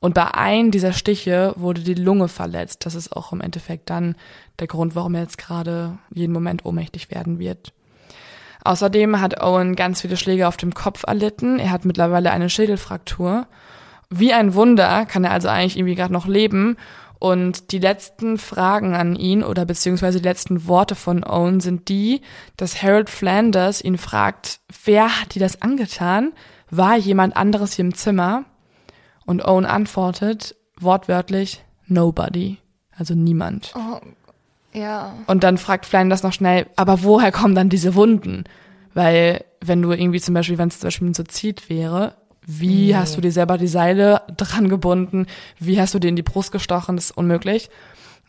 Und 0.00 0.14
bei 0.14 0.34
einem 0.34 0.72
dieser 0.72 0.92
Stiche 0.92 1.54
wurde 1.56 1.82
die 1.82 1.94
Lunge 1.94 2.26
verletzt. 2.26 2.84
Das 2.86 2.96
ist 2.96 3.14
auch 3.14 3.32
im 3.32 3.40
Endeffekt 3.40 3.88
dann 3.88 4.16
der 4.58 4.66
Grund, 4.66 4.96
warum 4.96 5.14
er 5.14 5.20
jetzt 5.20 5.38
gerade 5.38 5.96
jeden 6.12 6.32
Moment 6.32 6.64
ohnmächtig 6.64 7.12
werden 7.12 7.38
wird. 7.38 7.72
Außerdem 8.64 9.20
hat 9.20 9.40
Owen 9.40 9.76
ganz 9.76 10.00
viele 10.00 10.16
Schläge 10.16 10.48
auf 10.48 10.56
dem 10.56 10.74
Kopf 10.74 11.04
erlitten. 11.06 11.60
Er 11.60 11.70
hat 11.70 11.84
mittlerweile 11.84 12.32
eine 12.32 12.50
Schädelfraktur. 12.50 13.46
Wie 14.08 14.32
ein 14.32 14.54
Wunder 14.54 15.06
kann 15.06 15.22
er 15.22 15.30
also 15.30 15.46
eigentlich 15.46 15.78
irgendwie 15.78 15.94
gerade 15.94 16.12
noch 16.12 16.26
leben. 16.26 16.76
Und 17.20 17.70
die 17.72 17.78
letzten 17.78 18.38
Fragen 18.38 18.94
an 18.94 19.14
ihn 19.14 19.44
oder 19.44 19.66
beziehungsweise 19.66 20.18
die 20.20 20.28
letzten 20.28 20.66
Worte 20.66 20.94
von 20.94 21.22
Owen 21.22 21.60
sind 21.60 21.90
die, 21.90 22.22
dass 22.56 22.82
Harold 22.82 23.10
Flanders 23.10 23.84
ihn 23.84 23.98
fragt, 23.98 24.60
wer 24.84 25.20
hat 25.20 25.34
dir 25.34 25.40
das 25.40 25.60
angetan? 25.60 26.32
War 26.70 26.96
jemand 26.96 27.36
anderes 27.36 27.74
hier 27.74 27.84
im 27.84 27.94
Zimmer? 27.94 28.46
Und 29.26 29.44
Owen 29.44 29.66
antwortet 29.66 30.56
wortwörtlich, 30.80 31.62
nobody. 31.86 32.56
Also 32.96 33.14
niemand. 33.14 33.74
Oh, 33.76 34.00
ja. 34.72 35.14
Und 35.26 35.44
dann 35.44 35.58
fragt 35.58 35.84
Flanders 35.84 36.22
noch 36.22 36.32
schnell, 36.32 36.68
aber 36.76 37.02
woher 37.02 37.32
kommen 37.32 37.54
dann 37.54 37.68
diese 37.68 37.94
Wunden? 37.94 38.44
Weil, 38.94 39.44
wenn 39.60 39.82
du 39.82 39.92
irgendwie 39.92 40.20
zum 40.20 40.32
Beispiel, 40.32 40.56
wenn 40.56 40.68
es 40.68 40.80
zum 40.80 40.86
Beispiel 40.86 41.08
ein 41.08 41.14
Suizid 41.14 41.68
wäre, 41.68 42.14
wie 42.58 42.86
Nee. 42.88 42.94
hast 42.96 43.16
du 43.16 43.20
dir 43.20 43.32
selber 43.32 43.58
die 43.58 43.66
Seile 43.68 44.22
dran 44.36 44.68
gebunden? 44.68 45.26
Wie 45.58 45.80
hast 45.80 45.94
du 45.94 45.98
dir 45.98 46.08
in 46.08 46.16
die 46.16 46.22
Brust 46.22 46.52
gestochen? 46.52 46.96
Das 46.96 47.06
ist 47.06 47.16
unmöglich. 47.16 47.70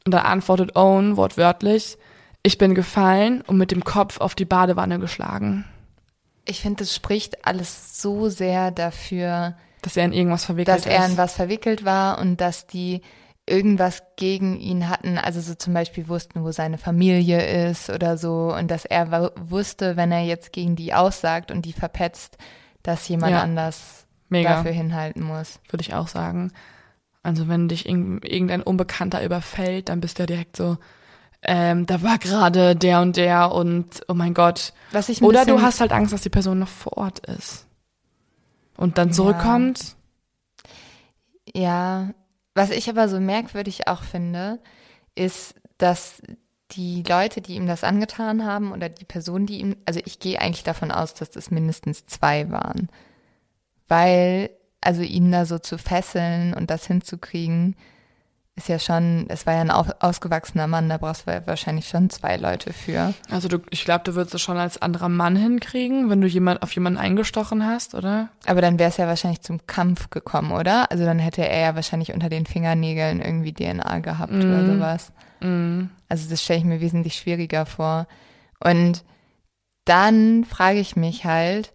Und 0.05 0.13
da 0.13 0.19
antwortet 0.21 0.75
Owen 0.75 1.17
wortwörtlich, 1.17 1.97
ich 2.43 2.57
bin 2.57 2.73
gefallen 2.75 3.41
und 3.41 3.57
mit 3.57 3.71
dem 3.71 3.83
Kopf 3.83 4.19
auf 4.19 4.33
die 4.35 4.45
Badewanne 4.45 4.99
geschlagen. 4.99 5.65
Ich 6.45 6.61
finde, 6.61 6.77
das 6.83 6.95
spricht 6.95 7.45
alles 7.45 8.01
so 8.01 8.29
sehr 8.29 8.71
dafür, 8.71 9.55
Dass 9.83 9.95
er 9.97 10.05
in 10.05 10.13
irgendwas 10.13 10.45
verwickelt 10.45 10.75
dass 10.75 10.85
er 10.87 11.03
ist. 11.05 11.11
in 11.11 11.17
was 11.17 11.33
verwickelt 11.33 11.85
war 11.85 12.17
und 12.19 12.41
dass 12.41 12.65
die 12.65 13.01
irgendwas 13.47 14.01
gegen 14.15 14.59
ihn 14.59 14.89
hatten, 14.89 15.17
also 15.17 15.39
so 15.41 15.53
zum 15.55 15.73
Beispiel 15.73 16.07
wussten, 16.07 16.43
wo 16.43 16.51
seine 16.51 16.77
Familie 16.79 17.69
ist 17.69 17.89
oder 17.89 18.17
so 18.17 18.55
und 18.57 18.71
dass 18.71 18.85
er 18.85 19.31
wusste, 19.35 19.97
wenn 19.97 20.11
er 20.11 20.23
jetzt 20.23 20.51
gegen 20.53 20.75
die 20.75 20.93
aussagt 20.93 21.51
und 21.51 21.63
die 21.65 21.73
verpetzt, 21.73 22.37
dass 22.81 23.07
jemand 23.07 23.33
Ja. 23.33 23.41
anders 23.41 24.00
Mega. 24.31 24.55
dafür 24.55 24.71
hinhalten 24.71 25.21
muss. 25.23 25.59
würde 25.69 25.81
ich 25.81 25.93
auch 25.93 26.07
sagen. 26.07 26.51
Also 27.23 27.47
wenn 27.47 27.67
dich 27.67 27.85
irgend- 27.87 28.25
irgendein 28.25 28.63
Unbekannter 28.63 29.23
überfällt, 29.23 29.89
dann 29.89 30.01
bist 30.01 30.17
du 30.17 30.23
ja 30.23 30.27
direkt 30.27 30.57
so, 30.57 30.77
ähm, 31.43 31.85
da 31.85 32.01
war 32.01 32.17
gerade 32.17 32.75
der 32.75 33.01
und 33.01 33.15
der 33.17 33.51
und 33.51 34.01
oh 34.07 34.13
mein 34.15 34.33
Gott. 34.33 34.73
Was 34.91 35.09
ich 35.09 35.21
ein 35.21 35.25
Oder 35.25 35.45
du 35.45 35.61
hast 35.61 35.81
halt 35.81 35.91
Angst, 35.91 36.13
dass 36.13 36.21
die 36.21 36.29
Person 36.29 36.59
noch 36.59 36.67
vor 36.67 36.97
Ort 36.97 37.19
ist. 37.27 37.67
Und 38.77 38.97
dann 38.97 39.13
zurückkommt. 39.13 39.95
Ja, 41.53 42.11
was 42.55 42.69
ich 42.71 42.89
aber 42.89 43.07
so 43.09 43.19
merkwürdig 43.19 43.87
auch 43.87 44.03
finde, 44.03 44.59
ist, 45.15 45.55
dass 45.77 46.21
die 46.71 47.03
Leute, 47.07 47.41
die 47.41 47.55
ihm 47.55 47.67
das 47.67 47.83
angetan 47.83 48.45
haben 48.45 48.71
oder 48.71 48.87
die 48.89 49.03
Person, 49.05 49.45
die 49.45 49.59
ihm, 49.59 49.75
also 49.85 49.99
ich 50.05 50.19
gehe 50.19 50.39
eigentlich 50.39 50.63
davon 50.63 50.91
aus, 50.91 51.13
dass 51.13 51.29
das 51.31 51.51
mindestens 51.51 52.05
zwei 52.05 52.49
waren. 52.49 52.89
Weil, 53.91 54.51
also 54.79 55.01
ihn 55.01 55.33
da 55.33 55.43
so 55.43 55.59
zu 55.59 55.77
fesseln 55.77 56.53
und 56.53 56.69
das 56.69 56.87
hinzukriegen, 56.87 57.75
ist 58.55 58.69
ja 58.69 58.79
schon, 58.79 59.25
es 59.27 59.45
war 59.45 59.55
ja 59.55 59.59
ein 59.59 59.69
ausgewachsener 59.69 60.65
Mann, 60.65 60.87
da 60.87 60.97
brauchst 60.97 61.27
du 61.27 61.31
ja 61.31 61.45
wahrscheinlich 61.45 61.89
schon 61.89 62.09
zwei 62.09 62.37
Leute 62.37 62.71
für. 62.71 63.13
Also 63.29 63.49
du, 63.49 63.57
ich 63.69 63.83
glaube, 63.83 64.05
du 64.05 64.15
würdest 64.15 64.33
es 64.33 64.41
schon 64.41 64.55
als 64.55 64.81
anderer 64.81 65.09
Mann 65.09 65.35
hinkriegen, 65.35 66.09
wenn 66.09 66.21
du 66.21 66.27
jemand 66.27 66.63
auf 66.63 66.71
jemanden 66.71 66.99
eingestochen 66.99 67.65
hast, 67.65 67.93
oder? 67.93 68.29
Aber 68.45 68.61
dann 68.61 68.79
wäre 68.79 68.91
es 68.91 68.95
ja 68.95 69.07
wahrscheinlich 69.07 69.41
zum 69.41 69.67
Kampf 69.67 70.09
gekommen, 70.09 70.53
oder? 70.53 70.89
Also 70.89 71.03
dann 71.03 71.19
hätte 71.19 71.45
er 71.45 71.59
ja 71.59 71.75
wahrscheinlich 71.75 72.13
unter 72.13 72.29
den 72.29 72.45
Fingernägeln 72.45 73.21
irgendwie 73.21 73.51
DNA 73.51 73.99
gehabt 73.99 74.31
mm. 74.31 74.39
oder 74.39 74.65
sowas. 74.67 75.11
Mm. 75.41 75.87
Also 76.07 76.29
das 76.29 76.41
stelle 76.41 76.59
ich 76.59 76.65
mir 76.65 76.79
wesentlich 76.79 77.15
schwieriger 77.15 77.65
vor. 77.65 78.07
Und 78.63 79.03
dann 79.83 80.45
frage 80.45 80.79
ich 80.79 80.95
mich 80.95 81.25
halt, 81.25 81.73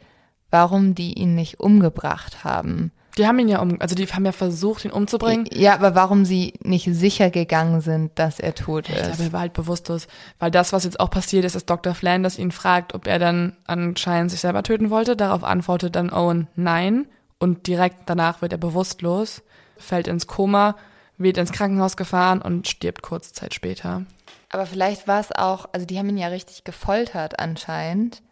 warum 0.57 0.95
die 0.95 1.13
ihn 1.13 1.35
nicht 1.35 1.61
umgebracht 1.61 2.43
haben. 2.43 2.91
Die 3.19 3.27
haben 3.27 3.39
ihn 3.39 3.49
ja 3.49 3.61
um, 3.61 3.79
also 3.79 3.95
die 3.95 4.07
haben 4.07 4.25
ja 4.25 4.33
versucht, 4.33 4.87
ihn 4.87 4.91
umzubringen. 4.91 5.47
Ja, 5.53 5.75
aber 5.75 5.95
warum 5.95 6.25
sie 6.25 6.55
nicht 6.63 6.89
sicher 6.91 7.29
gegangen 7.31 7.83
sind, 7.83 8.19
dass 8.19 8.41
er 8.41 8.55
tot 8.55 8.89
ist. 8.89 8.97
Ich 8.97 9.03
glaube, 9.03 9.23
er 9.25 9.33
war 9.35 9.41
halt 9.41 9.53
bewusstlos. 9.53 10.07
Weil 10.39 10.51
das, 10.51 10.73
was 10.73 10.85
jetzt 10.85 10.99
auch 10.99 11.11
passiert 11.11 11.45
ist, 11.45 11.57
ist 11.57 11.69
Dr. 11.69 11.95
Flanders 11.95 12.39
ihn 12.39 12.53
fragt, 12.53 12.95
ob 12.95 13.07
er 13.07 13.19
dann 13.19 13.55
anscheinend 13.67 14.31
sich 14.31 14.41
selber 14.41 14.63
töten 14.63 14.89
wollte. 14.89 15.15
Darauf 15.15 15.45
antwortet 15.45 15.95
dann 15.95 16.11
Owen 16.11 16.49
nein. 16.57 17.07
Und 17.39 17.67
direkt 17.67 18.05
danach 18.07 18.41
wird 18.41 18.53
er 18.53 18.59
bewusstlos, 18.59 19.43
fällt 19.77 20.09
ins 20.09 20.27
Koma, 20.27 20.75
wird 21.19 21.37
ins 21.37 21.53
Krankenhaus 21.53 21.99
gefahren 21.99 22.41
und 22.41 22.67
stirbt 22.67 23.03
kurze 23.03 23.35
Zeit 23.35 23.53
später. 23.53 24.07
Aber 24.49 24.65
vielleicht 24.65 25.07
war 25.07 25.21
es 25.21 25.33
auch, 25.33 25.69
also 25.73 25.85
die 25.85 25.99
haben 25.99 26.09
ihn 26.09 26.17
ja 26.17 26.29
richtig 26.29 26.65
gefoltert 26.65 27.39
anscheinend. 27.41 28.23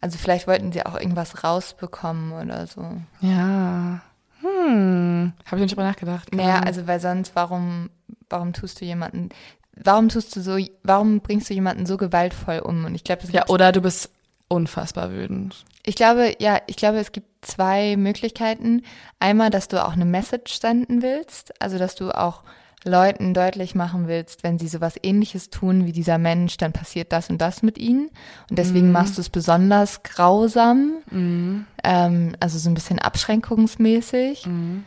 Also 0.00 0.18
vielleicht 0.18 0.46
wollten 0.46 0.72
sie 0.72 0.84
auch 0.84 0.98
irgendwas 0.98 1.44
rausbekommen 1.44 2.32
oder 2.32 2.66
so. 2.66 2.82
Ja. 3.20 4.00
Hm. 4.40 5.32
Habe 5.44 5.56
ich 5.56 5.62
nicht 5.62 5.72
drüber 5.72 5.84
nachgedacht. 5.84 6.34
Naja, 6.34 6.60
also 6.60 6.86
weil 6.86 7.00
sonst, 7.00 7.36
warum, 7.36 7.90
warum 8.30 8.52
tust 8.52 8.80
du 8.80 8.86
jemanden, 8.86 9.28
warum 9.76 10.08
tust 10.08 10.34
du 10.34 10.40
so, 10.40 10.58
warum 10.82 11.20
bringst 11.20 11.50
du 11.50 11.54
jemanden 11.54 11.84
so 11.84 11.98
gewaltvoll 11.98 12.60
um? 12.60 12.86
Und 12.86 12.94
ich 12.94 13.04
glaube, 13.04 13.22
Ja, 13.30 13.46
oder 13.48 13.72
du 13.72 13.82
bist 13.82 14.10
unfassbar 14.48 15.10
wütend. 15.12 15.64
Ich 15.84 15.94
glaube, 15.94 16.34
ja, 16.38 16.58
ich 16.66 16.76
glaube, 16.76 16.98
es 16.98 17.12
gibt 17.12 17.28
zwei 17.42 17.96
Möglichkeiten. 17.96 18.82
Einmal, 19.18 19.50
dass 19.50 19.68
du 19.68 19.84
auch 19.84 19.92
eine 19.92 20.04
Message 20.04 20.58
senden 20.60 21.02
willst, 21.02 21.60
also 21.60 21.78
dass 21.78 21.94
du 21.94 22.10
auch 22.10 22.42
Leuten 22.84 23.34
deutlich 23.34 23.74
machen 23.74 24.08
willst, 24.08 24.42
wenn 24.42 24.58
sie 24.58 24.68
sowas 24.68 24.94
ähnliches 25.02 25.50
tun 25.50 25.86
wie 25.86 25.92
dieser 25.92 26.18
Mensch, 26.18 26.56
dann 26.56 26.72
passiert 26.72 27.12
das 27.12 27.28
und 27.28 27.38
das 27.38 27.62
mit 27.62 27.76
ihnen. 27.78 28.08
Und 28.48 28.58
deswegen 28.58 28.86
mhm. 28.86 28.92
machst 28.92 29.18
du 29.18 29.20
es 29.20 29.28
besonders 29.28 30.02
grausam, 30.02 30.92
mhm. 31.10 31.66
ähm, 31.84 32.36
also 32.40 32.58
so 32.58 32.70
ein 32.70 32.74
bisschen 32.74 32.98
abschränkungsmäßig. 32.98 34.46
Mhm. 34.46 34.84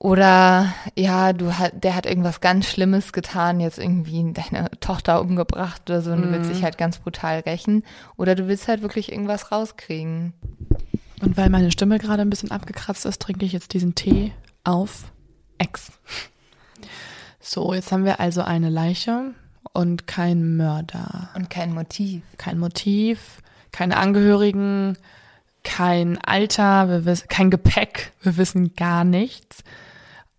Oder 0.00 0.72
ja, 0.96 1.32
du 1.32 1.58
hat, 1.58 1.82
der 1.82 1.96
hat 1.96 2.06
irgendwas 2.06 2.40
ganz 2.40 2.66
Schlimmes 2.66 3.12
getan, 3.12 3.58
jetzt 3.58 3.78
irgendwie 3.78 4.32
deine 4.32 4.70
Tochter 4.80 5.20
umgebracht 5.20 5.82
oder 5.90 6.02
so, 6.02 6.12
und 6.12 6.22
du 6.22 6.30
willst 6.30 6.50
dich 6.50 6.60
mhm. 6.60 6.64
halt 6.64 6.78
ganz 6.78 6.98
brutal 6.98 7.40
rächen. 7.40 7.84
Oder 8.16 8.34
du 8.34 8.46
willst 8.46 8.68
halt 8.68 8.82
wirklich 8.82 9.10
irgendwas 9.10 9.50
rauskriegen. 9.50 10.34
Und 11.20 11.36
weil 11.36 11.50
meine 11.50 11.72
Stimme 11.72 11.98
gerade 11.98 12.22
ein 12.22 12.30
bisschen 12.30 12.52
abgekratzt 12.52 13.06
ist, 13.06 13.20
trinke 13.20 13.44
ich 13.44 13.52
jetzt 13.52 13.72
diesen 13.72 13.94
Tee 13.94 14.32
auf 14.62 15.12
Ex. 15.58 15.90
So, 17.48 17.72
jetzt 17.72 17.92
haben 17.92 18.04
wir 18.04 18.20
also 18.20 18.42
eine 18.42 18.68
Leiche 18.68 19.32
und 19.72 20.06
kein 20.06 20.58
Mörder. 20.58 21.30
Und 21.34 21.48
kein 21.48 21.72
Motiv. 21.72 22.22
Kein 22.36 22.58
Motiv, 22.58 23.40
keine 23.72 23.96
Angehörigen, 23.96 24.98
kein 25.64 26.18
Alter, 26.18 26.90
wir 26.90 27.06
wissen, 27.06 27.26
kein 27.28 27.50
Gepäck, 27.50 28.12
wir 28.20 28.36
wissen 28.36 28.74
gar 28.74 29.02
nichts. 29.04 29.64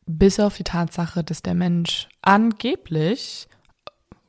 Bis 0.05 0.39
auf 0.39 0.57
die 0.57 0.63
Tatsache, 0.63 1.23
dass 1.23 1.41
der 1.41 1.55
Mensch 1.55 2.07
angeblich 2.21 3.47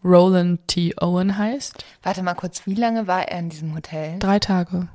Roland 0.02 0.66
T. 0.66 0.94
Owen 0.98 1.36
heißt. 1.36 1.84
Warte 2.02 2.22
mal 2.22 2.32
kurz, 2.32 2.66
wie 2.66 2.76
lange 2.76 3.06
war 3.06 3.28
er 3.28 3.40
in 3.40 3.50
diesem 3.50 3.74
Hotel? 3.74 4.18
Drei 4.20 4.38
Tage. 4.38 4.88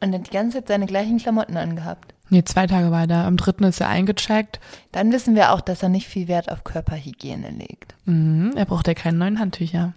Und 0.00 0.14
hat 0.14 0.28
die 0.28 0.32
ganze 0.32 0.60
Zeit 0.60 0.68
seine 0.68 0.86
gleichen 0.86 1.18
Klamotten 1.18 1.58
angehabt? 1.58 2.14
Nee, 2.30 2.44
zwei 2.44 2.66
Tage 2.66 2.90
war 2.90 3.02
er 3.02 3.06
da. 3.08 3.26
Am 3.26 3.36
dritten 3.36 3.64
ist 3.64 3.80
er 3.80 3.88
eingecheckt. 3.88 4.60
Dann 4.92 5.12
wissen 5.12 5.34
wir 5.34 5.52
auch, 5.52 5.60
dass 5.60 5.82
er 5.82 5.88
nicht 5.88 6.06
viel 6.06 6.28
Wert 6.28 6.50
auf 6.50 6.64
Körperhygiene 6.64 7.50
legt. 7.50 7.94
Mhm, 8.04 8.52
er 8.56 8.64
braucht 8.64 8.86
ja 8.86 8.94
keine 8.94 9.18
neuen 9.18 9.40
Handtücher. 9.40 9.94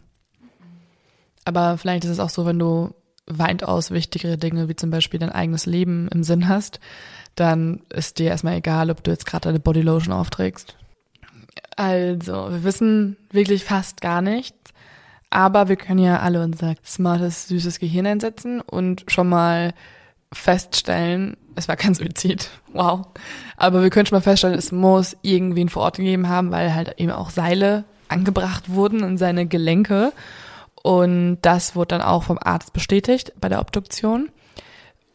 Aber 1.45 1.77
vielleicht 1.77 2.05
ist 2.05 2.11
es 2.11 2.19
auch 2.19 2.29
so, 2.29 2.45
wenn 2.45 2.59
du 2.59 2.95
weitaus 3.27 3.91
wichtigere 3.91 4.37
Dinge, 4.37 4.67
wie 4.67 4.75
zum 4.75 4.89
Beispiel 4.89 5.19
dein 5.19 5.31
eigenes 5.31 5.65
Leben 5.65 6.07
im 6.09 6.23
Sinn 6.23 6.47
hast, 6.47 6.79
dann 7.35 7.81
ist 7.93 8.19
dir 8.19 8.29
erstmal 8.29 8.57
egal, 8.57 8.89
ob 8.89 9.03
du 9.03 9.11
jetzt 9.11 9.25
gerade 9.25 9.49
eine 9.49 9.59
Bodylotion 9.59 10.13
aufträgst. 10.13 10.75
Also, 11.75 12.51
wir 12.51 12.63
wissen 12.63 13.17
wirklich 13.31 13.63
fast 13.63 14.01
gar 14.01 14.21
nichts. 14.21 14.73
Aber 15.29 15.67
wir 15.67 15.77
können 15.77 15.99
ja 15.99 16.19
alle 16.19 16.43
unser 16.43 16.75
smartes, 16.85 17.47
süßes 17.47 17.79
Gehirn 17.79 18.05
einsetzen 18.05 18.61
und 18.61 19.05
schon 19.07 19.29
mal 19.29 19.73
feststellen, 20.31 21.37
es 21.55 21.67
war 21.67 21.75
kein 21.75 21.93
Suizid. 21.93 22.49
Wow. 22.73 23.07
Aber 23.57 23.81
wir 23.81 23.89
können 23.89 24.05
schon 24.05 24.17
mal 24.17 24.21
feststellen, 24.21 24.57
es 24.57 24.71
muss 24.71 25.15
irgendwen 25.21 25.69
vor 25.69 25.83
Ort 25.83 25.97
gegeben 25.97 26.29
haben, 26.29 26.51
weil 26.51 26.73
halt 26.73 26.99
eben 26.99 27.11
auch 27.11 27.29
Seile 27.29 27.83
angebracht 28.07 28.69
wurden 28.69 29.03
in 29.03 29.17
seine 29.17 29.45
Gelenke. 29.45 30.13
Und 30.81 31.37
das 31.41 31.75
wurde 31.75 31.89
dann 31.89 32.01
auch 32.01 32.23
vom 32.23 32.39
Arzt 32.41 32.73
bestätigt 32.73 33.33
bei 33.39 33.49
der 33.49 33.59
Obduktion. 33.59 34.29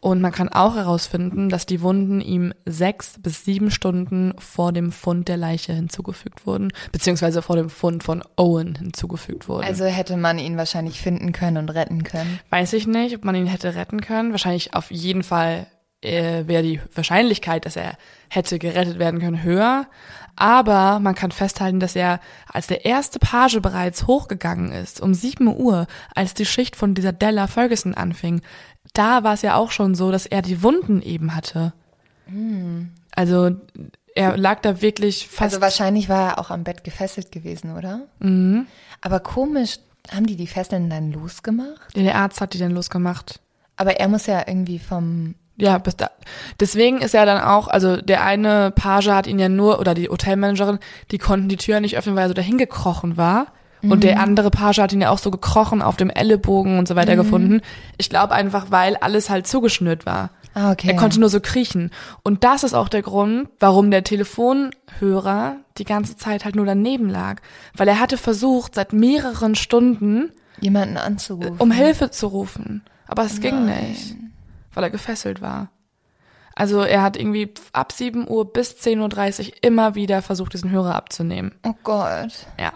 Und 0.01 0.21
man 0.21 0.31
kann 0.31 0.49
auch 0.49 0.77
herausfinden, 0.77 1.49
dass 1.49 1.67
die 1.67 1.83
Wunden 1.83 2.21
ihm 2.21 2.55
sechs 2.65 3.15
bis 3.21 3.45
sieben 3.45 3.73
Stunden 3.73 4.33
vor 4.39 4.73
dem 4.73 4.93
Fund 4.93 5.27
der 5.27 5.37
Leiche 5.37 5.73
hinzugefügt 5.73 6.47
wurden, 6.47 6.73
beziehungsweise 6.93 7.43
vor 7.43 7.57
dem 7.57 7.69
Fund 7.69 8.05
von 8.05 8.23
Owen 8.37 8.77
hinzugefügt 8.77 9.49
wurden. 9.49 9.65
Also 9.65 9.87
hätte 9.87 10.17
man 10.17 10.39
ihn 10.39 10.57
wahrscheinlich 10.57 11.01
finden 11.01 11.33
können 11.33 11.57
und 11.57 11.71
retten 11.71 12.05
können? 12.05 12.39
Weiß 12.51 12.75
ich 12.75 12.87
nicht, 12.87 13.17
ob 13.17 13.25
man 13.25 13.35
ihn 13.35 13.47
hätte 13.47 13.75
retten 13.75 14.01
können. 14.01 14.31
Wahrscheinlich 14.31 14.75
auf 14.75 14.93
jeden 14.93 15.25
Fall 15.25 15.67
äh, 16.03 16.47
wäre 16.47 16.63
die 16.63 16.81
Wahrscheinlichkeit, 16.95 17.67
dass 17.67 17.77
er 17.77 17.97
hätte 18.29 18.59
gerettet 18.59 18.99
werden 18.99 19.21
können, 19.21 19.43
höher. 19.43 19.87
Aber 20.37 21.01
man 21.01 21.15
kann 21.15 21.33
festhalten, 21.33 21.81
dass 21.81 21.97
er 21.97 22.21
als 22.53 22.69
der 22.69 22.85
erste 22.85 23.19
Page 23.19 23.61
bereits 23.61 24.07
hochgegangen 24.07 24.71
ist, 24.71 25.01
um 25.01 25.13
sieben 25.15 25.49
Uhr, 25.49 25.87
als 26.15 26.35
die 26.35 26.47
Schicht 26.47 26.77
von 26.77 26.95
dieser 26.95 27.13
Della 27.13 27.49
Ferguson 27.49 27.95
anfing. 27.95 28.43
Da 28.95 29.25
war 29.25 29.35
es 29.35 29.43
ja 29.43 29.57
auch 29.57 29.73
schon 29.73 29.95
so, 29.95 30.13
dass 30.13 30.27
er 30.27 30.43
die 30.43 30.63
Wunden 30.63 31.03
eben 31.03 31.35
hatte. 31.35 31.73
Hm. 32.27 32.93
Also 33.13 33.57
er 34.15 34.37
lag 34.37 34.61
da 34.61 34.81
wirklich 34.81 35.27
fast. 35.27 35.55
Also 35.55 35.61
wahrscheinlich 35.61 36.09
war 36.09 36.31
er 36.31 36.39
auch 36.39 36.51
am 36.51 36.65
Bett 36.65 36.85
gefesselt 36.85 37.33
gewesen, 37.33 37.77
oder? 37.77 38.03
Mhm. 38.21 38.67
Aber 39.01 39.21
komisch, 39.21 39.79
haben 40.11 40.27
die 40.27 40.37
die 40.37 40.47
Fesseln 40.47 40.89
dann 40.89 41.13
losgemacht? 41.13 41.95
Der 41.95 42.17
Arzt 42.17 42.41
hat 42.41 42.55
die 42.55 42.59
dann 42.59 42.73
losgemacht. 42.73 43.41
Aber 43.77 44.01
er 44.01 44.09
muss 44.09 44.27
ja 44.27 44.43
irgendwie 44.47 44.79
vom 44.79 45.35
ja, 45.59 45.77
bis 45.79 45.97
da. 45.97 46.11
Deswegen 46.61 46.99
ist 46.99 47.15
er 47.15 47.27
dann 47.27 47.43
auch, 47.43 47.67
also 47.67 47.97
der 47.97 48.25
eine 48.25 48.71
Page 48.71 49.09
hat 49.09 49.27
ihn 49.27 49.41
ja 49.41 49.49
nur, 49.49 49.81
oder 49.81 49.95
die 49.95 50.09
Hotelmanagerin, 50.09 50.79
die 51.11 51.19
konnten 51.19 51.49
die 51.49 51.57
Tür 51.57 51.81
nicht 51.81 51.99
öffnen, 51.99 52.15
weil 52.15 52.27
er 52.27 52.29
so 52.29 52.35
dahin 52.35 52.59
gekrochen 52.59 53.17
war. 53.17 53.49
Mhm. 53.83 53.93
Und 53.93 54.05
der 54.05 54.17
mhm. 54.17 54.23
andere 54.23 54.51
Page 54.51 54.79
hat 54.79 54.93
ihn 54.93 55.01
ja 55.01 55.11
auch 55.11 55.19
so 55.19 55.33
gekrochen 55.33 55.83
auf 55.83 55.97
dem 55.97 56.11
Ellenbogen 56.11 56.79
und 56.79 56.87
so 56.87 56.95
weiter 56.95 57.15
mhm. 57.15 57.19
gefunden. 57.19 57.61
Ich 57.97 58.09
glaube 58.09 58.35
einfach, 58.35 58.71
weil 58.71 58.97
alles 58.97 59.31
halt 59.31 59.49
zugeschnürt 59.49 60.07
war. 60.07 60.31
Ah, 60.55 60.71
okay. 60.71 60.89
Er 60.89 60.97
konnte 60.97 61.19
nur 61.19 61.29
so 61.29 61.41
kriechen. 61.41 61.91
Und 62.23 62.45
das 62.45 62.63
ist 62.63 62.75
auch 62.75 62.89
der 62.89 63.03
Grund, 63.03 63.49
warum 63.59 63.91
der 63.91 64.05
Telefonhörer 64.05 65.57
die 65.77 65.85
ganze 65.85 66.17
Zeit 66.17 66.45
halt 66.45 66.55
nur 66.57 66.67
daneben 66.67 67.09
lag. 67.09 67.41
Weil 67.77 67.89
er 67.89 68.01
hatte 68.01 68.17
versucht, 68.17 68.77
seit 68.77 68.93
mehreren 68.93 69.57
Stunden 69.57 70.31
jemanden 70.61 70.97
anzurufen. 70.97 71.57
Um 71.59 71.73
Hilfe 71.73 72.11
zu 72.11 72.29
rufen. 72.29 72.83
Aber 73.07 73.25
es 73.25 73.41
Nein. 73.41 73.43
ging 73.43 73.65
nicht 73.67 74.28
weil 74.75 74.85
er 74.85 74.91
gefesselt 74.91 75.41
war. 75.41 75.71
Also 76.55 76.83
er 76.83 77.03
hat 77.03 77.17
irgendwie 77.17 77.55
ab 77.73 77.93
7 77.93 78.29
Uhr 78.29 78.53
bis 78.53 78.73
10.30 78.73 79.47
Uhr 79.47 79.53
immer 79.63 79.95
wieder 79.95 80.23
versucht, 80.23 80.55
diesen 80.55 80.71
Hörer 80.71 80.97
abzunehmen. 80.97 81.55
Oh 81.65 81.75
Gott. 81.85 82.47
Ja. 82.59 82.73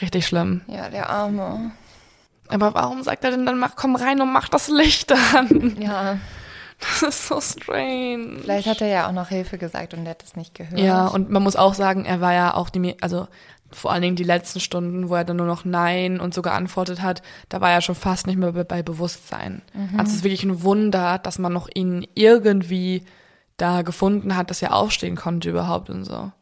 Richtig 0.00 0.26
schlimm. 0.26 0.62
Ja, 0.66 0.88
der 0.88 1.08
Arme. 1.08 1.70
Aber 2.48 2.74
warum 2.74 3.02
sagt 3.02 3.24
er 3.24 3.30
denn 3.30 3.46
dann, 3.46 3.58
mach, 3.58 3.76
komm 3.76 3.96
rein 3.96 4.20
und 4.20 4.32
mach 4.32 4.48
das 4.48 4.68
Licht 4.68 5.12
an? 5.12 5.76
Ja. 5.80 6.18
Das 6.80 7.02
ist 7.02 7.28
so 7.28 7.40
strange. 7.40 8.40
Vielleicht 8.42 8.66
hat 8.66 8.80
er 8.80 8.88
ja 8.88 9.08
auch 9.08 9.12
noch 9.12 9.28
Hilfe 9.28 9.56
gesagt 9.56 9.94
und 9.94 10.04
er 10.04 10.10
hat 10.10 10.24
es 10.24 10.36
nicht 10.36 10.54
gehört. 10.54 10.78
Ja, 10.78 11.06
und 11.06 11.30
man 11.30 11.42
muss 11.42 11.56
auch 11.56 11.74
sagen, 11.74 12.04
er 12.04 12.20
war 12.20 12.34
ja 12.34 12.54
auch 12.54 12.68
die, 12.68 13.00
also 13.00 13.28
vor 13.74 13.92
allen 13.92 14.02
Dingen 14.02 14.16
die 14.16 14.24
letzten 14.24 14.60
Stunden, 14.60 15.08
wo 15.08 15.14
er 15.14 15.24
dann 15.24 15.36
nur 15.36 15.46
noch 15.46 15.64
Nein 15.64 16.20
und 16.20 16.32
so 16.32 16.42
geantwortet 16.42 17.02
hat, 17.02 17.22
da 17.48 17.60
war 17.60 17.70
er 17.70 17.80
schon 17.80 17.94
fast 17.94 18.26
nicht 18.26 18.36
mehr 18.36 18.52
bei 18.52 18.82
Bewusstsein. 18.82 19.62
Mhm. 19.74 19.98
Also 19.98 20.10
es 20.10 20.16
ist 20.18 20.24
wirklich 20.24 20.44
ein 20.44 20.62
Wunder, 20.62 21.18
dass 21.18 21.38
man 21.38 21.52
noch 21.52 21.68
ihn 21.72 22.06
irgendwie 22.14 23.04
da 23.56 23.82
gefunden 23.82 24.36
hat, 24.36 24.50
dass 24.50 24.62
er 24.62 24.74
aufstehen 24.74 25.16
konnte 25.16 25.50
überhaupt 25.50 25.90
und 25.90 26.04
so. 26.04 26.32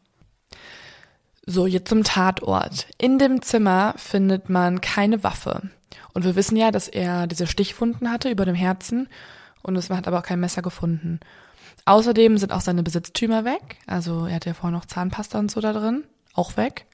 So, 1.45 1.67
jetzt 1.67 1.89
zum 1.89 2.03
Tatort. 2.03 2.87
In 2.97 3.19
dem 3.19 3.41
Zimmer 3.41 3.93
findet 3.97 4.49
man 4.49 4.79
keine 4.79 5.23
Waffe. 5.23 5.69
Und 6.13 6.23
wir 6.23 6.35
wissen 6.35 6.55
ja, 6.55 6.71
dass 6.71 6.87
er 6.87 7.27
diese 7.27 7.47
Stichwunden 7.47 8.09
hatte 8.11 8.29
über 8.29 8.45
dem 8.45 8.55
Herzen 8.55 9.09
und 9.61 9.75
es 9.75 9.89
hat 9.89 10.07
aber 10.07 10.19
auch 10.19 10.23
kein 10.23 10.39
Messer 10.39 10.61
gefunden. 10.61 11.19
Außerdem 11.85 12.37
sind 12.37 12.53
auch 12.53 12.61
seine 12.61 12.83
Besitztümer 12.83 13.43
weg. 13.43 13.77
Also 13.87 14.25
er 14.25 14.35
hat 14.35 14.45
ja 14.45 14.53
vorher 14.53 14.77
noch 14.77 14.85
Zahnpasta 14.85 15.39
und 15.39 15.51
so 15.51 15.59
da 15.59 15.73
drin. 15.73 16.05
Auch 16.33 16.55
weg. 16.55 16.85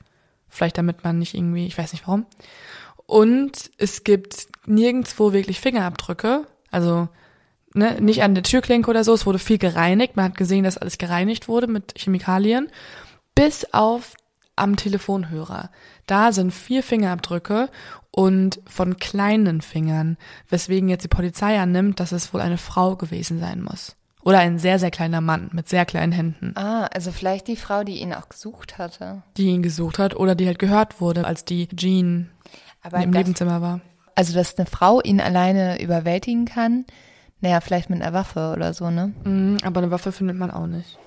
Vielleicht 0.49 0.77
damit 0.77 1.03
man 1.03 1.19
nicht 1.19 1.33
irgendwie, 1.33 1.67
ich 1.67 1.77
weiß 1.77 1.93
nicht 1.93 2.07
warum. 2.07 2.25
Und 3.05 3.71
es 3.77 4.03
gibt 4.03 4.47
nirgendwo 4.65 5.33
wirklich 5.33 5.59
Fingerabdrücke. 5.59 6.47
Also 6.71 7.09
ne, 7.73 7.99
nicht 8.01 8.23
an 8.23 8.35
der 8.35 8.43
Türklinke 8.43 8.89
oder 8.89 9.03
so. 9.03 9.13
Es 9.13 9.25
wurde 9.25 9.39
viel 9.39 9.57
gereinigt. 9.57 10.15
Man 10.15 10.25
hat 10.25 10.37
gesehen, 10.37 10.63
dass 10.63 10.77
alles 10.77 10.97
gereinigt 10.97 11.47
wurde 11.47 11.67
mit 11.67 11.93
Chemikalien. 11.97 12.69
Bis 13.35 13.73
auf 13.73 14.15
am 14.55 14.75
Telefonhörer. 14.75 15.71
Da 16.05 16.31
sind 16.31 16.51
vier 16.51 16.83
Fingerabdrücke 16.83 17.69
und 18.11 18.59
von 18.67 18.97
kleinen 18.97 19.61
Fingern, 19.61 20.17
weswegen 20.49 20.89
jetzt 20.89 21.03
die 21.03 21.09
Polizei 21.09 21.59
annimmt, 21.59 21.99
dass 21.99 22.11
es 22.11 22.33
wohl 22.33 22.41
eine 22.41 22.57
Frau 22.57 22.95
gewesen 22.95 23.39
sein 23.39 23.61
muss. 23.61 23.95
Oder 24.23 24.39
ein 24.39 24.59
sehr, 24.59 24.79
sehr 24.79 24.91
kleiner 24.91 25.21
Mann 25.21 25.49
mit 25.53 25.69
sehr 25.69 25.85
kleinen 25.85 26.11
Händen. 26.11 26.53
Ah, 26.55 26.87
also 26.93 27.11
vielleicht 27.11 27.47
die 27.47 27.55
Frau, 27.55 27.83
die 27.83 27.99
ihn 28.01 28.13
auch 28.13 28.27
gesucht 28.29 28.77
hatte. 28.77 29.23
Die 29.37 29.47
ihn 29.47 29.63
gesucht 29.63 29.97
hat 29.97 30.15
oder 30.15 30.35
die 30.35 30.45
halt 30.45 30.59
gehört 30.59 30.99
wurde, 30.99 31.25
als 31.25 31.45
die 31.45 31.67
Jean 31.69 32.29
Aber 32.81 33.01
im 33.01 33.11
das, 33.11 33.19
Nebenzimmer 33.19 33.61
war. 33.61 33.81
Also, 34.15 34.33
dass 34.33 34.57
eine 34.57 34.65
Frau 34.65 35.01
ihn 35.01 35.21
alleine 35.21 35.81
überwältigen 35.81 36.45
kann, 36.45 36.85
naja, 37.39 37.61
vielleicht 37.61 37.89
mit 37.89 38.01
einer 38.01 38.13
Waffe 38.13 38.51
oder 38.53 38.73
so, 38.73 38.89
ne? 38.89 39.13
Mhm, 39.23 39.57
aber 39.63 39.79
eine 39.79 39.91
Waffe 39.91 40.11
findet 40.11 40.37
man 40.37 40.51
auch 40.51 40.67
nicht. 40.67 40.97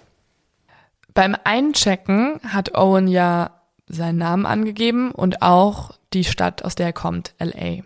Beim 1.13 1.37
Einchecken 1.45 2.41
hat 2.43 2.75
Owen 2.75 3.07
ja 3.07 3.61
seinen 3.87 4.17
Namen 4.17 4.47
angegeben 4.47 5.11
und 5.11 5.43
auch 5.43 5.91
die 6.15 6.25
Stadt, 6.25 6.65
aus 6.65 6.75
der 6.75 6.87
er 6.87 6.93
kommt, 6.95 7.35
LA. 7.39 7.83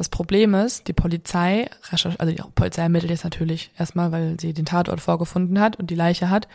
Das 0.00 0.08
Problem 0.08 0.54
ist, 0.54 0.88
die 0.88 0.94
Polizei, 0.94 1.68
also 1.90 2.08
die 2.08 2.42
Polizei 2.54 2.80
ermittelt 2.80 3.10
jetzt 3.10 3.24
natürlich 3.24 3.70
erstmal, 3.78 4.12
weil 4.12 4.40
sie 4.40 4.54
den 4.54 4.64
Tatort 4.64 4.98
vorgefunden 4.98 5.60
hat 5.60 5.76
und 5.76 5.90
die 5.90 5.94
Leiche 5.94 6.30
hat. 6.30 6.48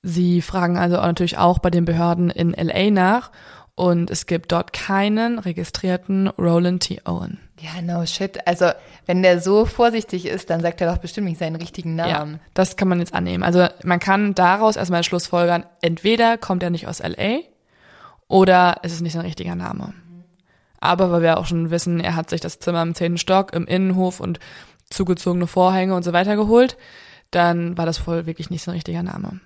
Sie 0.00 0.40
fragen 0.40 0.78
also 0.78 0.96
natürlich 0.96 1.36
auch 1.36 1.58
bei 1.58 1.68
den 1.68 1.84
Behörden 1.84 2.30
in 2.30 2.52
LA 2.52 2.90
nach 2.90 3.32
und 3.74 4.10
es 4.10 4.24
gibt 4.24 4.50
dort 4.52 4.72
keinen 4.72 5.38
registrierten 5.38 6.28
Roland 6.28 6.84
T. 6.84 7.02
Owen. 7.04 7.38
Ja, 7.60 7.82
no 7.82 8.06
shit. 8.06 8.46
Also, 8.46 8.70
wenn 9.04 9.22
der 9.22 9.42
so 9.42 9.66
vorsichtig 9.66 10.24
ist, 10.24 10.48
dann 10.48 10.62
sagt 10.62 10.80
er 10.80 10.90
doch 10.90 11.02
bestimmt 11.02 11.26
nicht 11.26 11.38
seinen 11.38 11.56
richtigen 11.56 11.96
Namen. 11.96 12.32
Ja, 12.32 12.40
das 12.54 12.78
kann 12.78 12.88
man 12.88 13.00
jetzt 13.00 13.12
annehmen. 13.12 13.42
Also 13.44 13.66
man 13.84 14.00
kann 14.00 14.34
daraus 14.34 14.76
erstmal 14.76 15.04
schlussfolgern, 15.04 15.66
entweder 15.82 16.38
kommt 16.38 16.62
er 16.62 16.70
nicht 16.70 16.88
aus 16.88 17.00
LA 17.00 17.40
oder 18.26 18.76
es 18.82 18.94
ist 18.94 19.02
nicht 19.02 19.12
sein 19.12 19.26
richtiger 19.26 19.54
Name. 19.54 19.92
Aber 20.80 21.12
weil 21.12 21.22
wir 21.22 21.38
auch 21.38 21.46
schon 21.46 21.70
wissen, 21.70 22.00
er 22.00 22.16
hat 22.16 22.30
sich 22.30 22.40
das 22.40 22.58
Zimmer 22.58 22.82
im 22.82 22.94
zehnten 22.94 23.18
Stock, 23.18 23.52
im 23.52 23.66
Innenhof 23.66 24.18
und 24.20 24.40
zugezogene 24.88 25.46
Vorhänge 25.46 25.94
und 25.94 26.02
so 26.02 26.12
weiter 26.12 26.36
geholt, 26.36 26.76
dann 27.30 27.78
war 27.78 27.86
das 27.86 28.06
wohl 28.06 28.26
wirklich 28.26 28.50
nicht 28.50 28.62
sein 28.62 28.74
richtiger 28.74 29.02
Name. 29.02 29.40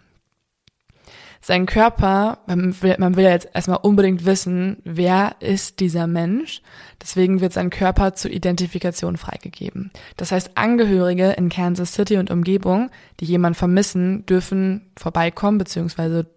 Sein 1.46 1.66
Körper, 1.66 2.38
man 2.46 2.80
will, 2.80 2.96
man 2.98 3.16
will 3.16 3.24
ja 3.24 3.32
jetzt 3.32 3.50
erstmal 3.52 3.80
unbedingt 3.82 4.24
wissen, 4.24 4.78
wer 4.84 5.36
ist 5.40 5.78
dieser 5.80 6.06
Mensch. 6.06 6.62
Deswegen 7.02 7.42
wird 7.42 7.52
sein 7.52 7.68
Körper 7.68 8.14
zur 8.14 8.30
Identifikation 8.30 9.18
freigegeben. 9.18 9.90
Das 10.16 10.32
heißt, 10.32 10.56
Angehörige 10.56 11.32
in 11.32 11.50
Kansas 11.50 11.92
City 11.92 12.16
und 12.16 12.30
Umgebung, 12.30 12.90
die 13.20 13.26
jemanden 13.26 13.58
vermissen, 13.58 14.24
dürfen 14.24 14.90
vorbeikommen, 14.96 15.58
beziehungsweise 15.58 16.30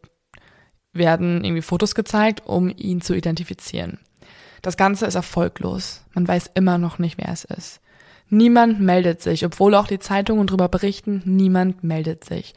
werden 0.91 1.41
irgendwie 1.45 1.61
Fotos 1.61 1.95
gezeigt, 1.95 2.45
um 2.45 2.69
ihn 2.75 2.99
zu 2.99 3.13
identifizieren. 3.13 3.99
Das 4.67 4.75
Ganze 4.75 5.05
ist 5.05 5.15
erfolglos. 5.15 6.03
Man 6.13 6.27
weiß 6.27 6.51
immer 6.53 6.77
noch 6.77 6.99
nicht, 6.99 7.17
wer 7.17 7.29
es 7.29 7.45
ist. 7.45 7.79
Niemand 8.29 8.81
meldet 8.81 9.21
sich, 9.21 9.45
obwohl 9.45 9.73
auch 9.73 9.87
die 9.87 9.97
Zeitungen 9.97 10.45
darüber 10.45 10.67
berichten, 10.67 11.21
niemand 11.23 11.85
meldet 11.85 12.25
sich. 12.25 12.53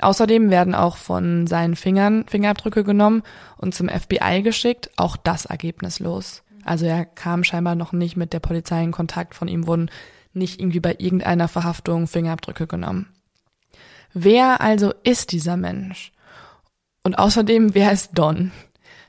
Außerdem 0.00 0.48
werden 0.48 0.74
auch 0.74 0.96
von 0.96 1.46
seinen 1.46 1.76
Fingern 1.76 2.24
Fingerabdrücke 2.26 2.82
genommen 2.82 3.22
und 3.58 3.74
zum 3.74 3.90
FBI 3.90 4.40
geschickt, 4.40 4.88
auch 4.96 5.18
das 5.18 5.44
ergebnislos. 5.44 6.44
Also 6.64 6.86
er 6.86 7.04
kam 7.04 7.44
scheinbar 7.44 7.74
noch 7.74 7.92
nicht 7.92 8.16
mit 8.16 8.32
der 8.32 8.40
Polizei 8.40 8.82
in 8.82 8.90
Kontakt, 8.90 9.34
von 9.34 9.46
ihm 9.46 9.66
wurden 9.66 9.90
nicht 10.32 10.60
irgendwie 10.60 10.80
bei 10.80 10.94
irgendeiner 10.96 11.46
Verhaftung 11.46 12.06
Fingerabdrücke 12.06 12.66
genommen. 12.66 13.10
Wer 14.14 14.62
also 14.62 14.94
ist 15.04 15.30
dieser 15.32 15.58
Mensch? 15.58 16.12
Und 17.02 17.18
außerdem, 17.18 17.74
wer 17.74 17.92
ist 17.92 18.12
Don? 18.14 18.50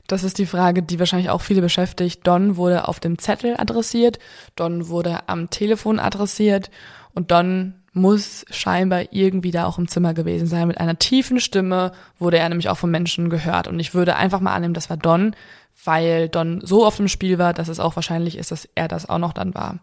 Das 0.06 0.24
ist 0.24 0.38
die 0.38 0.46
Frage, 0.46 0.82
die 0.82 0.98
wahrscheinlich 0.98 1.30
auch 1.30 1.40
viele 1.40 1.62
beschäftigt. 1.62 2.26
Don 2.26 2.56
wurde 2.56 2.88
auf 2.88 3.00
dem 3.00 3.18
Zettel 3.18 3.56
adressiert, 3.56 4.18
Don 4.56 4.88
wurde 4.88 5.28
am 5.28 5.50
Telefon 5.50 5.98
adressiert 5.98 6.70
und 7.14 7.30
Don 7.30 7.74
muss 7.94 8.44
scheinbar 8.50 9.12
irgendwie 9.12 9.50
da 9.50 9.66
auch 9.66 9.78
im 9.78 9.88
Zimmer 9.88 10.14
gewesen 10.14 10.46
sein. 10.46 10.66
Mit 10.66 10.78
einer 10.78 10.98
tiefen 10.98 11.40
Stimme 11.40 11.92
wurde 12.18 12.38
er 12.38 12.48
nämlich 12.48 12.68
auch 12.70 12.78
von 12.78 12.90
Menschen 12.90 13.28
gehört. 13.28 13.68
Und 13.68 13.78
ich 13.80 13.94
würde 13.94 14.16
einfach 14.16 14.40
mal 14.40 14.54
annehmen, 14.54 14.74
das 14.74 14.88
war 14.88 14.96
Don, 14.96 15.36
weil 15.84 16.28
Don 16.28 16.60
so 16.64 16.86
oft 16.86 17.00
im 17.00 17.08
Spiel 17.08 17.38
war, 17.38 17.52
dass 17.52 17.68
es 17.68 17.80
auch 17.80 17.96
wahrscheinlich 17.96 18.38
ist, 18.38 18.50
dass 18.50 18.68
er 18.74 18.88
das 18.88 19.08
auch 19.08 19.18
noch 19.18 19.34
dann 19.34 19.54
war. 19.54 19.80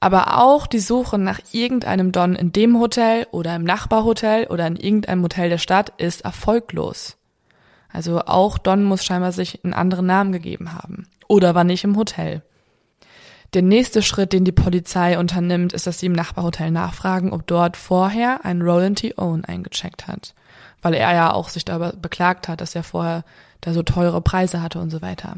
Aber 0.00 0.42
auch 0.42 0.66
die 0.66 0.80
Suche 0.80 1.16
nach 1.18 1.38
irgendeinem 1.52 2.10
Don 2.10 2.34
in 2.34 2.50
dem 2.50 2.80
Hotel 2.80 3.28
oder 3.30 3.54
im 3.54 3.62
Nachbarhotel 3.62 4.48
oder 4.48 4.66
in 4.66 4.74
irgendeinem 4.74 5.22
Hotel 5.22 5.48
der 5.48 5.58
Stadt 5.58 5.92
ist 5.98 6.22
erfolglos. 6.22 7.16
Also 7.92 8.20
auch 8.20 8.58
Don 8.58 8.84
muss 8.84 9.04
scheinbar 9.04 9.32
sich 9.32 9.62
einen 9.64 9.74
anderen 9.74 10.06
Namen 10.06 10.32
gegeben 10.32 10.72
haben. 10.72 11.06
Oder 11.28 11.54
war 11.54 11.64
nicht 11.64 11.84
im 11.84 11.96
Hotel. 11.96 12.42
Der 13.54 13.62
nächste 13.62 14.00
Schritt, 14.00 14.32
den 14.32 14.44
die 14.44 14.52
Polizei 14.52 15.18
unternimmt, 15.18 15.74
ist, 15.74 15.86
dass 15.86 15.98
sie 15.98 16.06
im 16.06 16.12
Nachbarhotel 16.12 16.70
nachfragen, 16.70 17.32
ob 17.32 17.46
dort 17.46 17.76
vorher 17.76 18.44
ein 18.44 18.62
Roland 18.62 19.00
T. 19.00 19.14
Owen 19.18 19.44
eingecheckt 19.44 20.08
hat. 20.08 20.34
Weil 20.80 20.94
er 20.94 21.12
ja 21.14 21.32
auch 21.32 21.50
sich 21.50 21.64
darüber 21.64 21.92
beklagt 21.92 22.48
hat, 22.48 22.62
dass 22.62 22.74
er 22.74 22.82
vorher 22.82 23.24
da 23.60 23.74
so 23.74 23.82
teure 23.82 24.22
Preise 24.22 24.62
hatte 24.62 24.78
und 24.80 24.90
so 24.90 25.02
weiter. 25.02 25.36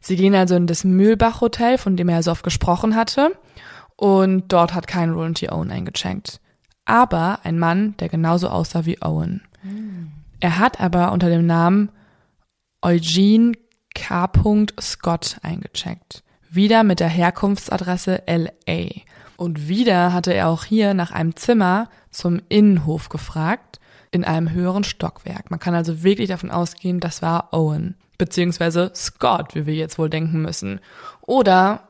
Sie 0.00 0.16
gehen 0.16 0.34
also 0.34 0.56
in 0.56 0.66
das 0.66 0.84
Mühlbach 0.84 1.40
Hotel, 1.40 1.78
von 1.78 1.96
dem 1.96 2.08
er 2.08 2.22
so 2.22 2.30
oft 2.30 2.44
gesprochen 2.44 2.94
hatte, 2.94 3.32
und 3.96 4.52
dort 4.52 4.74
hat 4.74 4.86
kein 4.86 5.10
Roland 5.10 5.38
T. 5.38 5.50
Owen 5.50 5.70
eingecheckt. 5.70 6.40
Aber 6.84 7.40
ein 7.42 7.58
Mann, 7.58 7.96
der 7.98 8.08
genauso 8.08 8.48
aussah 8.48 8.84
wie 8.84 9.02
Owen. 9.02 9.42
Er 10.40 10.58
hat 10.58 10.80
aber 10.80 11.12
unter 11.12 11.28
dem 11.28 11.46
Namen 11.46 11.90
Eugene 12.82 13.52
K. 13.94 14.30
Scott 14.80 15.38
eingecheckt. 15.42 16.22
Wieder 16.50 16.84
mit 16.84 17.00
der 17.00 17.08
Herkunftsadresse 17.08 18.22
LA. 18.26 19.02
Und 19.36 19.68
wieder 19.68 20.12
hatte 20.12 20.32
er 20.32 20.48
auch 20.48 20.64
hier 20.64 20.94
nach 20.94 21.12
einem 21.12 21.36
Zimmer 21.36 21.88
zum 22.10 22.40
Innenhof 22.48 23.08
gefragt, 23.08 23.80
in 24.10 24.24
einem 24.24 24.50
höheren 24.50 24.84
Stockwerk. 24.84 25.50
Man 25.50 25.60
kann 25.60 25.74
also 25.74 26.02
wirklich 26.02 26.28
davon 26.28 26.50
ausgehen, 26.50 27.00
das 27.00 27.22
war 27.22 27.52
Owen. 27.52 27.96
Beziehungsweise 28.16 28.90
Scott, 28.94 29.54
wie 29.54 29.66
wir 29.66 29.74
jetzt 29.74 29.98
wohl 29.98 30.10
denken 30.10 30.42
müssen. 30.42 30.80
Oder 31.20 31.88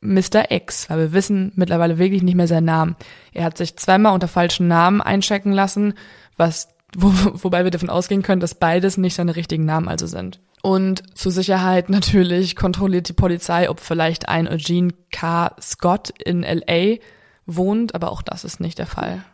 Mr. 0.00 0.50
X, 0.50 0.90
weil 0.90 0.98
wir 0.98 1.12
wissen 1.12 1.52
mittlerweile 1.54 1.96
wirklich 1.98 2.22
nicht 2.22 2.34
mehr 2.34 2.48
seinen 2.48 2.64
Namen. 2.64 2.96
Er 3.32 3.44
hat 3.44 3.56
sich 3.56 3.76
zweimal 3.76 4.12
unter 4.12 4.28
falschen 4.28 4.68
Namen 4.68 5.00
einchecken 5.00 5.52
lassen, 5.52 5.94
was, 6.36 6.68
wo, 6.96 7.12
wobei 7.42 7.64
wir 7.64 7.70
davon 7.70 7.90
ausgehen 7.90 8.22
können, 8.22 8.40
dass 8.40 8.54
beides 8.54 8.96
nicht 8.96 9.14
seine 9.14 9.36
richtigen 9.36 9.64
Namen 9.64 9.88
also 9.88 10.06
sind. 10.06 10.40
Und 10.62 11.16
zur 11.18 11.32
Sicherheit 11.32 11.90
natürlich 11.90 12.54
kontrolliert 12.54 13.08
die 13.08 13.14
Polizei, 13.14 13.68
ob 13.68 13.80
vielleicht 13.80 14.28
ein 14.28 14.46
Eugene 14.46 14.94
K. 15.10 15.56
Scott 15.60 16.10
in 16.10 16.42
LA 16.42 16.98
wohnt, 17.46 17.94
aber 17.94 18.12
auch 18.12 18.22
das 18.22 18.44
ist 18.44 18.60
nicht 18.60 18.78
der 18.78 18.86
Fall. 18.86 19.24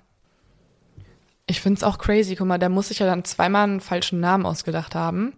Ich 1.46 1.60
find's 1.60 1.82
auch 1.82 1.98
crazy, 1.98 2.34
guck 2.34 2.46
mal, 2.46 2.58
der 2.58 2.68
muss 2.68 2.88
sich 2.88 2.98
ja 2.98 3.06
dann 3.06 3.24
zweimal 3.24 3.64
einen 3.64 3.80
falschen 3.80 4.20
Namen 4.20 4.46
ausgedacht 4.46 4.94
haben. 4.94 5.34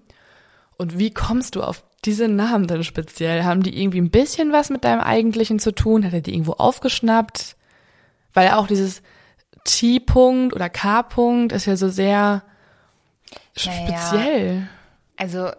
Und 0.76 0.98
wie 0.98 1.12
kommst 1.12 1.56
du 1.56 1.62
auf 1.62 1.84
diese 2.04 2.28
Namen 2.28 2.66
denn 2.66 2.84
speziell? 2.84 3.44
Haben 3.44 3.62
die 3.62 3.80
irgendwie 3.80 4.00
ein 4.00 4.10
bisschen 4.10 4.52
was 4.52 4.70
mit 4.70 4.84
deinem 4.84 5.00
eigentlichen 5.00 5.58
zu 5.58 5.72
tun? 5.72 6.04
Hat 6.04 6.12
er 6.12 6.20
die 6.20 6.32
irgendwo 6.32 6.52
aufgeschnappt? 6.52 7.56
Weil 8.32 8.50
auch 8.50 8.66
dieses 8.66 9.02
T-Punkt 9.64 10.54
oder 10.54 10.68
K-Punkt 10.68 11.52
ist 11.52 11.66
ja 11.66 11.76
so 11.76 11.88
sehr 11.88 12.42
Naja. 13.64 13.98
speziell. 13.98 14.68
Also, 15.16 15.50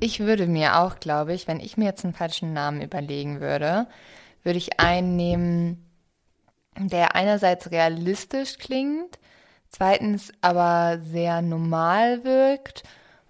ich 0.00 0.20
würde 0.20 0.46
mir 0.46 0.78
auch, 0.78 0.96
glaube 1.00 1.32
ich, 1.34 1.46
wenn 1.48 1.60
ich 1.60 1.76
mir 1.76 1.84
jetzt 1.86 2.04
einen 2.04 2.14
falschen 2.14 2.52
Namen 2.52 2.80
überlegen 2.80 3.40
würde, 3.40 3.86
würde 4.42 4.58
ich 4.58 4.80
einen 4.80 5.16
nehmen, 5.16 5.86
der 6.78 7.14
einerseits 7.14 7.70
realistisch 7.70 8.58
klingt, 8.58 9.18
zweitens 9.70 10.32
aber 10.40 10.98
sehr 11.02 11.42
normal 11.42 12.24
wirkt. 12.24 12.82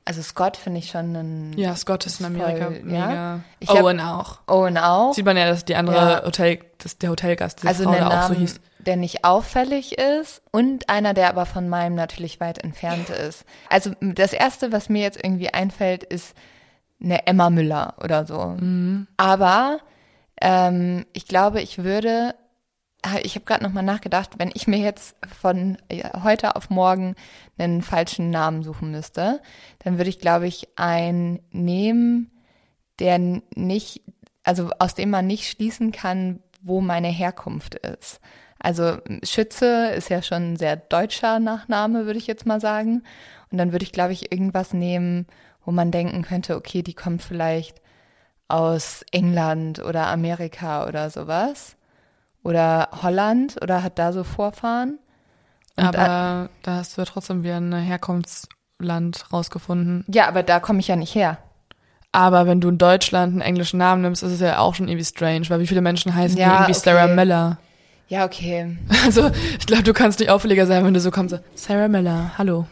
Also 0.05 0.21
Scott 0.23 0.57
finde 0.57 0.81
ich 0.81 0.91
schon 0.91 1.15
einen 1.17 1.53
Ja, 1.59 1.77
Scott 1.77 2.07
ist 2.07 2.19
in 2.21 2.27
Amerika 2.27 2.67
Voll, 2.67 2.81
mega. 2.83 3.13
ja. 3.15 3.41
Ich 3.61 3.69
hab- 3.69 3.83
Owen 3.83 4.01
auch. 4.01 4.39
Owen 4.49 4.77
auch. 4.77 5.15
Sieht 5.15 5.25
man 5.25 5.37
ja, 5.37 5.47
dass 5.47 5.65
die 5.65 5.77
andere 5.77 5.97
Ja. 5.97 6.25
Hotel, 6.25 6.59
dass 6.79 6.99
der 6.99 7.11
Hotelgast, 7.11 7.59
diese 7.63 7.69
Also 7.69 7.85
Frau 7.85 8.07
auch 8.07 8.29
so 8.29 8.35
hieß. 8.35 8.61
Der 8.87 8.97
nicht 8.97 9.25
auffällig 9.25 9.99
ist 9.99 10.43
und 10.51 10.89
einer, 10.89 11.15
der 11.15 11.29
aber 11.29 11.47
von 11.47 11.69
meinem 11.69 11.95
natürlich 11.95 12.41
weit 12.41 12.59
entfernt 12.59 13.11
ist. 13.11 13.45
Also 13.69 13.93
das 14.01 14.33
erste, 14.33 14.73
was 14.73 14.89
mir 14.89 15.03
jetzt 15.03 15.23
irgendwie 15.23 15.53
einfällt, 15.53 16.05
ist 16.05 16.35
eine 17.03 17.27
Emma 17.27 17.51
Müller 17.51 17.95
oder 18.03 18.27
so. 18.27 18.57
Mhm. 18.59 19.07
Aber 19.17 19.79
ähm, 20.41 21.07
ich 21.13 21.27
glaube, 21.27 21.61
ich 21.61 21.79
würde 21.79 22.35
ah, 23.03 23.19
ich 23.23 23.35
habe 23.35 23.45
gerade 23.45 23.65
nochmal 23.65 23.83
nachgedacht, 23.83 24.39
wenn 24.39 24.51
ich 24.55 24.67
mir 24.67 24.79
jetzt 24.79 25.17
von 25.41 25.77
heute 26.23 26.57
auf 26.57 26.71
morgen 26.71 27.15
einen 27.59 27.83
falschen 27.83 28.31
Namen 28.31 28.63
suchen 28.63 28.91
müsste, 28.91 29.41
dann 29.81 29.99
würde 29.99 30.11
ich, 30.11 30.21
glaube 30.21 30.47
ich, 30.47 30.69
einen 30.77 31.41
nehmen, 31.51 32.31
der 32.99 33.19
nicht, 33.55 34.03
also 34.45 34.71
aus 34.79 34.95
dem 34.95 35.11
man 35.11 35.27
nicht 35.27 35.49
schließen 35.49 35.93
kann, 35.93 36.41
wo 36.63 36.81
meine 36.81 37.09
Herkunft 37.09 37.75
ist. 37.75 38.21
Also 38.63 38.99
Schütze 39.25 39.89
ist 39.89 40.09
ja 40.09 40.23
schon 40.23 40.53
ein 40.53 40.57
sehr 40.57 40.77
deutscher 40.77 41.41
Nachname, 41.41 42.07
würde 42.07 42.19
ich 42.19 42.29
jetzt 42.29 42.47
mal 42.47 42.61
sagen. 42.61 43.03
Und 43.51 43.59
dann 43.59 43.73
würde 43.73 43.85
ich, 43.85 43.93
glaube 43.93 44.13
ich, 44.13 44.31
irgendwas 44.31 44.73
nehmen, 44.73 45.27
wo 45.65 45.73
man 45.73 45.91
denken 45.91 46.23
könnte, 46.23 46.57
okay, 46.57 46.83
die 46.83 46.95
kommt 46.95 47.23
vielleicht 47.23 47.83
aus 48.47 49.05
England 49.11 49.81
oder 49.85 50.07
Amerika 50.07 50.87
oder 50.87 51.11
sowas. 51.11 51.77
Oder 52.45 52.89
Holland 53.03 53.61
oder 53.61 53.83
hat 53.83 53.99
da 53.99 54.13
so 54.13 54.23
Vorfahren. 54.23 54.99
Und 55.77 55.85
aber 55.85 56.49
da 56.63 56.77
hast 56.77 56.97
du 56.97 57.01
ja 57.01 57.05
trotzdem 57.05 57.43
wieder 57.43 57.57
ein 57.57 57.73
Herkunftsland 57.73 59.33
rausgefunden. 59.33 60.05
Ja, 60.07 60.29
aber 60.29 60.45
da 60.45 60.61
komme 60.61 60.79
ich 60.79 60.89
ja 60.89 60.97
nicht 60.97 61.15
her. 61.17 61.39
Aber 62.13 62.47
wenn 62.47 62.61
du 62.61 62.69
in 62.69 62.79
Deutschland 62.79 63.33
einen 63.33 63.41
englischen 63.41 63.79
Namen 63.79 64.03
nimmst, 64.03 64.23
ist 64.23 64.33
es 64.33 64.41
ja 64.41 64.59
auch 64.59 64.75
schon 64.75 64.87
irgendwie 64.87 65.05
strange, 65.05 65.49
weil 65.49 65.61
wie 65.61 65.67
viele 65.67 65.81
Menschen 65.81 66.15
heißen 66.15 66.37
ja, 66.37 66.53
irgendwie 66.53 66.73
okay. 66.73 66.81
Sarah 66.81 67.07
Miller? 67.09 67.59
Ja, 68.09 68.25
okay. 68.25 68.77
Also, 69.05 69.31
ich 69.59 69.67
glaube, 69.67 69.83
du 69.83 69.93
kannst 69.93 70.21
nicht 70.21 70.31
auffälliger 70.31 70.67
sein, 70.67 70.85
wenn 70.85 70.95
du 70.95 71.01
so 71.01 71.11
kommst. 71.11 71.41
Sarah 71.55 71.89
Miller, 71.89 72.33
hallo. 72.39 72.67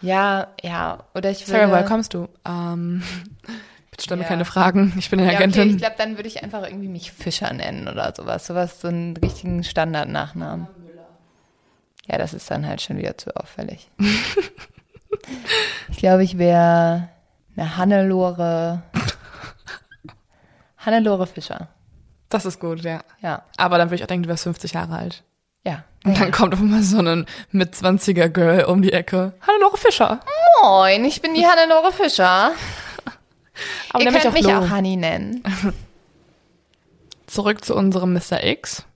Ja, 0.00 0.48
ja. 0.62 0.98
Oder 1.14 1.30
ich 1.30 1.46
würde. 1.46 1.60
Sarah, 1.60 1.70
woher 1.70 1.84
kommst 1.84 2.14
du? 2.14 2.28
Ähm, 2.44 3.02
bitte 3.90 4.04
stell 4.04 4.16
mir 4.16 4.24
ja. 4.24 4.28
keine 4.28 4.44
Fragen. 4.44 4.92
Ich 4.98 5.08
bin 5.10 5.20
eine 5.20 5.32
ja, 5.32 5.38
Agentin. 5.38 5.62
Okay, 5.62 5.70
ich 5.70 5.78
glaube, 5.78 5.94
dann 5.98 6.16
würde 6.16 6.28
ich 6.28 6.42
einfach 6.42 6.64
irgendwie 6.64 6.88
mich 6.88 7.12
Fischer 7.12 7.52
nennen 7.52 7.86
oder 7.86 8.12
sowas. 8.16 8.46
Sowas, 8.46 8.80
so 8.80 8.88
einen 8.88 9.16
richtigen 9.16 9.62
Standardnachnamen. 9.62 10.66
Ja, 12.08 12.18
das 12.18 12.34
ist 12.34 12.50
dann 12.50 12.66
halt 12.66 12.82
schon 12.82 12.98
wieder 12.98 13.16
zu 13.16 13.34
auffällig. 13.36 13.88
ich 15.88 15.96
glaube, 15.98 16.24
ich 16.24 16.36
wäre 16.36 17.08
eine 17.56 17.76
Hannelore. 17.76 18.82
Hannelore 20.78 21.28
Fischer. 21.28 21.68
Das 22.32 22.46
ist 22.46 22.60
gut, 22.60 22.80
ja. 22.82 23.02
Ja. 23.20 23.42
Aber 23.58 23.76
dann 23.76 23.88
würde 23.88 23.96
ich 23.96 24.02
auch 24.02 24.06
denken, 24.06 24.22
du 24.22 24.28
wärst 24.30 24.44
50 24.44 24.72
Jahre 24.72 24.96
alt. 24.96 25.22
Ja. 25.66 25.84
Und 26.02 26.18
dann 26.18 26.32
kommt 26.32 26.54
auf 26.54 26.60
einmal 26.60 26.82
so 26.82 26.98
ein 26.98 27.26
mit 27.50 27.74
20er 27.74 28.28
Girl 28.28 28.64
um 28.64 28.80
die 28.80 28.92
Ecke. 28.92 29.34
Hannelore 29.46 29.76
Fischer. 29.76 30.20
Moin, 30.62 31.04
ich 31.04 31.20
bin 31.20 31.34
die 31.34 31.46
Hannelore 31.46 31.92
Fischer. 31.92 32.52
Aber 33.90 34.02
Ihr 34.02 34.10
könnt 34.10 34.32
mich, 34.32 34.44
mich 34.44 34.54
auch 34.54 34.70
Honey 34.70 34.96
nennen. 34.96 35.42
Zurück 37.26 37.64
zu 37.66 37.76
unserem 37.76 38.14
Mr. 38.14 38.42
X. 38.42 38.86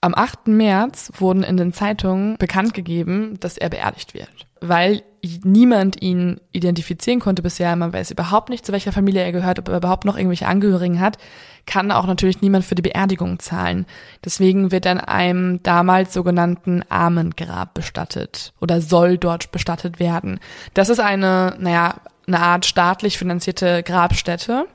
Am 0.00 0.14
8. 0.14 0.46
März 0.46 1.10
wurden 1.18 1.42
in 1.42 1.56
den 1.56 1.72
Zeitungen 1.72 2.36
bekannt 2.36 2.74
gegeben, 2.74 3.40
dass 3.40 3.58
er 3.58 3.70
beerdigt 3.70 4.14
wird. 4.14 4.46
Weil 4.62 5.02
niemand 5.44 6.02
ihn 6.02 6.40
identifizieren 6.52 7.20
konnte 7.20 7.42
bisher, 7.42 7.74
man 7.76 7.92
weiß 7.92 8.10
überhaupt 8.10 8.48
nicht, 8.48 8.66
zu 8.66 8.72
welcher 8.72 8.92
Familie 8.92 9.22
er 9.22 9.32
gehört, 9.32 9.58
ob 9.58 9.68
er 9.68 9.76
überhaupt 9.76 10.04
noch 10.04 10.16
irgendwelche 10.16 10.46
Angehörigen 10.46 11.00
hat, 11.00 11.18
kann 11.66 11.92
auch 11.92 12.06
natürlich 12.06 12.40
niemand 12.40 12.64
für 12.64 12.74
die 12.74 12.82
Beerdigung 12.82 13.38
zahlen. 13.38 13.86
Deswegen 14.24 14.72
wird 14.72 14.86
an 14.86 14.98
einem 14.98 15.62
damals 15.62 16.12
sogenannten 16.12 16.82
Armengrab 16.88 17.74
bestattet 17.74 18.52
oder 18.60 18.80
soll 18.80 19.18
dort 19.18 19.52
bestattet 19.52 20.00
werden. 20.00 20.40
Das 20.74 20.88
ist 20.88 21.00
eine, 21.00 21.56
naja, 21.58 22.00
eine 22.26 22.40
Art 22.40 22.66
staatlich 22.66 23.18
finanzierte 23.18 23.82
Grabstätte, 23.82 24.66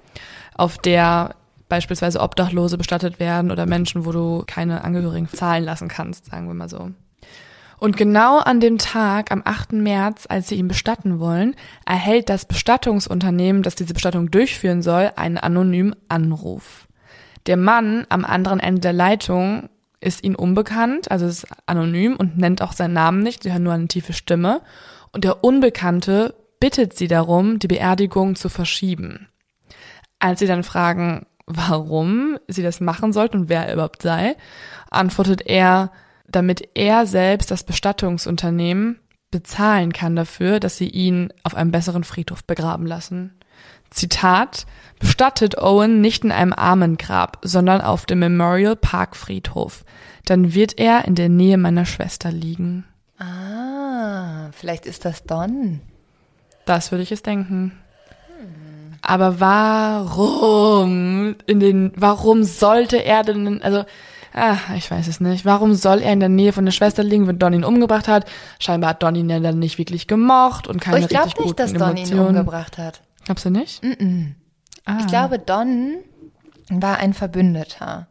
auf 0.56 0.78
der 0.78 1.36
beispielsweise 1.70 2.22
Obdachlose 2.22 2.78
bestattet 2.78 3.20
werden 3.20 3.52
oder 3.52 3.66
Menschen, 3.66 4.06
wo 4.06 4.12
du 4.12 4.44
keine 4.48 4.84
Angehörigen 4.84 5.28
zahlen 5.30 5.66
lassen 5.66 5.90
kannst, 5.90 6.28
sagen 6.28 6.48
wir 6.48 6.54
mal 6.54 6.70
so. 6.70 6.92
Und 7.80 7.96
genau 7.96 8.40
an 8.40 8.60
dem 8.60 8.80
Tag, 8.80 9.32
am 9.32 9.44
8. 9.46 9.74
März, 9.74 10.26
als 10.28 10.48
sie 10.48 10.56
ihn 10.56 10.68
bestatten 10.68 11.20
wollen, 11.20 11.56
erhält 11.86 12.30
das 12.30 12.46
Bestattungsunternehmen, 12.46 13.62
das 13.62 13.76
diese 13.76 13.94
Bestattung 13.94 14.32
durchführen 14.32 14.82
soll, 14.82 15.12
einen 15.16 15.38
anonymen 15.38 15.96
Anruf. 16.10 16.88
Der 17.46 17.58
Mann 17.58 18.06
am 18.10 18.26
anderen 18.26 18.60
Ende 18.60 18.82
der 18.82 18.94
Leitung 18.94 19.70
ist 20.00 20.24
ihnen 20.24 20.36
unbekannt, 20.36 21.12
also 21.12 21.28
ist 21.28 21.48
anonym 21.66 22.16
und 22.16 22.38
nennt 22.38 22.62
auch 22.62 22.74
seinen 22.74 22.94
Namen 22.94 23.22
nicht, 23.22 23.44
sie 23.44 23.52
hören 23.52 23.64
nur 23.64 23.74
eine 23.74 23.88
tiefe 23.88 24.14
Stimme. 24.14 24.62
Und 25.12 25.24
der 25.24 25.44
Unbekannte 25.44 26.36
bittet 26.60 26.96
sie 26.96 27.08
darum, 27.08 27.60
die 27.60 27.68
Beerdigung 27.68 28.36
zu 28.36 28.50
verschieben. 28.50 29.28
Als 30.20 30.40
sie 30.40 30.48
dann 30.48 30.64
fragen, 30.64 31.28
warum 31.46 32.38
sie 32.48 32.64
das 32.64 32.82
machen 32.82 33.14
sollten 33.14 33.38
und 33.38 33.50
wer 33.50 33.68
er 33.68 33.74
überhaupt 33.74 34.02
sei, 34.02 34.36
antwortet 34.90 35.44
er, 35.46 35.92
damit 36.28 36.70
er 36.74 37.06
selbst 37.06 37.52
das 37.52 37.64
Bestattungsunternehmen 37.64 39.00
bezahlen 39.32 39.94
kann 39.94 40.16
dafür, 40.16 40.60
dass 40.60 40.78
sie 40.78 40.90
ihn 40.90 41.34
auf 41.44 41.56
einem 41.56 41.72
besseren 41.72 42.04
Friedhof 42.04 42.44
begraben 42.44 42.86
lassen. 42.86 43.34
Zitat, 43.90 44.66
bestattet 45.00 45.58
Owen 45.58 46.02
nicht 46.02 46.24
in 46.24 46.32
einem 46.32 46.54
Armengrab, 46.54 47.40
sondern 47.42 47.82
auf 47.82 48.06
dem 48.06 48.20
Memorial 48.20 48.76
Park 48.76 49.16
Friedhof. 49.16 49.86
Dann 50.26 50.54
wird 50.54 50.78
er 50.78 51.06
in 51.06 51.16
der 51.16 51.30
Nähe 51.30 51.58
meiner 51.58 51.86
Schwester 51.86 52.32
liegen. 52.32 52.86
Ah, 53.18 54.50
vielleicht 54.52 54.86
ist 54.86 55.06
das 55.06 55.24
Don. 55.24 55.82
Das 56.66 56.92
würde 56.92 57.04
ich 57.04 57.12
es 57.12 57.24
denken. 57.24 57.72
Aber 59.02 59.40
warum 59.40 61.36
in 61.46 61.60
den, 61.60 61.94
warum 61.96 62.44
sollte 62.44 62.98
er 62.98 63.24
denn, 63.24 63.62
also, 63.62 63.86
ah, 64.38 64.76
ich 64.76 64.90
weiß 64.90 65.08
es 65.08 65.20
nicht. 65.20 65.46
Warum 65.46 65.74
soll 65.74 66.02
er 66.02 66.14
in 66.14 66.20
der 66.20 66.30
Nähe 66.30 66.54
von 66.54 66.66
der 66.66 66.72
Schwester 66.72 67.04
liegen, 67.04 67.28
wenn 67.28 67.40
Don 67.40 67.54
ihn 67.54 67.64
umgebracht 67.64 68.08
hat? 68.08 68.30
Scheinbar 68.60 68.92
hat 68.92 69.04
Don 69.04 69.16
ihn 69.16 69.30
ja 69.30 69.40
dann 69.40 69.60
nicht 69.60 69.78
wirklich 69.78 70.08
gemocht 70.08 70.68
und 70.68 70.82
keine 70.82 70.98
oh, 70.98 71.00
richtig 71.02 71.36
guten 71.36 71.48
nicht, 71.48 71.60
dass 71.60 71.74
Don 71.74 71.98
ihn 71.98 72.20
umgebracht 72.20 72.78
hat. 72.78 73.02
Glaubst 73.26 73.46
du 73.46 73.50
nicht? 73.50 73.84
Mm 73.84 73.88
-mm. 73.88 74.36
Ah. 74.86 74.98
Ich 75.02 75.08
glaube, 75.08 75.40
Don 75.40 75.98
war 76.70 76.98
ein 76.98 77.14
Verbündeter. 77.14 78.08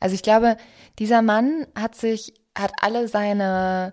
Also 0.00 0.14
ich 0.14 0.22
glaube, 0.22 0.56
dieser 0.98 1.22
Mann 1.22 1.66
hat 1.74 1.94
sich, 1.94 2.34
hat 2.56 2.72
alle 2.80 3.08
seine, 3.08 3.92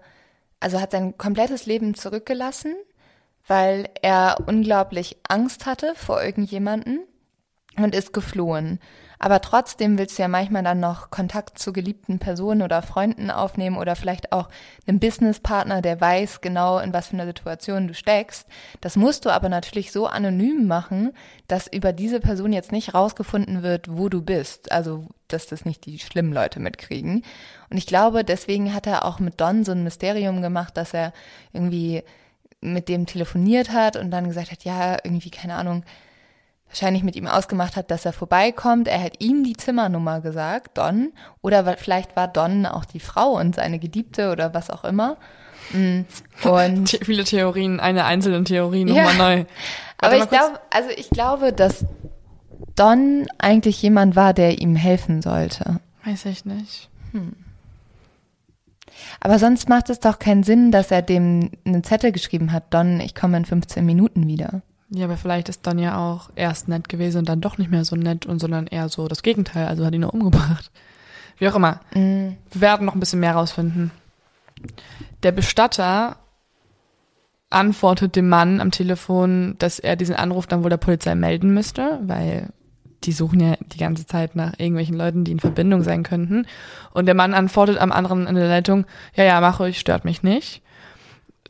also 0.60 0.80
hat 0.80 0.92
sein 0.92 1.18
komplettes 1.18 1.66
Leben 1.66 1.96
zurückgelassen 1.96 2.76
weil 3.48 3.90
er 4.02 4.38
unglaublich 4.46 5.18
Angst 5.28 5.66
hatte 5.66 5.94
vor 5.96 6.24
irgendjemanden 6.24 7.00
und 7.78 7.96
ist 7.96 8.14
geflohen. 8.14 8.80
Aber 9.20 9.42
trotzdem 9.42 9.98
willst 9.98 10.18
du 10.18 10.24
ja 10.24 10.28
manchmal 10.28 10.64
dann 10.64 10.80
noch 10.80 11.10
Kontakt 11.10 11.58
zu 11.60 11.74
geliebten 11.74 12.20
Personen 12.20 12.62
oder 12.62 12.82
Freunden 12.82 13.32
aufnehmen 13.32 13.78
oder 13.78 13.96
vielleicht 13.96 14.32
auch 14.32 14.50
einem 14.88 15.00
Businesspartner, 15.00 15.82
der 15.82 16.02
weiß 16.02 16.42
genau, 16.42 16.80
in 16.80 16.94
was 16.94 17.08
für 17.08 17.14
einer 17.14 17.26
Situation 17.26 17.88
du 17.88 17.94
steckst. 17.94 18.48
Das 18.82 18.96
musst 18.96 19.26
du 19.26 19.30
aber 19.30 19.50
natürlich 19.50 19.92
so 19.92 20.08
anonym 20.08 20.68
machen, 20.68 21.12
dass 21.48 21.68
über 21.68 21.94
diese 21.94 22.20
Person 22.20 22.54
jetzt 22.54 22.72
nicht 22.72 22.94
rausgefunden 22.94 23.64
wird, 23.64 23.88
wo 23.90 24.10
du 24.10 24.22
bist. 24.22 24.72
Also, 24.72 25.08
dass 25.28 25.48
das 25.48 25.66
nicht 25.66 25.86
die 25.86 26.00
schlimmen 26.00 26.34
Leute 26.34 26.60
mitkriegen. 26.60 27.24
Und 27.70 27.78
ich 27.78 27.88
glaube, 27.88 28.24
deswegen 28.24 28.74
hat 28.74 28.88
er 28.88 29.06
auch 29.06 29.20
mit 29.20 29.42
Don 29.42 29.64
so 29.64 29.72
ein 29.72 29.84
Mysterium 29.84 30.42
gemacht, 30.42 30.78
dass 30.78 30.94
er 30.94 31.14
irgendwie 31.54 32.04
mit 32.62 32.88
dem 32.88 33.06
telefoniert 33.06 33.72
hat 33.72 33.98
und 33.98 34.12
dann 34.12 34.28
gesagt 34.28 34.52
hat, 34.52 34.64
ja, 34.64 34.98
irgendwie, 35.04 35.30
keine 35.30 35.56
Ahnung, 35.56 35.84
wahrscheinlich 36.74 37.04
mit 37.04 37.16
ihm 37.16 37.28
ausgemacht 37.28 37.76
hat, 37.76 37.92
dass 37.92 38.04
er 38.04 38.14
vorbeikommt. 38.14 38.88
Er 38.88 39.02
hat 39.02 39.22
ihm 39.22 39.44
die 39.44 39.56
Zimmernummer 39.56 40.22
gesagt, 40.22 40.80
Don. 40.80 41.14
Oder 41.42 41.78
vielleicht 41.78 42.16
war 42.16 42.28
Don 42.28 42.66
auch 42.66 42.84
die 42.84 43.00
Frau 43.00 43.40
und 43.40 43.56
seine 43.56 43.78
Geliebte 43.78 44.32
oder 44.32 44.56
was 44.56 44.72
auch 44.72 44.84
immer. 44.84 45.18
Mm, 45.72 46.02
und 46.44 46.90
viele 47.04 47.26
Theorien, 47.26 47.80
eine 47.80 48.06
einzelne 48.06 48.44
Theorie 48.44 48.86
nochmal 48.86 49.06
ja. 49.06 49.14
neu. 49.14 49.46
Aber 50.00 50.18
ich 50.18 50.28
glaube, 50.30 50.60
also 50.72 50.90
ich 50.98 51.10
glaube, 51.12 51.54
dass 51.54 51.86
Don 52.76 53.28
eigentlich 53.38 53.82
jemand 53.82 54.16
war, 54.16 54.34
der 54.34 54.60
ihm 54.60 54.76
helfen 54.76 55.22
sollte. 55.22 55.80
Weiß 56.04 56.26
ich 56.26 56.44
nicht. 56.44 56.90
Hm. 57.12 57.34
Aber 59.20 59.38
sonst 59.38 59.70
macht 59.70 59.92
es 59.92 60.00
doch 60.00 60.18
keinen 60.18 60.44
Sinn, 60.44 60.72
dass 60.72 60.90
er 60.90 61.04
dem 61.04 61.52
einen 61.66 61.84
Zettel 61.84 62.12
geschrieben 62.12 62.52
hat, 62.52 62.74
Don, 62.74 63.00
ich 63.00 63.14
komme 63.14 63.38
in 63.38 63.46
15 63.46 63.86
Minuten 63.86 64.28
wieder. 64.28 64.64
Ja, 64.96 65.06
aber 65.06 65.18
vielleicht 65.18 65.50
ist 65.50 65.66
Don 65.66 65.80
ja 65.80 65.98
auch 65.98 66.30
erst 66.36 66.68
nett 66.68 66.88
gewesen 66.88 67.20
und 67.20 67.30
dann 67.30 67.42
doch 67.42 67.58
nicht 67.58 67.72
mehr 67.72 67.84
so 67.84 67.96
nett 67.96 68.26
und 68.26 68.40
sondern 68.40 68.68
eher 68.68 68.90
so 68.90 69.08
das 69.08 69.24
Gegenteil, 69.24 69.68
also 69.68 69.86
hat 69.86 69.94
ihn 69.94 70.02
nur 70.02 70.14
umgebracht. 70.14 70.72
Wie 71.40 71.48
auch 71.48 71.56
immer. 71.56 71.80
Mm. 71.96 72.38
Wir 72.52 72.62
werden 72.62 72.86
noch 72.86 72.94
ein 72.94 73.00
bisschen 73.00 73.20
mehr 73.20 73.34
rausfinden. 73.34 73.92
Der 75.24 75.32
Bestatter 75.32 76.18
antwortet 77.50 78.16
dem 78.16 78.30
Mann 78.30 78.62
am 78.62 78.72
Telefon, 78.72 79.56
dass 79.58 79.80
er 79.80 79.96
diesen 79.96 80.16
Anruf 80.16 80.46
dann 80.46 80.64
wohl 80.64 80.70
der 80.70 80.78
Polizei 80.78 81.16
melden 81.16 81.54
müsste, 81.54 82.00
weil 82.04 82.50
die 83.04 83.12
suchen 83.12 83.40
ja 83.40 83.56
die 83.60 83.78
ganze 83.78 84.06
Zeit 84.06 84.36
nach 84.36 84.54
irgendwelchen 84.58 84.96
Leuten, 84.96 85.24
die 85.24 85.32
in 85.32 85.40
Verbindung 85.40 85.82
sein 85.82 86.04
könnten. 86.04 86.46
Und 86.94 87.06
der 87.06 87.16
Mann 87.16 87.34
antwortet 87.34 87.78
am 87.78 87.92
anderen 87.92 88.28
in 88.28 88.36
der 88.36 88.48
Leitung, 88.48 88.86
ja, 89.16 89.24
ja, 89.24 89.42
mach 89.42 89.60
ruhig, 89.60 89.80
stört 89.80 90.06
mich 90.06 90.24
nicht. 90.24 90.62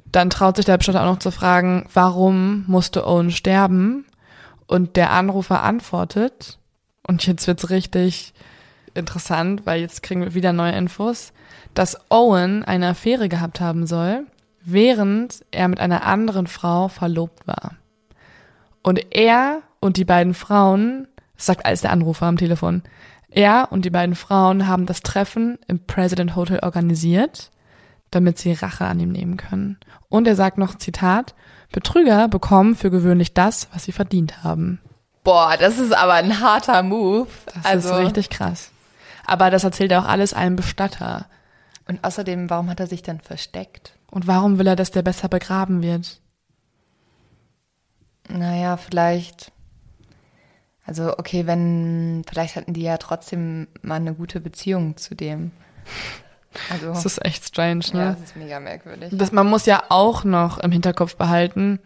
Dann 0.06 0.30
traut 0.30 0.56
sich 0.56 0.66
der 0.66 0.78
Bestatter 0.78 1.02
auch 1.02 1.14
noch 1.14 1.20
zu 1.20 1.32
fragen, 1.32 1.88
warum 1.94 2.66
musste 2.68 3.08
Owen 3.08 3.32
sterben? 3.32 4.06
Und 4.68 4.96
der 4.96 5.12
Anrufer 5.12 5.64
antwortet, 5.64 6.60
und 7.06 7.26
jetzt 7.26 7.48
wird's 7.48 7.70
richtig 7.70 8.34
interessant, 8.94 9.66
weil 9.66 9.82
jetzt 9.82 10.04
kriegen 10.04 10.22
wir 10.22 10.34
wieder 10.34 10.54
neue 10.54 10.74
Infos, 10.74 11.34
dass 11.74 12.00
Owen 12.10 12.64
eine 12.64 12.90
Affäre 12.90 13.28
gehabt 13.30 13.60
haben 13.60 13.88
soll, 13.88 14.26
während 14.64 15.44
er 15.52 15.68
mit 15.68 15.80
einer 15.80 16.06
anderen 16.06 16.48
Frau 16.48 16.88
verlobt 16.88 17.46
war. 17.48 17.76
Und 18.82 19.14
er 19.14 19.62
und 19.80 19.98
die 19.98 20.06
beiden 20.06 20.34
Frauen, 20.34 21.08
sagt 21.36 21.66
alles 21.66 21.82
der 21.82 21.92
Anrufer 21.92 22.28
am 22.28 22.38
Telefon, 22.38 22.84
er 23.30 23.70
und 23.72 23.84
die 23.86 23.90
beiden 23.90 24.16
Frauen 24.16 24.68
haben 24.68 24.86
das 24.86 25.02
Treffen 25.02 25.58
im 25.68 25.86
President 25.86 26.36
Hotel 26.36 26.60
organisiert, 26.60 27.52
damit 28.16 28.38
sie 28.38 28.54
Rache 28.54 28.86
an 28.86 29.00
ihm 29.00 29.12
nehmen 29.12 29.38
können. 29.38 29.78
Und 30.10 30.28
er 30.28 30.36
sagt 30.36 30.58
noch, 30.58 30.76
Zitat, 30.78 31.36
Betrüger 31.72 32.28
bekommen 32.28 32.76
für 32.76 32.92
gewöhnlich 32.92 33.34
das, 33.34 33.68
was 33.74 33.84
sie 33.84 33.92
verdient 33.92 34.44
haben. 34.44 34.80
Boah, 35.24 35.56
das 35.58 35.80
ist 35.80 35.94
aber 35.94 36.14
ein 36.14 36.40
harter 36.40 36.84
Move. 36.84 37.28
Das 37.46 37.66
also, 37.66 37.90
ist 37.96 38.00
richtig 38.00 38.30
krass. 38.30 38.72
Aber 39.26 39.50
das 39.50 39.64
erzählt 39.64 39.92
er 39.92 40.02
auch 40.02 40.08
alles 40.08 40.34
einem 40.34 40.56
Bestatter. 40.56 41.28
Und 41.88 42.04
außerdem, 42.04 42.50
warum 42.50 42.70
hat 42.70 42.80
er 42.80 42.88
sich 42.88 43.02
dann 43.02 43.20
versteckt? 43.20 43.98
Und 44.12 44.28
warum 44.28 44.60
will 44.60 44.68
er, 44.68 44.76
dass 44.76 44.92
der 44.92 45.02
besser 45.02 45.30
begraben 45.30 45.82
wird? 45.82 46.20
Naja, 48.30 48.78
vielleicht. 48.78 49.52
Also, 50.86 51.18
okay, 51.18 51.48
wenn, 51.48 52.24
vielleicht 52.28 52.56
hatten 52.56 52.74
die 52.74 52.84
ja 52.84 52.98
trotzdem 52.98 53.68
mal 53.82 53.96
eine 53.96 54.14
gute 54.14 54.40
Beziehung 54.40 54.98
zu 54.98 55.16
dem. 55.16 55.52
Also, 56.70 56.88
das 56.88 57.06
ist 57.06 57.26
echt 57.26 57.46
strange, 57.46 57.86
ne? 57.94 58.00
Ja, 58.00 58.12
das 58.12 58.22
ist 58.22 58.36
mega 58.36 58.60
merkwürdig. 58.60 59.10
Das, 59.12 59.32
man 59.32 59.48
muss 59.48 59.66
ja 59.66 59.84
auch 59.90 60.24
noch 60.24 60.60
im 60.60 60.72
Hinterkopf 60.72 61.16
behalten, 61.16 61.80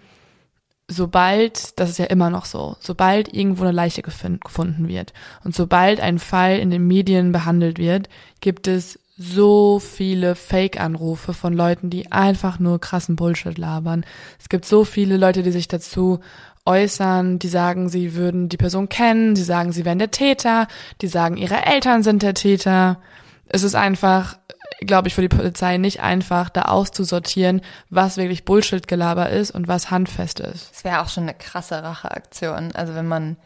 sobald, 0.87 1.79
das 1.79 1.89
ist 1.89 1.99
ja 1.99 2.05
immer 2.05 2.29
noch 2.29 2.45
so, 2.45 2.77
sobald 2.79 3.33
irgendwo 3.33 3.63
eine 3.63 3.73
Leiche 3.73 4.01
gefunden 4.01 4.87
wird 4.87 5.13
und 5.43 5.53
sobald 5.55 5.99
ein 5.99 6.19
Fall 6.19 6.59
in 6.59 6.69
den 6.69 6.87
Medien 6.87 7.31
behandelt 7.31 7.77
wird, 7.77 8.09
gibt 8.39 8.67
es 8.67 8.99
so 9.17 9.79
viele 9.79 10.35
Fake-Anrufe 10.35 11.33
von 11.33 11.53
Leuten, 11.53 11.89
die 11.89 12.11
einfach 12.11 12.59
nur 12.59 12.79
krassen 12.79 13.15
Bullshit 13.15 13.57
labern. 13.57 14.05
Es 14.39 14.47
gibt 14.47 14.65
so 14.65 14.83
viele 14.83 15.17
Leute, 15.17 15.41
die 15.41 15.51
sich 15.51 15.67
dazu 15.67 16.19
äußern, 16.65 17.39
die 17.39 17.47
sagen, 17.47 17.89
sie 17.89 18.13
würden 18.13 18.47
die 18.47 18.57
Person 18.57 18.89
kennen, 18.89 19.33
die 19.33 19.41
sagen, 19.41 19.71
sie 19.71 19.85
wären 19.85 19.99
der 19.99 20.11
Täter, 20.11 20.67
die 21.01 21.07
sagen, 21.07 21.37
ihre 21.37 21.65
Eltern 21.65 22.03
sind 22.03 22.21
der 22.21 22.35
Täter. 22.35 22.99
Es 23.47 23.63
ist 23.63 23.75
einfach, 23.75 24.37
glaube 24.81 25.07
ich, 25.07 25.15
für 25.15 25.21
die 25.21 25.29
Polizei 25.29 25.77
nicht 25.77 26.01
einfach, 26.01 26.49
da 26.49 26.63
auszusortieren, 26.63 27.61
was 27.89 28.17
wirklich 28.17 28.45
Bullshit-Gelaber 28.45 29.29
ist 29.29 29.51
und 29.51 29.67
was 29.67 29.91
handfest 29.91 30.39
ist. 30.39 30.71
Es 30.73 30.83
wäre 30.83 31.01
auch 31.01 31.09
schon 31.09 31.23
eine 31.23 31.33
krasse 31.33 31.81
Racheaktion. 31.81 32.71
Also 32.73 32.93
wenn 32.95 33.07
man 33.07 33.37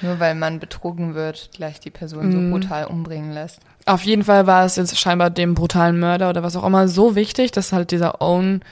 nur 0.00 0.18
weil 0.18 0.34
man 0.34 0.60
betrogen 0.60 1.14
wird, 1.14 1.50
gleich 1.54 1.78
die 1.78 1.90
Person 1.90 2.32
so 2.32 2.38
mhm. 2.38 2.50
brutal 2.50 2.86
umbringen 2.86 3.32
lässt. 3.32 3.60
Auf 3.86 4.02
jeden 4.02 4.24
Fall 4.24 4.46
war 4.46 4.64
es 4.64 4.76
jetzt 4.76 4.98
scheinbar 4.98 5.30
dem 5.30 5.54
brutalen 5.54 5.98
Mörder 5.98 6.30
oder 6.30 6.42
was 6.42 6.56
auch 6.56 6.64
immer 6.64 6.88
so 6.88 7.14
wichtig, 7.14 7.52
dass 7.52 7.72
halt 7.72 7.90
dieser 7.90 8.22
Owen 8.22 8.64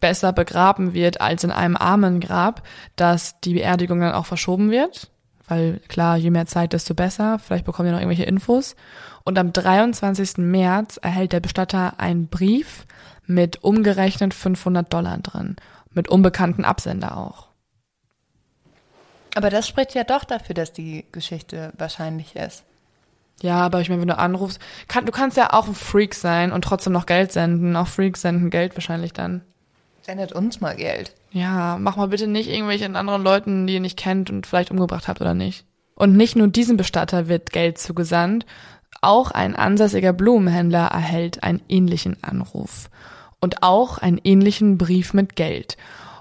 besser 0.00 0.32
begraben 0.32 0.94
wird 0.94 1.20
als 1.20 1.44
in 1.44 1.50
einem 1.50 1.76
Armengrab, 1.76 2.62
dass 2.96 3.40
die 3.40 3.54
Beerdigung 3.54 4.00
dann 4.00 4.12
auch 4.12 4.26
verschoben 4.26 4.70
wird. 4.70 5.10
Weil 5.48 5.80
klar, 5.88 6.16
je 6.16 6.30
mehr 6.30 6.46
Zeit, 6.46 6.72
desto 6.72 6.94
besser. 6.94 7.38
Vielleicht 7.38 7.64
bekommen 7.64 7.86
wir 7.86 7.92
noch 7.92 8.00
irgendwelche 8.00 8.24
Infos. 8.24 8.76
Und 9.24 9.38
am 9.38 9.52
23. 9.52 10.38
März 10.38 10.98
erhält 11.00 11.32
der 11.32 11.40
Bestatter 11.40 12.00
einen 12.00 12.28
Brief 12.28 12.86
mit 13.26 13.62
umgerechnet 13.62 14.34
500 14.34 14.92
Dollar 14.92 15.18
drin. 15.18 15.56
Mit 15.90 16.08
unbekannten 16.08 16.64
Absender 16.64 17.16
auch. 17.16 17.48
Aber 19.34 19.50
das 19.50 19.66
spricht 19.68 19.94
ja 19.94 20.04
doch 20.04 20.24
dafür, 20.24 20.54
dass 20.54 20.72
die 20.72 21.06
Geschichte 21.12 21.72
wahrscheinlich 21.78 22.36
ist. 22.36 22.64
Ja, 23.40 23.56
aber 23.56 23.80
ich 23.80 23.88
meine, 23.88 24.00
wenn 24.00 24.08
du 24.08 24.18
anrufst, 24.18 24.60
kann, 24.88 25.06
du 25.06 25.12
kannst 25.12 25.36
ja 25.36 25.52
auch 25.52 25.66
ein 25.66 25.74
Freak 25.74 26.14
sein 26.14 26.52
und 26.52 26.62
trotzdem 26.62 26.92
noch 26.92 27.06
Geld 27.06 27.32
senden. 27.32 27.76
Auch 27.76 27.88
Freaks 27.88 28.22
senden 28.22 28.50
Geld 28.50 28.76
wahrscheinlich 28.76 29.12
dann. 29.12 29.42
Sendet 30.02 30.32
uns 30.32 30.60
mal 30.60 30.76
Geld. 30.76 31.14
Ja, 31.30 31.76
mach 31.80 31.96
mal 31.96 32.08
bitte 32.08 32.26
nicht 32.26 32.48
irgendwelchen 32.48 32.96
anderen 32.96 33.22
Leuten, 33.22 33.66
die 33.66 33.74
ihr 33.74 33.80
nicht 33.80 33.98
kennt 33.98 34.30
und 34.30 34.46
vielleicht 34.46 34.70
umgebracht 34.70 35.08
habt 35.08 35.20
oder 35.20 35.34
nicht. 35.34 35.64
Und 35.94 36.16
nicht 36.16 36.36
nur 36.36 36.48
diesem 36.48 36.76
Bestatter 36.76 37.28
wird 37.28 37.52
Geld 37.52 37.78
zugesandt, 37.78 38.46
auch 39.02 39.30
ein 39.30 39.54
ansässiger 39.54 40.12
Blumenhändler 40.12 40.86
erhält 40.86 41.42
einen 41.42 41.60
ähnlichen 41.68 42.16
Anruf 42.22 42.88
und 43.40 43.62
auch 43.62 43.98
einen 43.98 44.20
ähnlichen 44.22 44.78
Brief 44.78 45.12
mit 45.12 45.36
Geld. 45.36 45.76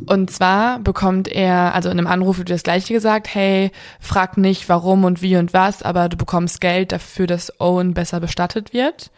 Und 0.08 0.32
zwar 0.32 0.80
bekommt 0.80 1.28
er, 1.28 1.76
also 1.76 1.90
in 1.90 2.00
einem 2.00 2.08
Anruf 2.08 2.40
wird 2.40 2.50
das 2.50 2.64
gleiche 2.64 2.94
gesagt, 2.94 3.34
hey, 3.34 3.72
frag 4.00 4.38
nicht 4.38 4.68
warum 4.68 5.04
und 5.04 5.22
wie 5.22 5.38
und 5.38 5.54
was, 5.54 5.84
aber 5.84 6.10
du 6.10 6.18
bekommst 6.18 6.60
Geld 6.60 6.92
dafür, 6.92 7.28
dass 7.28 7.60
Owen 7.60 7.94
besser 7.94 8.20
bestattet 8.20 8.74
wird. 8.74 9.12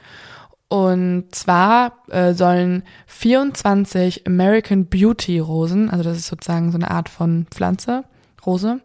Und 0.67 1.27
zwar 1.31 1.93
äh, 2.09 2.33
sollen 2.33 2.83
24 3.05 4.27
American 4.27 4.87
Beauty 4.87 5.39
Rosen, 5.39 5.89
also 5.89 6.03
das 6.03 6.17
ist 6.17 6.27
sozusagen 6.27 6.71
so 6.71 6.77
eine 6.77 6.91
Art 6.91 7.09
von 7.09 7.47
Pflanze, 7.51 8.03
Rose, 8.45 8.81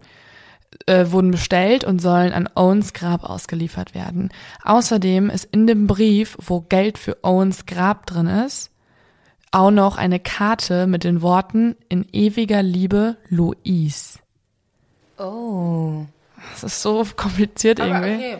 äh, 0.86 1.10
wurden 1.10 1.30
bestellt 1.30 1.84
und 1.84 2.00
sollen 2.00 2.32
an 2.32 2.48
Owens 2.54 2.92
Grab 2.92 3.24
ausgeliefert 3.24 3.94
werden. 3.94 4.30
Außerdem 4.64 5.30
ist 5.30 5.44
in 5.46 5.66
dem 5.66 5.86
Brief, 5.86 6.36
wo 6.40 6.60
Geld 6.60 6.98
für 6.98 7.18
Owens 7.22 7.66
Grab 7.66 8.06
drin 8.06 8.26
ist, 8.26 8.70
auch 9.50 9.70
noch 9.70 9.96
eine 9.96 10.20
Karte 10.20 10.86
mit 10.86 11.04
den 11.04 11.22
Worten 11.22 11.76
in 11.88 12.06
ewiger 12.12 12.62
Liebe 12.62 13.16
Louise. 13.28 14.18
Oh. 15.18 16.04
Das 16.52 16.64
ist 16.64 16.82
so 16.82 17.04
kompliziert 17.16 17.80
Aber 17.80 18.06
irgendwie. 18.06 18.34
Okay. 18.34 18.38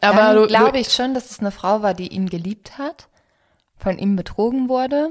Aber 0.00 0.34
Dann 0.34 0.48
glaube 0.48 0.78
ich 0.78 0.92
schon, 0.92 1.14
dass 1.14 1.30
es 1.30 1.38
eine 1.38 1.52
Frau 1.52 1.82
war, 1.82 1.94
die 1.94 2.08
ihn 2.08 2.28
geliebt 2.28 2.76
hat, 2.76 3.08
von 3.76 3.98
ihm 3.98 4.16
betrogen 4.16 4.68
wurde, 4.68 5.10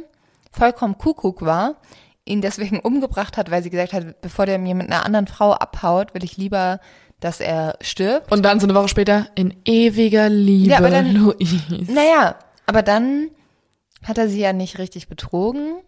vollkommen 0.51 0.97
Kuckuck 0.97 1.41
war, 1.41 1.75
ihn 2.31 2.41
deswegen 2.41 2.79
umgebracht 2.83 3.37
hat, 3.37 3.51
weil 3.51 3.63
sie 3.63 3.69
gesagt 3.69 3.93
hat, 3.93 4.21
bevor 4.21 4.45
der 4.45 4.57
mir 4.57 4.75
mit 4.75 4.87
einer 4.87 5.05
anderen 5.05 5.27
Frau 5.27 5.53
abhaut, 5.53 6.13
will 6.13 6.23
ich 6.23 6.37
lieber, 6.37 6.79
dass 7.19 7.39
er 7.39 7.77
stirbt. 7.81 8.31
Und 8.31 8.43
dann 8.43 8.59
so 8.59 8.65
eine 8.65 8.75
Woche 8.75 8.87
später 8.87 9.27
in 9.35 9.55
ewiger 9.65 10.27
Liebe, 10.29 10.71
ja, 10.71 10.77
aber 10.79 10.89
dann, 10.89 11.13
Louise. 11.13 11.61
Naja, 11.87 12.35
aber 12.65 12.81
dann 12.81 13.29
hat 14.03 14.17
er 14.17 14.27
sie 14.27 14.39
ja 14.39 14.53
nicht 14.53 14.79
richtig 14.79 15.07
betrogen, 15.07 15.81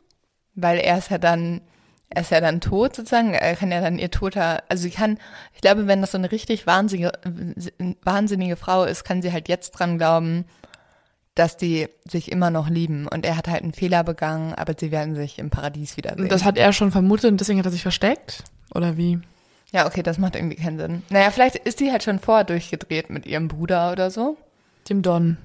weil 0.54 0.78
er 0.78 1.00
ist 1.00 1.10
ja 1.10 1.18
dann, 1.18 1.62
er 2.10 2.22
ist 2.22 2.32
ja 2.32 2.40
dann 2.40 2.62
tot 2.62 2.96
sozusagen, 2.96 3.34
er 3.34 3.56
kann 3.56 3.72
ja 3.72 3.82
dann 3.82 3.98
ihr 3.98 4.12
toter, 4.12 4.62
also 4.70 4.84
sie 4.84 4.92
kann, 4.92 5.18
ich 5.56 5.62
glaube, 5.62 5.88
wenn 5.88 6.02
das 6.02 6.12
so 6.12 6.20
eine 6.20 6.32
richtig 6.32 6.68
wahnsinnige, 6.68 7.14
wahnsinnige 8.04 8.56
Frau 8.56 8.84
ist, 8.84 9.04
kann 9.04 9.24
sie 9.24 9.32
halt 9.32 9.50
jetzt 9.50 9.72
dran 9.72 9.98
glauben, 9.98 10.46
dass 11.36 11.58
die 11.58 11.88
sich 12.06 12.32
immer 12.32 12.50
noch 12.50 12.70
lieben 12.70 13.08
und 13.08 13.26
er 13.26 13.38
hat 13.38 13.48
halt 13.48 13.64
einen 13.64 13.74
Fehler 13.74 14.04
begangen, 14.04 14.54
aber 14.54 14.74
sie 14.78 14.92
werden 14.92 15.16
sich 15.16 15.40
im 15.40 15.50
Paradies 15.50 15.98
wiedersehen. 15.98 16.30
Das 16.30 16.44
hat 16.44 16.58
er 16.58 16.74
schon 16.74 16.92
vermutet 16.92 17.32
und 17.32 17.40
deswegen 17.40 17.60
hat 17.60 17.66
er 17.66 17.72
sich 17.72 17.82
versteckt? 17.82 18.44
Oder 18.74 18.98
wie? 18.98 19.20
Ja, 19.72 19.88
okay, 19.88 20.04
das 20.04 20.20
macht 20.20 20.36
irgendwie 20.36 20.56
keinen 20.56 20.78
Sinn. 20.78 21.04
Naja, 21.10 21.32
vielleicht 21.32 21.56
ist 21.56 21.80
sie 21.80 21.92
halt 21.92 22.04
schon 22.04 22.20
vorher 22.20 22.44
durchgedreht 22.44 23.10
mit 23.10 23.26
ihrem 23.26 23.48
Bruder 23.48 23.92
oder 23.92 24.12
so. 24.12 24.38
Dem 24.88 25.02
Don. 25.02 25.38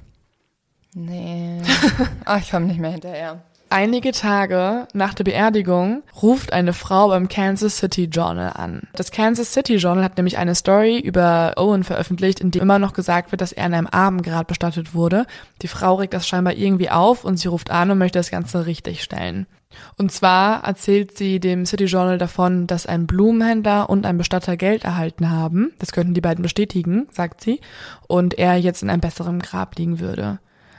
Nee. 0.94 1.62
Ach, 2.26 2.40
ich 2.40 2.50
komme 2.50 2.66
nicht 2.66 2.80
mehr 2.80 2.90
hinterher. 2.90 3.42
Einige 3.70 4.12
Tage 4.12 4.88
nach 4.94 5.12
der 5.12 5.24
Beerdigung 5.24 6.02
ruft 6.22 6.54
eine 6.54 6.72
Frau 6.72 7.08
beim 7.08 7.28
Kansas 7.28 7.76
City 7.76 8.04
Journal 8.04 8.52
an. 8.54 8.88
Das 8.94 9.10
Kansas 9.10 9.52
City 9.52 9.76
Journal 9.76 10.04
hat 10.04 10.16
nämlich 10.16 10.38
eine 10.38 10.54
Story 10.54 10.98
über 10.98 11.52
Owen 11.56 11.84
veröffentlicht, 11.84 12.40
in 12.40 12.50
dem 12.50 12.62
immer 12.62 12.78
noch 12.78 12.94
gesagt 12.94 13.30
wird, 13.30 13.42
dass 13.42 13.52
er 13.52 13.66
in 13.66 13.74
einem 13.74 13.86
Abendgrad 13.86 14.46
bestattet 14.46 14.94
wurde. 14.94 15.26
Die 15.60 15.68
Frau 15.68 15.96
regt 15.96 16.14
das 16.14 16.26
scheinbar 16.26 16.54
irgendwie 16.54 16.88
auf 16.88 17.24
und 17.24 17.36
sie 17.36 17.48
ruft 17.48 17.70
an 17.70 17.90
und 17.90 17.98
möchte 17.98 18.18
das 18.18 18.30
Ganze 18.30 18.64
richtig 18.64 19.02
stellen. 19.02 19.46
Und 19.98 20.12
zwar 20.12 20.64
erzählt 20.64 21.18
sie 21.18 21.38
dem 21.38 21.66
City 21.66 21.84
Journal 21.84 22.16
davon, 22.16 22.66
dass 22.66 22.86
ein 22.86 23.06
Blumenhändler 23.06 23.90
und 23.90 24.06
ein 24.06 24.16
Bestatter 24.16 24.56
Geld 24.56 24.84
erhalten 24.84 25.28
haben. 25.30 25.72
Das 25.78 25.92
könnten 25.92 26.14
die 26.14 26.22
beiden 26.22 26.42
bestätigen, 26.42 27.06
sagt 27.10 27.42
sie. 27.42 27.60
Und 28.06 28.38
er 28.38 28.56
jetzt 28.56 28.82
in 28.82 28.88
einem 28.88 29.02
besseren 29.02 29.40
Grab 29.40 29.76
liegen 29.76 30.00
würde. 30.00 30.38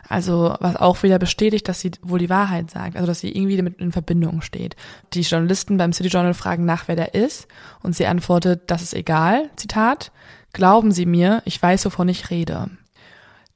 Also 0.10 0.56
was 0.60 0.76
auch 0.76 1.04
wieder 1.04 1.20
bestätigt, 1.20 1.68
dass 1.68 1.80
sie 1.80 1.92
wohl 2.02 2.18
die 2.18 2.32
Wahrheit 2.32 2.72
sagt, 2.72 2.96
also 2.96 3.06
dass 3.06 3.20
sie 3.20 3.32
irgendwie 3.32 3.58
damit 3.58 3.80
in 3.80 3.92
Verbindung 3.92 4.42
steht. 4.42 4.76
Die 5.14 5.22
Journalisten 5.22 5.78
beim 5.78 5.94
City 5.94 6.10
Journal 6.10 6.34
fragen 6.34 6.66
nach, 6.66 6.88
wer 6.88 6.96
der 6.96 7.14
ist 7.14 7.48
und 7.84 7.96
sie 7.96 8.08
antwortet, 8.08 8.64
das 8.68 8.82
ist 8.82 8.96
egal, 8.96 9.52
Zitat, 9.56 10.12
glauben 10.52 10.92
Sie 10.92 11.06
mir, 11.06 11.44
ich 11.46 11.62
weiß, 11.62 11.86
wovon 11.86 12.10
ich 12.10 12.32
rede. 12.32 12.72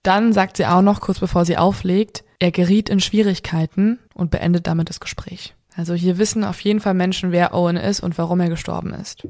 Dann 0.03 0.31
sagt 0.31 0.57
sie 0.57 0.67
auch 0.67 0.83
noch, 0.83 1.01
kurz 1.01 1.19
bevor 1.19 1.43
sie 1.43 1.57
auflegt, 1.57 2.23
er 2.37 2.51
geriet 2.51 2.87
in 2.87 2.99
Schwierigkeiten 2.99 3.97
und 4.13 4.29
beendet 4.29 4.67
damit 4.67 4.89
das 4.89 4.99
Gespräch. 4.99 5.55
Also 5.75 5.95
hier 5.95 6.19
wissen 6.19 6.43
auf 6.43 6.59
jeden 6.59 6.81
Fall 6.81 6.93
Menschen, 6.93 7.31
wer 7.31 7.55
Owen 7.55 7.77
ist 7.77 8.01
und 8.01 8.17
warum 8.19 8.39
er 8.41 8.49
gestorben 8.49 8.93
ist. 8.93 9.27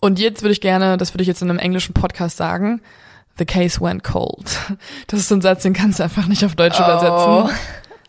Und 0.00 0.18
jetzt 0.18 0.42
würde 0.42 0.52
ich 0.52 0.60
gerne, 0.60 0.96
das 0.96 1.14
würde 1.14 1.22
ich 1.22 1.28
jetzt 1.28 1.42
in 1.42 1.50
einem 1.50 1.58
englischen 1.60 1.94
Podcast 1.94 2.36
sagen, 2.36 2.80
The 3.38 3.46
case 3.46 3.80
went 3.80 4.04
cold. 4.04 4.58
Das 5.06 5.20
ist 5.20 5.28
so 5.28 5.36
ein 5.36 5.40
Satz, 5.40 5.62
den 5.62 5.72
kannst 5.72 5.98
du 5.98 6.04
einfach 6.04 6.26
nicht 6.26 6.44
auf 6.44 6.54
Deutsch 6.54 6.78
oh. 6.80 6.84
übersetzen. 6.84 7.58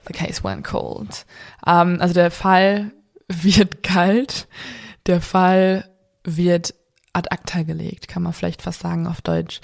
The 0.08 0.14
case 0.14 0.44
went 0.44 0.64
cold. 0.64 1.26
Ähm, 1.66 1.98
also 2.00 2.14
der 2.14 2.32
Fall 2.32 2.92
wird 3.28 3.84
kalt. 3.84 4.48
Der 5.06 5.22
Fall 5.22 5.86
wird 6.24 6.74
ad 7.14 7.30
acta 7.32 7.64
gelegt, 7.64 8.08
kann 8.08 8.24
man 8.24 8.34
vielleicht 8.34 8.62
fast 8.62 8.82
sagen 8.82 9.08
auf 9.08 9.22
Deutsch. 9.22 9.62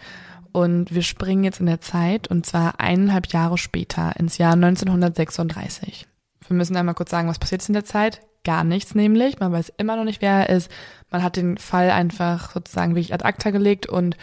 und 0.51 0.95
wir 0.95 1.03
springen 1.03 1.43
jetzt 1.43 1.59
in 1.59 1.66
der 1.66 1.82
Zeit 1.82 2.30
und 2.30 2.45
zwar 2.45 2.80
eineinhalb 2.80 3.28
Jahre 3.28 3.57
später 3.57 4.13
ins 4.18 4.38
Jahr 4.38 4.53
1936. 4.53 6.07
Wir 6.47 6.55
müssen 6.55 6.78
einmal 6.78 6.95
kurz 6.95 7.11
sagen, 7.11 7.28
was 7.28 7.39
passiert 7.39 7.61
jetzt 7.61 7.70
in 7.70 7.74
der 7.74 7.84
Zeit? 7.84 8.22
Gar 8.45 8.63
nichts 8.63 8.95
nämlich. 8.95 9.39
Man 9.39 9.51
weiß 9.51 9.74
immer 9.78 9.97
noch 9.97 10.05
nicht, 10.05 10.22
wer 10.22 10.47
er 10.47 10.55
ist. 10.55 10.72
Man 11.09 11.24
hat 11.24 11.36
den 11.36 11.57
Fall 11.57 11.91
einfach 11.91 12.51
sozusagen 12.51 12.95
wirklich 12.95 13.13
ad 13.13 13.26
acta 13.26 13.49
gelegt 13.49 13.88
und 13.88 14.16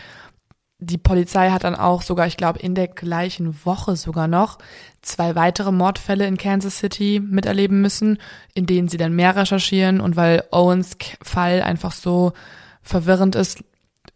die 0.82 0.98
Polizei 0.98 1.50
hat 1.50 1.62
dann 1.64 1.76
auch 1.76 2.02
sogar, 2.02 2.26
ich 2.26 2.36
glaube, 2.36 2.58
in 2.58 2.74
der 2.74 2.88
gleichen 2.88 3.64
Woche 3.64 3.94
sogar 3.94 4.26
noch 4.26 4.58
zwei 5.00 5.36
weitere 5.36 5.70
Mordfälle 5.70 6.26
in 6.26 6.36
Kansas 6.36 6.78
City 6.78 7.22
miterleben 7.24 7.80
müssen, 7.80 8.18
in 8.54 8.66
denen 8.66 8.88
sie 8.88 8.96
dann 8.96 9.14
mehr 9.14 9.36
recherchieren 9.36 10.00
und 10.00 10.16
weil 10.16 10.44
Owens 10.50 10.96
Fall 11.22 11.62
einfach 11.62 11.92
so 11.92 12.32
verwirrend 12.82 13.36
ist, 13.36 13.62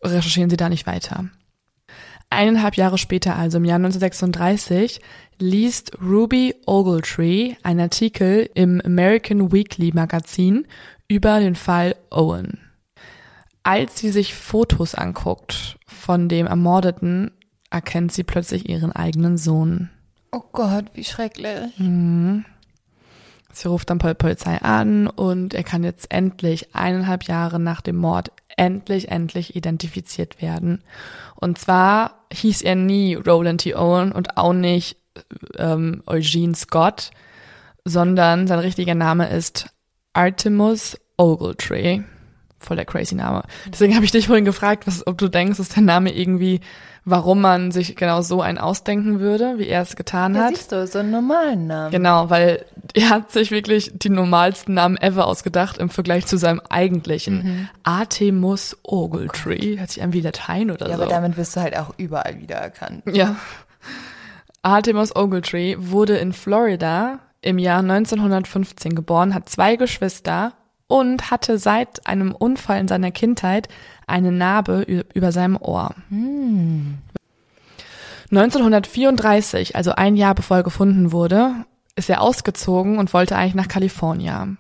recherchieren 0.03 0.51
sie 0.51 0.57
da 0.57 0.69
nicht 0.69 0.87
weiter. 0.87 1.27
Eineinhalb 2.31 2.77
Jahre 2.77 2.99
später, 2.99 3.37
also 3.37 3.59
im 3.59 3.65
Jahr 3.65 3.77
1936, 3.77 5.01
liest 5.39 5.93
Ruby 6.03 6.57
Ogletree 6.67 7.55
einen 7.63 7.81
Artikel 7.81 8.51
im 8.55 8.81
American 8.81 9.53
Weekly 9.53 9.93
Magazin 9.95 10.67
über 11.07 11.39
den 11.39 11.55
Fall 11.55 11.95
Owen. 12.11 12.66
Als 13.67 13.99
sie 13.99 14.13
sich 14.13 14.33
Fotos 14.33 14.95
anguckt 14.95 15.77
von 15.89 16.29
dem 16.29 16.47
Ermordeten, 16.47 17.33
erkennt 17.69 18.13
sie 18.13 18.23
plötzlich 18.23 18.69
ihren 18.69 18.93
eigenen 18.93 19.39
Sohn. 19.39 19.91
Oh 20.31 20.45
Gott, 20.53 20.85
wie 20.95 21.03
schrecklich. 21.03 21.77
Mhm. 21.77 22.45
Sie 23.53 23.67
ruft 23.67 23.91
dann 23.91 23.99
Polizei 23.99 24.59
an 24.63 25.09
und 25.09 25.53
er 25.53 25.65
kann 25.65 25.83
jetzt 25.83 26.13
endlich 26.13 26.77
eineinhalb 26.77 27.25
Jahre 27.25 27.59
nach 27.59 27.81
dem 27.81 27.97
Mord 27.97 28.31
endlich, 28.57 29.11
endlich 29.11 29.57
identifiziert 29.57 30.41
werden. 30.41 30.85
Und 31.35 31.59
zwar 31.59 32.25
hieß 32.33 32.63
er 32.63 32.77
nie 32.77 33.17
Roland 33.17 33.63
T. 33.63 33.75
Owen 33.75 34.13
und 34.13 34.37
auch 34.37 34.53
nicht 34.53 34.97
ähm, 35.57 36.05
Eugene 36.07 36.55
Scott, 36.55 37.11
sondern 37.85 38.47
sein 38.47 38.61
richtiger 38.61 38.95
Name 38.95 39.29
ist 39.29 39.75
Artemus 40.13 40.97
Ogletree. 41.17 42.03
Voll 42.59 42.77
der 42.77 42.87
crazy 42.87 43.15
Name. 43.15 43.43
Deswegen 43.69 43.95
habe 43.95 44.05
ich 44.05 44.11
dich 44.13 44.27
vorhin 44.29 44.45
gefragt, 44.47 44.87
was, 44.87 45.07
ob 45.07 45.19
du 45.19 45.29
denkst, 45.29 45.59
dass 45.59 45.69
der 45.69 45.83
Name 45.83 46.11
irgendwie, 46.13 46.61
warum 47.05 47.41
man 47.43 47.71
sich 47.71 47.97
genau 47.97 48.23
so 48.23 48.41
einen 48.41 48.57
ausdenken 48.59 49.21
würde, 49.21 49.59
wie 49.59 49.69
er 49.69 49.83
es 49.83 49.95
getan 49.95 50.35
Ja, 50.35 50.45
hat. 50.45 50.57
siehst 50.57 50.73
du, 50.73 50.87
so 50.87 50.99
einen 51.01 51.11
normalen 51.11 51.67
Namen. 51.67 51.91
Genau, 51.93 52.31
weil 52.31 52.65
er 52.95 53.11
hat 53.11 53.31
sich 53.31 53.51
wirklich 53.51 53.93
die 53.95 54.09
normalsten 54.09 54.73
Namen 54.75 54.97
ever 54.97 55.27
ausgedacht 55.27 55.77
im 55.79 55.91
Vergleich 55.91 56.27
zu 56.27 56.39
seinem 56.39 56.61
eigentlichen. 56.71 57.35
Mhm. 57.45 57.69
Artemus 57.85 58.77
Ogletree. 58.83 59.79
Hört 59.79 59.91
sich 59.91 60.03
an 60.03 60.15
wie 60.15 60.23
Latein 60.23 60.71
oder 60.71 60.89
Ja, 60.89 60.97
so. 60.97 61.03
aber 61.03 61.11
damit 61.11 61.37
wirst 61.37 61.57
du 61.57 61.61
halt 61.61 61.77
auch 61.77 61.93
überall 61.99 62.41
wiedererkannt. 62.41 63.03
Ja. 63.13 63.37
Artemus 64.63 65.15
Ogletree 65.15 65.77
wurde 65.79 66.17
in 66.17 66.33
Florida 66.33 67.21
im 67.43 67.59
Jahr 67.59 67.81
1915 67.81 68.95
geboren, 68.95 69.35
hat 69.35 69.49
zwei 69.49 69.77
Geschwister 69.77 70.55
und 70.89 71.31
hatte 71.31 71.59
seit 71.59 72.07
einem 72.07 72.33
Unfall 72.33 72.81
in 72.81 72.89
seiner 72.89 73.11
Kindheit 73.11 73.69
eine 74.07 74.33
Narbe 74.33 75.05
über 75.15 75.33
seinem 75.33 75.57
Ohr. 75.57 75.95
1934, 78.31 79.77
also 79.77 79.93
ein 79.93 80.17
Jahr 80.17 80.35
bevor 80.35 80.59
er 80.59 80.63
gefunden 80.63 81.13
wurde, 81.13 81.65
ist 81.97 82.11
er 82.11 82.21
ausgezogen 82.21 82.99
und 82.99 83.13
wollte 83.15 83.37
eigentlich 83.37 83.55
nach 83.55 83.69
Kalifornien. 83.69 84.59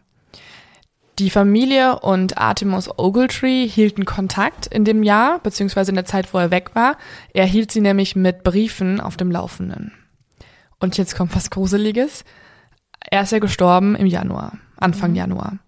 Die 1.18 1.30
Familie 1.30 2.00
und 2.00 2.36
Artemus 2.36 2.98
Ogletree 2.98 3.66
hielten 3.66 4.04
Kontakt 4.04 4.66
in 4.66 4.84
dem 4.84 5.02
Jahr, 5.02 5.38
beziehungsweise 5.38 5.90
in 5.90 5.94
der 5.94 6.04
Zeit, 6.04 6.34
wo 6.34 6.38
er 6.38 6.50
weg 6.50 6.74
war. 6.74 6.98
Er 7.32 7.46
hielt 7.46 7.72
sie 7.72 7.80
nämlich 7.80 8.16
mit 8.16 8.44
Briefen 8.44 9.00
auf 9.00 9.16
dem 9.16 9.30
Laufenden. 9.30 9.92
Und 10.78 10.98
jetzt 10.98 11.16
kommt 11.16 11.34
was 11.34 11.48
Gruseliges. 11.48 12.24
Er 13.10 13.22
ist 13.22 13.32
ja 13.32 13.38
gestorben 13.38 13.96
im 13.96 14.06
Januar, 14.06 14.58
Anfang 14.76 15.14
Januar. 15.14 15.58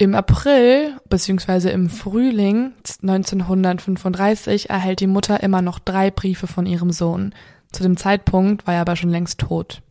Im 0.00 0.14
April, 0.14 0.96
beziehungsweise 1.08 1.70
im 1.70 1.90
Frühling 1.90 2.72
1935 3.02 4.70
erhält 4.70 5.00
die 5.00 5.08
Mutter 5.08 5.42
immer 5.42 5.60
noch 5.60 5.80
drei 5.80 6.12
Briefe 6.12 6.46
von 6.46 6.66
ihrem 6.66 6.92
Sohn. 6.92 7.34
Zu 7.72 7.82
dem 7.82 7.96
Zeitpunkt 7.96 8.66
war 8.66 8.74
er 8.74 8.82
aber 8.82 8.94
schon 8.94 9.10
längst 9.10 9.40
tot. 9.40 9.82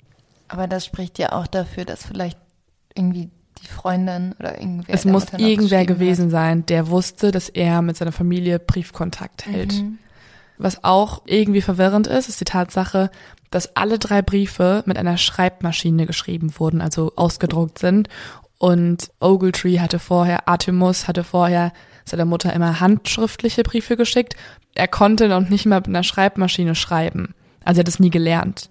Aber 0.48 0.68
das 0.68 0.86
spricht 0.86 1.20
ja 1.20 1.34
auch 1.34 1.46
dafür, 1.46 1.84
dass 1.84 2.06
vielleicht 2.06 2.38
irgendwie 2.96 3.30
die 3.62 3.68
Freundin 3.68 4.34
oder 4.40 4.58
irgendwer. 4.60 4.96
es 4.96 5.04
muss 5.04 5.26
irgendwer 5.34 5.86
gewesen 5.86 6.30
sein, 6.30 6.66
der 6.66 6.88
wusste, 6.88 7.32
dass 7.32 7.50
er 7.50 7.82
mit 7.82 7.98
seiner 7.98 8.14
Familie 8.14 8.60
Briefkontakt 8.60 9.46
hat. 9.46 9.54
hält. 9.54 9.74
Mhm. 9.74 10.00
Was 10.58 10.84
auch 10.84 11.22
irgendwie 11.26 11.62
verwirrend 11.62 12.08
ist, 12.08 12.30
ist 12.30 12.40
die 12.40 12.46
Tatsache, 12.46 13.12
dass 13.52 13.76
alle 13.76 14.00
drei 14.00 14.22
Briefe 14.22 14.84
mit 14.86 14.98
einer 14.98 15.18
Schreibmaschine 15.18 16.06
geschrieben 16.06 16.54
wurden, 16.58 16.82
also 16.82 17.12
ausgedruckt 17.16 17.80
sind. 17.80 18.10
Und 18.58 19.12
Ogletree 19.20 19.80
hatte 19.80 20.00
vorher, 20.00 20.48
Artemus 20.48 21.08
hatte 21.08 21.24
vorher 21.24 21.74
seiner 22.06 22.26
Mutter 22.26 22.54
immer 22.54 22.80
handschriftliche 22.80 23.64
Briefe 23.64 23.98
geschickt. 23.98 24.36
Er 24.74 24.88
konnte 24.88 25.28
noch 25.28 25.48
nicht 25.48 25.66
mal 25.66 25.80
mit 25.80 25.88
einer 25.88 26.04
Schreibmaschine 26.04 26.76
schreiben. 26.76 27.34
Also 27.64 27.80
er 27.80 27.82
hat 27.82 27.90
es 27.90 28.00
nie 28.00 28.10
gelernt. 28.10 28.70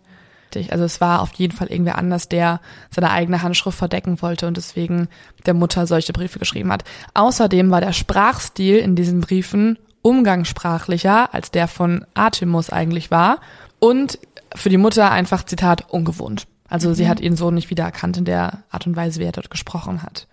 Also 0.70 0.84
es 0.84 1.01
war 1.03 1.20
auf 1.20 1.34
jeden 1.34 1.55
Fall 1.55 1.68
irgendwer 1.68 1.99
anders, 1.99 2.28
der 2.28 2.61
seine 2.91 3.11
eigene 3.11 3.43
Handschrift 3.43 3.76
verdecken 3.76 4.22
wollte 4.22 4.47
und 4.47 4.57
deswegen 4.57 5.09
der 5.45 5.53
Mutter 5.53 5.87
solche 5.87 6.14
Briefe 6.14 6.39
geschrieben 6.39 6.72
hat. 6.72 6.84
Außerdem 7.12 7.70
war 7.70 7.82
der 7.82 7.93
Sprachstil 7.93 8.78
in 8.78 8.97
diesen 8.97 9.20
Briefen 9.20 9.78
umgangssprachlicher, 10.01 11.34
als 11.34 11.51
der 11.51 11.68
von 11.68 12.07
Artemus 12.14 12.70
eigentlich 12.70 13.11
war. 13.11 13.41
Und 13.80 14.18
für 14.55 14.70
die 14.70 14.78
Mutter 14.78 15.11
einfach, 15.11 15.45
Zitat, 15.45 15.91
ungewohnt. 15.91 16.47
Also 16.69 16.95
sie 16.95 17.09
hat 17.09 17.21
ihren 17.21 17.37
Sohn 17.37 17.55
nicht 17.55 17.71
wiedererkannt 17.71 18.17
in 18.17 18.25
der 18.25 18.64
Art 18.71 18.87
und 18.87 18.97
Weise, 18.97 19.21
wie 19.21 19.25
er 19.25 19.33
dort 19.33 19.51
gesprochen 19.51 20.03
hat. 20.03 20.27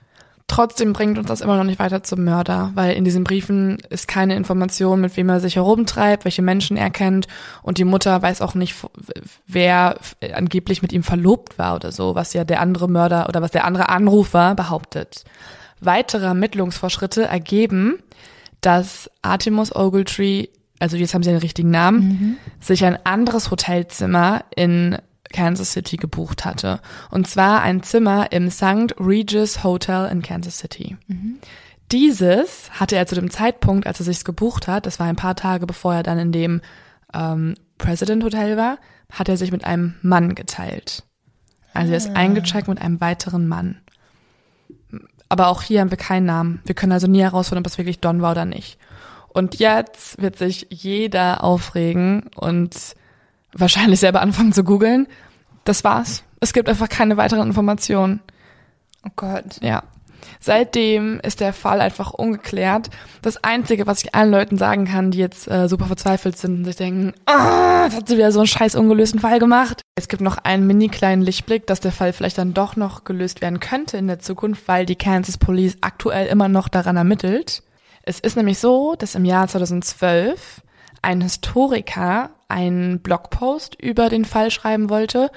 Trotzdem 0.47 0.93
bringt 0.93 1.17
uns 1.17 1.27
das 1.27 1.41
immer 1.41 1.57
noch 1.57 1.63
nicht 1.63 1.79
weiter 1.79 2.03
zum 2.03 2.25
Mörder, 2.25 2.71
weil 2.75 2.95
in 2.95 3.05
diesen 3.05 3.23
Briefen 3.23 3.77
ist 3.89 4.07
keine 4.07 4.35
Information, 4.35 5.01
mit 5.01 5.15
wem 5.15 5.29
er 5.29 5.39
sich 5.39 5.55
herumtreibt, 5.55 6.25
welche 6.25 6.41
Menschen 6.41 6.75
er 6.75 6.89
kennt 6.89 7.27
und 7.63 7.77
die 7.77 7.85
Mutter 7.85 8.21
weiß 8.21 8.41
auch 8.41 8.53
nicht, 8.53 8.75
wer 9.47 9.97
angeblich 10.33 10.81
mit 10.81 10.91
ihm 10.91 11.01
verlobt 11.01 11.57
war 11.57 11.75
oder 11.75 11.91
so, 11.91 12.13
was 12.13 12.33
ja 12.33 12.43
der 12.43 12.59
andere 12.59 12.89
Mörder 12.89 13.29
oder 13.29 13.41
was 13.41 13.51
der 13.51 13.65
andere 13.65 13.89
Anrufer 13.89 14.53
behauptet. 14.53 15.23
Weitere 15.79 16.25
Ermittlungsvorschritte 16.25 17.23
ergeben, 17.23 17.99
dass 18.61 19.09
Artemus 19.21 19.75
Ogletree, 19.75 20.47
also 20.77 20.97
jetzt 20.97 21.13
haben 21.13 21.23
sie 21.23 21.31
den 21.31 21.39
richtigen 21.39 21.71
Namen, 21.71 22.37
sich 22.59 22.85
ein 22.85 23.03
anderes 23.05 23.49
Hotelzimmer 23.49 24.43
in 24.55 24.97
Kansas 25.33 25.73
City 25.73 25.97
gebucht 25.97 26.45
hatte. 26.45 26.79
Und 27.11 27.27
zwar 27.27 27.61
ein 27.61 27.83
Zimmer 27.83 28.31
im 28.31 28.49
St. 28.49 28.95
Regis 28.99 29.63
Hotel 29.63 30.09
in 30.09 30.21
Kansas 30.21 30.59
City. 30.59 30.95
Dieses 31.91 32.71
hatte 32.71 32.95
er 32.95 33.05
zu 33.05 33.15
dem 33.15 33.29
Zeitpunkt, 33.29 33.85
als 33.85 33.99
er 33.99 34.05
sich's 34.05 34.23
gebucht 34.23 34.67
hat, 34.67 34.85
das 34.85 34.99
war 34.99 35.07
ein 35.07 35.15
paar 35.15 35.35
Tage 35.35 35.67
bevor 35.67 35.93
er 35.93 36.03
dann 36.03 36.17
in 36.17 36.31
dem 36.31 36.61
ähm, 37.13 37.55
President 37.77 38.23
Hotel 38.23 38.57
war, 38.57 38.77
hat 39.11 39.29
er 39.29 39.37
sich 39.37 39.51
mit 39.51 39.65
einem 39.65 39.95
Mann 40.01 40.35
geteilt. 40.35 41.03
Also 41.73 41.91
er 41.91 41.97
ist 41.97 42.15
eingecheckt 42.15 42.67
mit 42.67 42.81
einem 42.81 43.01
weiteren 43.01 43.47
Mann. 43.47 43.77
Aber 45.29 45.47
auch 45.47 45.63
hier 45.63 45.81
haben 45.81 45.89
wir 45.89 45.97
keinen 45.97 46.25
Namen. 46.25 46.61
Wir 46.65 46.75
können 46.75 46.91
also 46.91 47.07
nie 47.07 47.21
herausfinden, 47.21 47.63
ob 47.63 47.67
es 47.67 47.77
wirklich 47.77 47.99
Don 47.99 48.21
war 48.21 48.31
oder 48.31 48.45
nicht. 48.45 48.77
Und 49.29 49.59
jetzt 49.59 50.21
wird 50.21 50.37
sich 50.37 50.67
jeder 50.69 51.43
aufregen 51.43 52.29
und 52.35 52.95
wahrscheinlich 53.53 53.99
selber 53.99 54.21
anfangen 54.21 54.53
zu 54.53 54.63
googeln. 54.63 55.07
Das 55.63 55.83
war's. 55.83 56.23
Es 56.39 56.53
gibt 56.53 56.69
einfach 56.69 56.89
keine 56.89 57.17
weiteren 57.17 57.47
Informationen. 57.47 58.21
Oh 59.05 59.11
Gott. 59.15 59.61
Ja. 59.61 59.83
Seitdem 60.39 61.19
ist 61.21 61.39
der 61.39 61.53
Fall 61.53 61.81
einfach 61.81 62.11
ungeklärt. 62.11 62.89
Das 63.21 63.43
Einzige, 63.43 63.87
was 63.87 64.03
ich 64.03 64.15
allen 64.15 64.31
Leuten 64.31 64.57
sagen 64.57 64.85
kann, 64.85 65.11
die 65.11 65.19
jetzt 65.19 65.49
äh, 65.49 65.67
super 65.67 65.85
verzweifelt 65.85 66.37
sind 66.37 66.59
und 66.59 66.65
sich 66.65 66.75
denken, 66.75 67.13
ah, 67.25 67.85
jetzt 67.85 67.95
hat 67.95 68.07
sie 68.07 68.17
wieder 68.17 68.31
so 68.31 68.39
einen 68.39 68.47
scheiß 68.47 68.75
ungelösten 68.75 69.19
Fall 69.19 69.39
gemacht. 69.39 69.81
Es 69.95 70.07
gibt 70.07 70.21
noch 70.21 70.37
einen 70.37 70.67
mini 70.67 70.89
kleinen 70.89 71.21
Lichtblick, 71.21 71.67
dass 71.67 71.79
der 71.79 71.91
Fall 71.91 72.13
vielleicht 72.13 72.37
dann 72.37 72.53
doch 72.53 72.75
noch 72.75 73.03
gelöst 73.03 73.41
werden 73.41 73.59
könnte 73.59 73.97
in 73.97 74.07
der 74.07 74.19
Zukunft, 74.19 74.67
weil 74.67 74.85
die 74.85 74.95
Kansas 74.95 75.37
Police 75.37 75.77
aktuell 75.81 76.27
immer 76.27 76.49
noch 76.49 76.67
daran 76.67 76.97
ermittelt. 76.97 77.63
Es 78.03 78.19
ist 78.19 78.35
nämlich 78.35 78.59
so, 78.59 78.95
dass 78.97 79.15
im 79.15 79.25
Jahr 79.25 79.47
2012 79.47 80.61
ein 81.01 81.21
Historiker 81.21 82.31
einen 82.53 82.99
Blogpost 82.99 83.75
über 83.81 84.09
den 84.09 84.23
Fall 84.23 84.51
schreiben 84.51 84.89
wollte. 84.89 85.29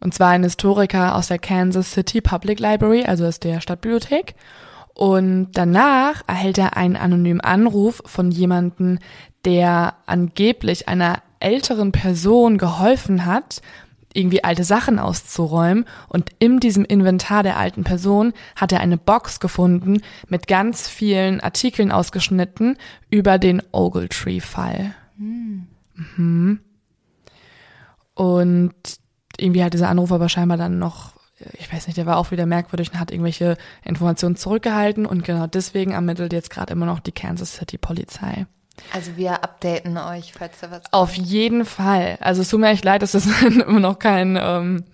Und 0.00 0.12
zwar 0.12 0.30
ein 0.30 0.42
Historiker 0.42 1.14
aus 1.14 1.28
der 1.28 1.38
Kansas 1.38 1.92
City 1.92 2.20
Public 2.20 2.60
Library, 2.60 3.04
also 3.04 3.24
aus 3.24 3.40
der 3.40 3.60
Stadtbibliothek. 3.60 4.34
Und 4.92 5.52
danach 5.52 6.22
erhält 6.26 6.58
er 6.58 6.76
einen 6.76 6.96
anonymen 6.96 7.40
Anruf 7.40 8.02
von 8.04 8.30
jemanden, 8.30 8.98
der 9.44 9.94
angeblich 10.06 10.88
einer 10.88 11.22
älteren 11.38 11.92
Person 11.92 12.58
geholfen 12.58 13.26
hat, 13.26 13.60
irgendwie 14.14 14.42
alte 14.42 14.64
Sachen 14.64 14.98
auszuräumen. 14.98 15.84
Und 16.08 16.30
in 16.38 16.60
diesem 16.60 16.84
Inventar 16.84 17.42
der 17.42 17.58
alten 17.58 17.84
Person 17.84 18.32
hat 18.56 18.72
er 18.72 18.80
eine 18.80 18.96
Box 18.96 19.38
gefunden 19.40 20.00
mit 20.28 20.48
ganz 20.48 20.88
vielen 20.88 21.40
Artikeln 21.40 21.92
ausgeschnitten 21.92 22.76
über 23.10 23.38
den 23.38 23.62
Ogletree-Fall. 23.72 24.94
Mhm. 25.96 26.60
Und 28.14 28.74
irgendwie 29.38 29.62
hat 29.62 29.74
dieser 29.74 29.88
Anruf 29.88 30.12
aber 30.12 30.28
scheinbar 30.28 30.56
dann 30.56 30.78
noch, 30.78 31.12
ich 31.58 31.70
weiß 31.72 31.86
nicht, 31.86 31.98
der 31.98 32.06
war 32.06 32.16
auch 32.16 32.30
wieder 32.30 32.46
merkwürdig 32.46 32.92
und 32.92 33.00
hat 33.00 33.10
irgendwelche 33.10 33.56
Informationen 33.84 34.36
zurückgehalten 34.36 35.04
und 35.04 35.24
genau 35.24 35.46
deswegen 35.46 35.92
ermittelt 35.92 36.32
jetzt 36.32 36.50
gerade 36.50 36.72
immer 36.72 36.86
noch 36.86 37.00
die 37.00 37.12
Kansas 37.12 37.56
City 37.56 37.76
Polizei. 37.76 38.46
Also 38.92 39.16
wir 39.16 39.42
updaten 39.42 39.96
euch, 39.98 40.32
falls 40.32 40.60
da 40.60 40.70
was 40.70 40.82
Auf 40.92 41.14
jeden 41.14 41.64
Fall. 41.64 42.18
Also 42.20 42.42
es 42.42 42.48
tut 42.48 42.60
mir 42.60 42.68
echt 42.68 42.84
leid, 42.84 43.02
dass 43.02 43.14
es 43.14 43.26
immer 43.42 43.80
noch 43.80 43.98
kein, 43.98 44.38
ähm, 44.40 44.84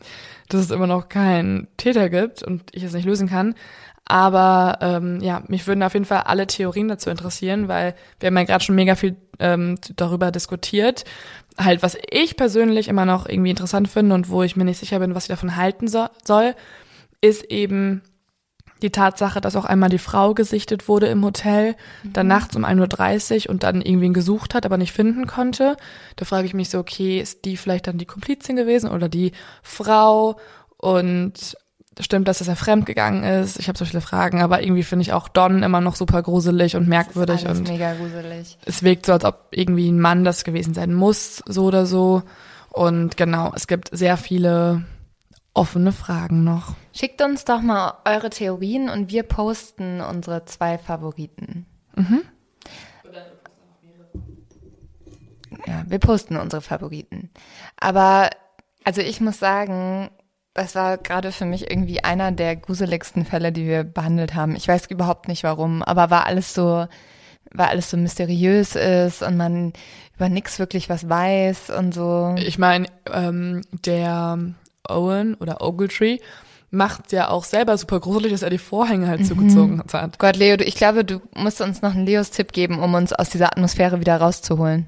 dass 0.49 0.61
es 0.63 0.71
immer 0.71 0.87
noch 0.87 1.09
keinen 1.09 1.69
Täter 1.77 2.09
gibt 2.09 2.43
und 2.43 2.63
ich 2.73 2.83
es 2.83 2.93
nicht 2.93 3.07
lösen 3.07 3.29
kann. 3.29 3.55
Aber 4.05 4.79
ähm, 4.81 5.21
ja, 5.21 5.43
mich 5.47 5.67
würden 5.67 5.83
auf 5.83 5.95
jeden 5.95 6.05
Fall 6.05 6.23
alle 6.23 6.47
Theorien 6.47 6.89
dazu 6.89 7.09
interessieren, 7.09 7.69
weil 7.69 7.95
wir 8.19 8.27
haben 8.27 8.37
ja 8.37 8.45
gerade 8.45 8.65
schon 8.65 8.75
mega 8.75 8.97
viel 8.97 9.17
ähm, 9.43 9.79
darüber 9.97 10.31
diskutiert. 10.31 11.05
Halt, 11.59 11.83
was 11.83 11.99
ich 12.11 12.37
persönlich 12.37 12.89
immer 12.89 13.05
noch 13.05 13.29
irgendwie 13.29 13.51
interessant 13.51 13.89
finde 13.89 14.15
und 14.15 14.31
wo 14.31 14.43
ich 14.43 14.57
mir 14.57 14.65
nicht 14.65 14.79
sicher 14.79 15.01
bin, 15.01 15.15
was 15.15 15.25
ich 15.25 15.29
davon 15.29 15.57
halten 15.57 15.89
so 15.89 16.07
soll, 16.25 16.55
ist 17.21 17.45
eben 17.45 18.03
die 18.83 18.91
Tatsache, 18.91 19.41
dass 19.41 19.57
auch 19.57 19.65
einmal 19.65 19.91
die 19.91 19.99
Frau 19.99 20.35
gesichtet 20.35 20.89
wurde 20.89 21.07
im 21.07 21.25
Hotel, 21.25 21.77
mhm. 22.03 22.13
dann 22.13 22.27
nachts 22.27 22.57
um 22.57 22.65
1.30 22.65 23.45
Uhr 23.47 23.51
und 23.51 23.63
dann 23.63 23.81
irgendwen 23.81 24.13
gesucht 24.13 24.55
hat, 24.55 24.67
aber 24.67 24.77
nicht 24.77 24.93
finden 24.93 25.27
konnte. 25.27 25.77
Da 26.17 26.25
frage 26.25 26.47
ich 26.47 26.55
mich 26.55 26.69
so, 26.69 26.79
okay, 26.79 27.21
ist 27.21 27.45
die 27.45 27.57
vielleicht 27.57 27.87
dann 27.87 27.99
die 27.99 28.07
Komplizin 28.07 28.57
gewesen 28.57 28.91
oder 28.91 29.09
die 29.09 29.33
Frau? 29.63 30.37
Und 30.79 31.57
stimmt, 32.01 32.29
dass 32.29 32.47
er 32.47 32.57
fremdgegangen 32.57 33.25
ist. 33.25 33.59
Ich 33.59 33.69
habe 33.69 33.79
so 33.79 33.85
viele 33.85 34.01
Fragen, 34.01 34.43
aber 34.43 34.63
irgendwie 34.63 34.83
finde 34.83 35.03
ich 35.03 35.13
auch 35.13 35.29
Don 35.29 35.63
immer 35.63 35.81
noch 35.81 35.97
super 35.97 36.23
gruselig 36.23 36.77
und 36.77 36.89
merkwürdig 36.89 37.47
und 37.47 37.69
mega 37.69 37.95
gruselig. 37.95 38.59
Es 38.65 38.83
wirkt 38.83 39.07
so, 39.07 39.13
als 39.13 39.25
ob 39.25 39.49
irgendwie 39.51 39.89
ein 39.91 40.01
Mann 40.01 40.25
das 40.25 40.45
gewesen 40.45 40.75
sein 40.75 40.95
muss, 40.95 41.43
so 41.47 41.65
oder 41.65 41.87
so. 41.87 42.23
Und 42.71 43.17
genau, 43.17 43.53
es 43.55 43.67
gibt 43.67 43.91
sehr 43.93 44.17
viele 44.17 44.85
offene 45.55 45.93
Fragen 45.93 46.45
noch. 46.45 46.75
Schickt 46.95 47.21
uns 47.21 47.45
doch 47.45 47.61
mal 47.61 47.99
eure 48.05 48.31
Theorien 48.31 48.89
und 48.89 49.11
wir 49.11 49.23
posten 49.23 50.01
unsere 50.01 50.45
zwei 50.47 50.79
Favoriten. 50.79 51.67
Mhm. 51.95 52.23
Ja, 55.67 55.85
wir 55.87 55.99
posten 55.99 56.37
unsere 56.37 56.63
Favoriten. 56.63 57.31
Aber 57.79 58.31
also 58.85 59.01
ich 59.01 59.21
muss 59.21 59.39
sagen, 59.39 60.11
das 60.55 60.75
war 60.75 60.99
gerade 60.99 61.33
für 61.33 61.47
mich 61.47 61.71
irgendwie 61.71 62.05
einer 62.05 62.31
der 62.31 62.57
gruseligsten 62.57 63.25
Fälle, 63.25 63.53
die 63.53 63.67
wir 63.67 63.85
behandelt 63.85 64.35
haben. 64.35 64.55
Ich 64.55 64.69
weiß 64.69 64.87
überhaupt 64.87 65.29
nicht 65.29 65.45
warum, 65.45 65.83
aber 65.83 66.11
war 66.11 66.27
alles 66.27 66.55
so, 66.55 66.87
war 67.53 67.69
alles 67.69 67.91
so 67.91 67.97
mysteriös 67.97 68.77
ist 68.77 69.23
und 69.23 69.37
man 69.37 69.73
über 70.17 70.29
nichts 70.29 70.59
wirklich 70.59 70.89
was 70.89 71.09
weiß 71.09 71.71
und 71.71 71.95
so. 71.95 72.35
Ich 72.39 72.59
meine, 72.59 72.87
ähm, 73.11 73.63
der 73.85 74.39
Owen 74.89 75.35
oder 75.35 75.63
Ogletree 75.63 76.19
macht 76.71 77.13
ja 77.13 77.29
auch 77.29 77.45
selber 77.45 77.77
super 77.79 78.01
gruselig, 78.01 78.33
dass 78.33 78.43
er 78.43 78.51
die 78.51 78.59
Vorhänge 78.59 79.07
halt 79.07 79.21
mhm. 79.21 79.25
zugezogen 79.25 79.83
hat. 79.93 80.19
Gott, 80.19 80.37
Leo, 80.37 80.57
ich 80.59 80.75
glaube, 80.75 81.05
du 81.05 81.21
musst 81.35 81.61
uns 81.61 81.83
noch 81.83 81.95
einen 81.95 82.07
Leos-Tipp 82.07 82.53
geben, 82.53 82.79
um 82.79 82.95
uns 82.95 83.13
aus 83.13 83.31
dieser 83.31 83.53
Atmosphäre 83.53 84.01
wieder 84.01 84.17
rauszuholen. 84.17 84.87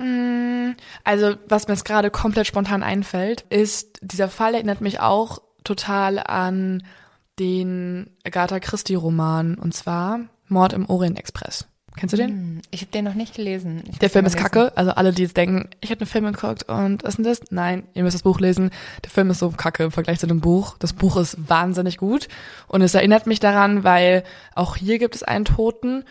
Mm, 0.00 0.76
also, 1.04 1.36
was 1.48 1.68
mir 1.68 1.74
jetzt 1.74 1.84
gerade 1.84 2.10
komplett 2.10 2.46
spontan 2.46 2.82
einfällt, 2.82 3.42
ist, 3.50 3.98
dieser 4.02 4.28
Fall 4.28 4.54
erinnert 4.54 4.80
mich 4.80 5.00
auch 5.00 5.42
total 5.62 6.18
an 6.18 6.82
den 7.38 8.10
Agatha 8.24 8.60
Christie 8.60 8.94
Roman, 8.94 9.56
und 9.56 9.74
zwar 9.74 10.20
Mord 10.48 10.72
im 10.72 10.88
Orient 10.88 11.18
Express. 11.18 11.66
Kennst 11.96 12.12
du 12.12 12.16
den? 12.16 12.30
Hm, 12.30 12.62
ich 12.70 12.82
habe 12.82 12.92
den 12.92 13.04
noch 13.04 13.14
nicht 13.14 13.34
gelesen. 13.34 13.82
Ich 13.90 13.98
der 13.98 14.10
Film 14.10 14.24
ist 14.24 14.36
kacke. 14.36 14.72
Also 14.76 14.92
alle, 14.92 15.12
die 15.12 15.22
jetzt 15.22 15.36
denken, 15.36 15.68
ich 15.80 15.90
hätte 15.90 16.02
einen 16.02 16.10
Film 16.10 16.24
geguckt 16.32 16.62
und 16.62 17.02
was 17.02 17.10
ist 17.10 17.16
denn 17.16 17.24
das? 17.24 17.40
Nein, 17.50 17.86
ihr 17.94 18.04
müsst 18.04 18.14
das 18.14 18.22
Buch 18.22 18.40
lesen. 18.40 18.70
Der 19.04 19.10
Film 19.10 19.30
ist 19.30 19.40
so 19.40 19.50
kacke 19.50 19.84
im 19.84 19.90
Vergleich 19.90 20.20
zu 20.20 20.26
dem 20.26 20.40
Buch. 20.40 20.76
Das 20.78 20.92
Buch 20.92 21.16
ist 21.16 21.36
wahnsinnig 21.48 21.98
gut. 21.98 22.28
Und 22.68 22.82
es 22.82 22.94
erinnert 22.94 23.26
mich 23.26 23.40
daran, 23.40 23.84
weil 23.84 24.22
auch 24.54 24.76
hier 24.76 24.98
gibt 24.98 25.16
es 25.16 25.22
einen 25.22 25.44
Toten 25.44 26.04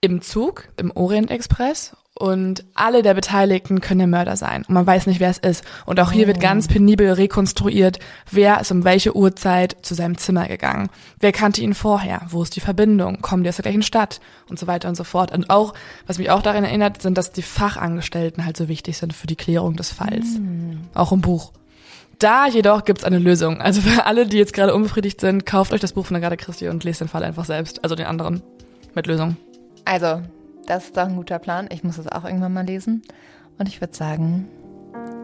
im 0.00 0.22
Zug, 0.22 0.68
im 0.76 0.90
Orient 0.90 1.30
Express 1.30 1.94
und 2.18 2.64
alle 2.74 3.02
der 3.02 3.14
Beteiligten 3.14 3.80
können 3.80 3.98
der 3.98 4.06
Mörder 4.06 4.36
sein. 4.36 4.64
Und 4.66 4.74
man 4.74 4.86
weiß 4.86 5.06
nicht, 5.06 5.20
wer 5.20 5.28
es 5.28 5.38
ist. 5.38 5.64
Und 5.84 6.00
auch 6.00 6.12
hier 6.12 6.24
oh. 6.24 6.28
wird 6.28 6.40
ganz 6.40 6.66
penibel 6.66 7.12
rekonstruiert, 7.12 7.98
wer 8.30 8.60
ist 8.60 8.72
um 8.72 8.84
welche 8.84 9.14
Uhrzeit 9.14 9.76
zu 9.82 9.94
seinem 9.94 10.16
Zimmer 10.16 10.48
gegangen. 10.48 10.88
Wer 11.20 11.32
kannte 11.32 11.60
ihn 11.60 11.74
vorher? 11.74 12.22
Wo 12.30 12.42
ist 12.42 12.56
die 12.56 12.60
Verbindung? 12.60 13.20
Kommen 13.20 13.42
die 13.42 13.50
aus 13.50 13.56
der 13.56 13.64
gleichen 13.64 13.82
Stadt? 13.82 14.20
Und 14.48 14.58
so 14.58 14.66
weiter 14.66 14.88
und 14.88 14.94
so 14.94 15.04
fort. 15.04 15.30
Und 15.30 15.50
auch, 15.50 15.74
was 16.06 16.18
mich 16.18 16.30
auch 16.30 16.42
daran 16.42 16.64
erinnert, 16.64 17.02
sind, 17.02 17.18
dass 17.18 17.32
die 17.32 17.42
Fachangestellten 17.42 18.46
halt 18.46 18.56
so 18.56 18.68
wichtig 18.68 18.96
sind 18.96 19.12
für 19.12 19.26
die 19.26 19.36
Klärung 19.36 19.76
des 19.76 19.90
Falls. 19.90 20.38
Mm. 20.38 20.80
Auch 20.94 21.12
im 21.12 21.20
Buch. 21.20 21.52
Da 22.18 22.46
jedoch 22.46 22.84
gibt's 22.84 23.04
eine 23.04 23.18
Lösung. 23.18 23.60
Also 23.60 23.82
für 23.82 24.06
alle, 24.06 24.26
die 24.26 24.38
jetzt 24.38 24.54
gerade 24.54 24.74
unbefriedigt 24.74 25.20
sind, 25.20 25.44
kauft 25.44 25.74
euch 25.74 25.80
das 25.80 25.92
Buch 25.92 26.06
von 26.06 26.16
Agatha 26.16 26.36
Christie 26.36 26.68
und 26.68 26.82
lest 26.82 27.02
den 27.02 27.08
Fall 27.08 27.24
einfach 27.24 27.44
selbst. 27.44 27.84
Also 27.84 27.94
den 27.94 28.06
anderen. 28.06 28.42
Mit 28.94 29.06
Lösung. 29.06 29.36
Also, 29.84 30.22
das 30.66 30.86
ist 30.86 30.96
doch 30.96 31.04
ein 31.04 31.16
guter 31.16 31.38
Plan. 31.38 31.68
Ich 31.70 31.84
muss 31.84 31.98
es 31.98 32.08
auch 32.08 32.24
irgendwann 32.24 32.52
mal 32.52 32.66
lesen. 32.66 33.02
Und 33.58 33.68
ich 33.68 33.80
würde 33.80 33.94
sagen, 33.94 34.48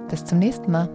bis 0.09 0.25
zum 0.25 0.39
nächsten 0.39 0.71
Mal. 0.71 0.89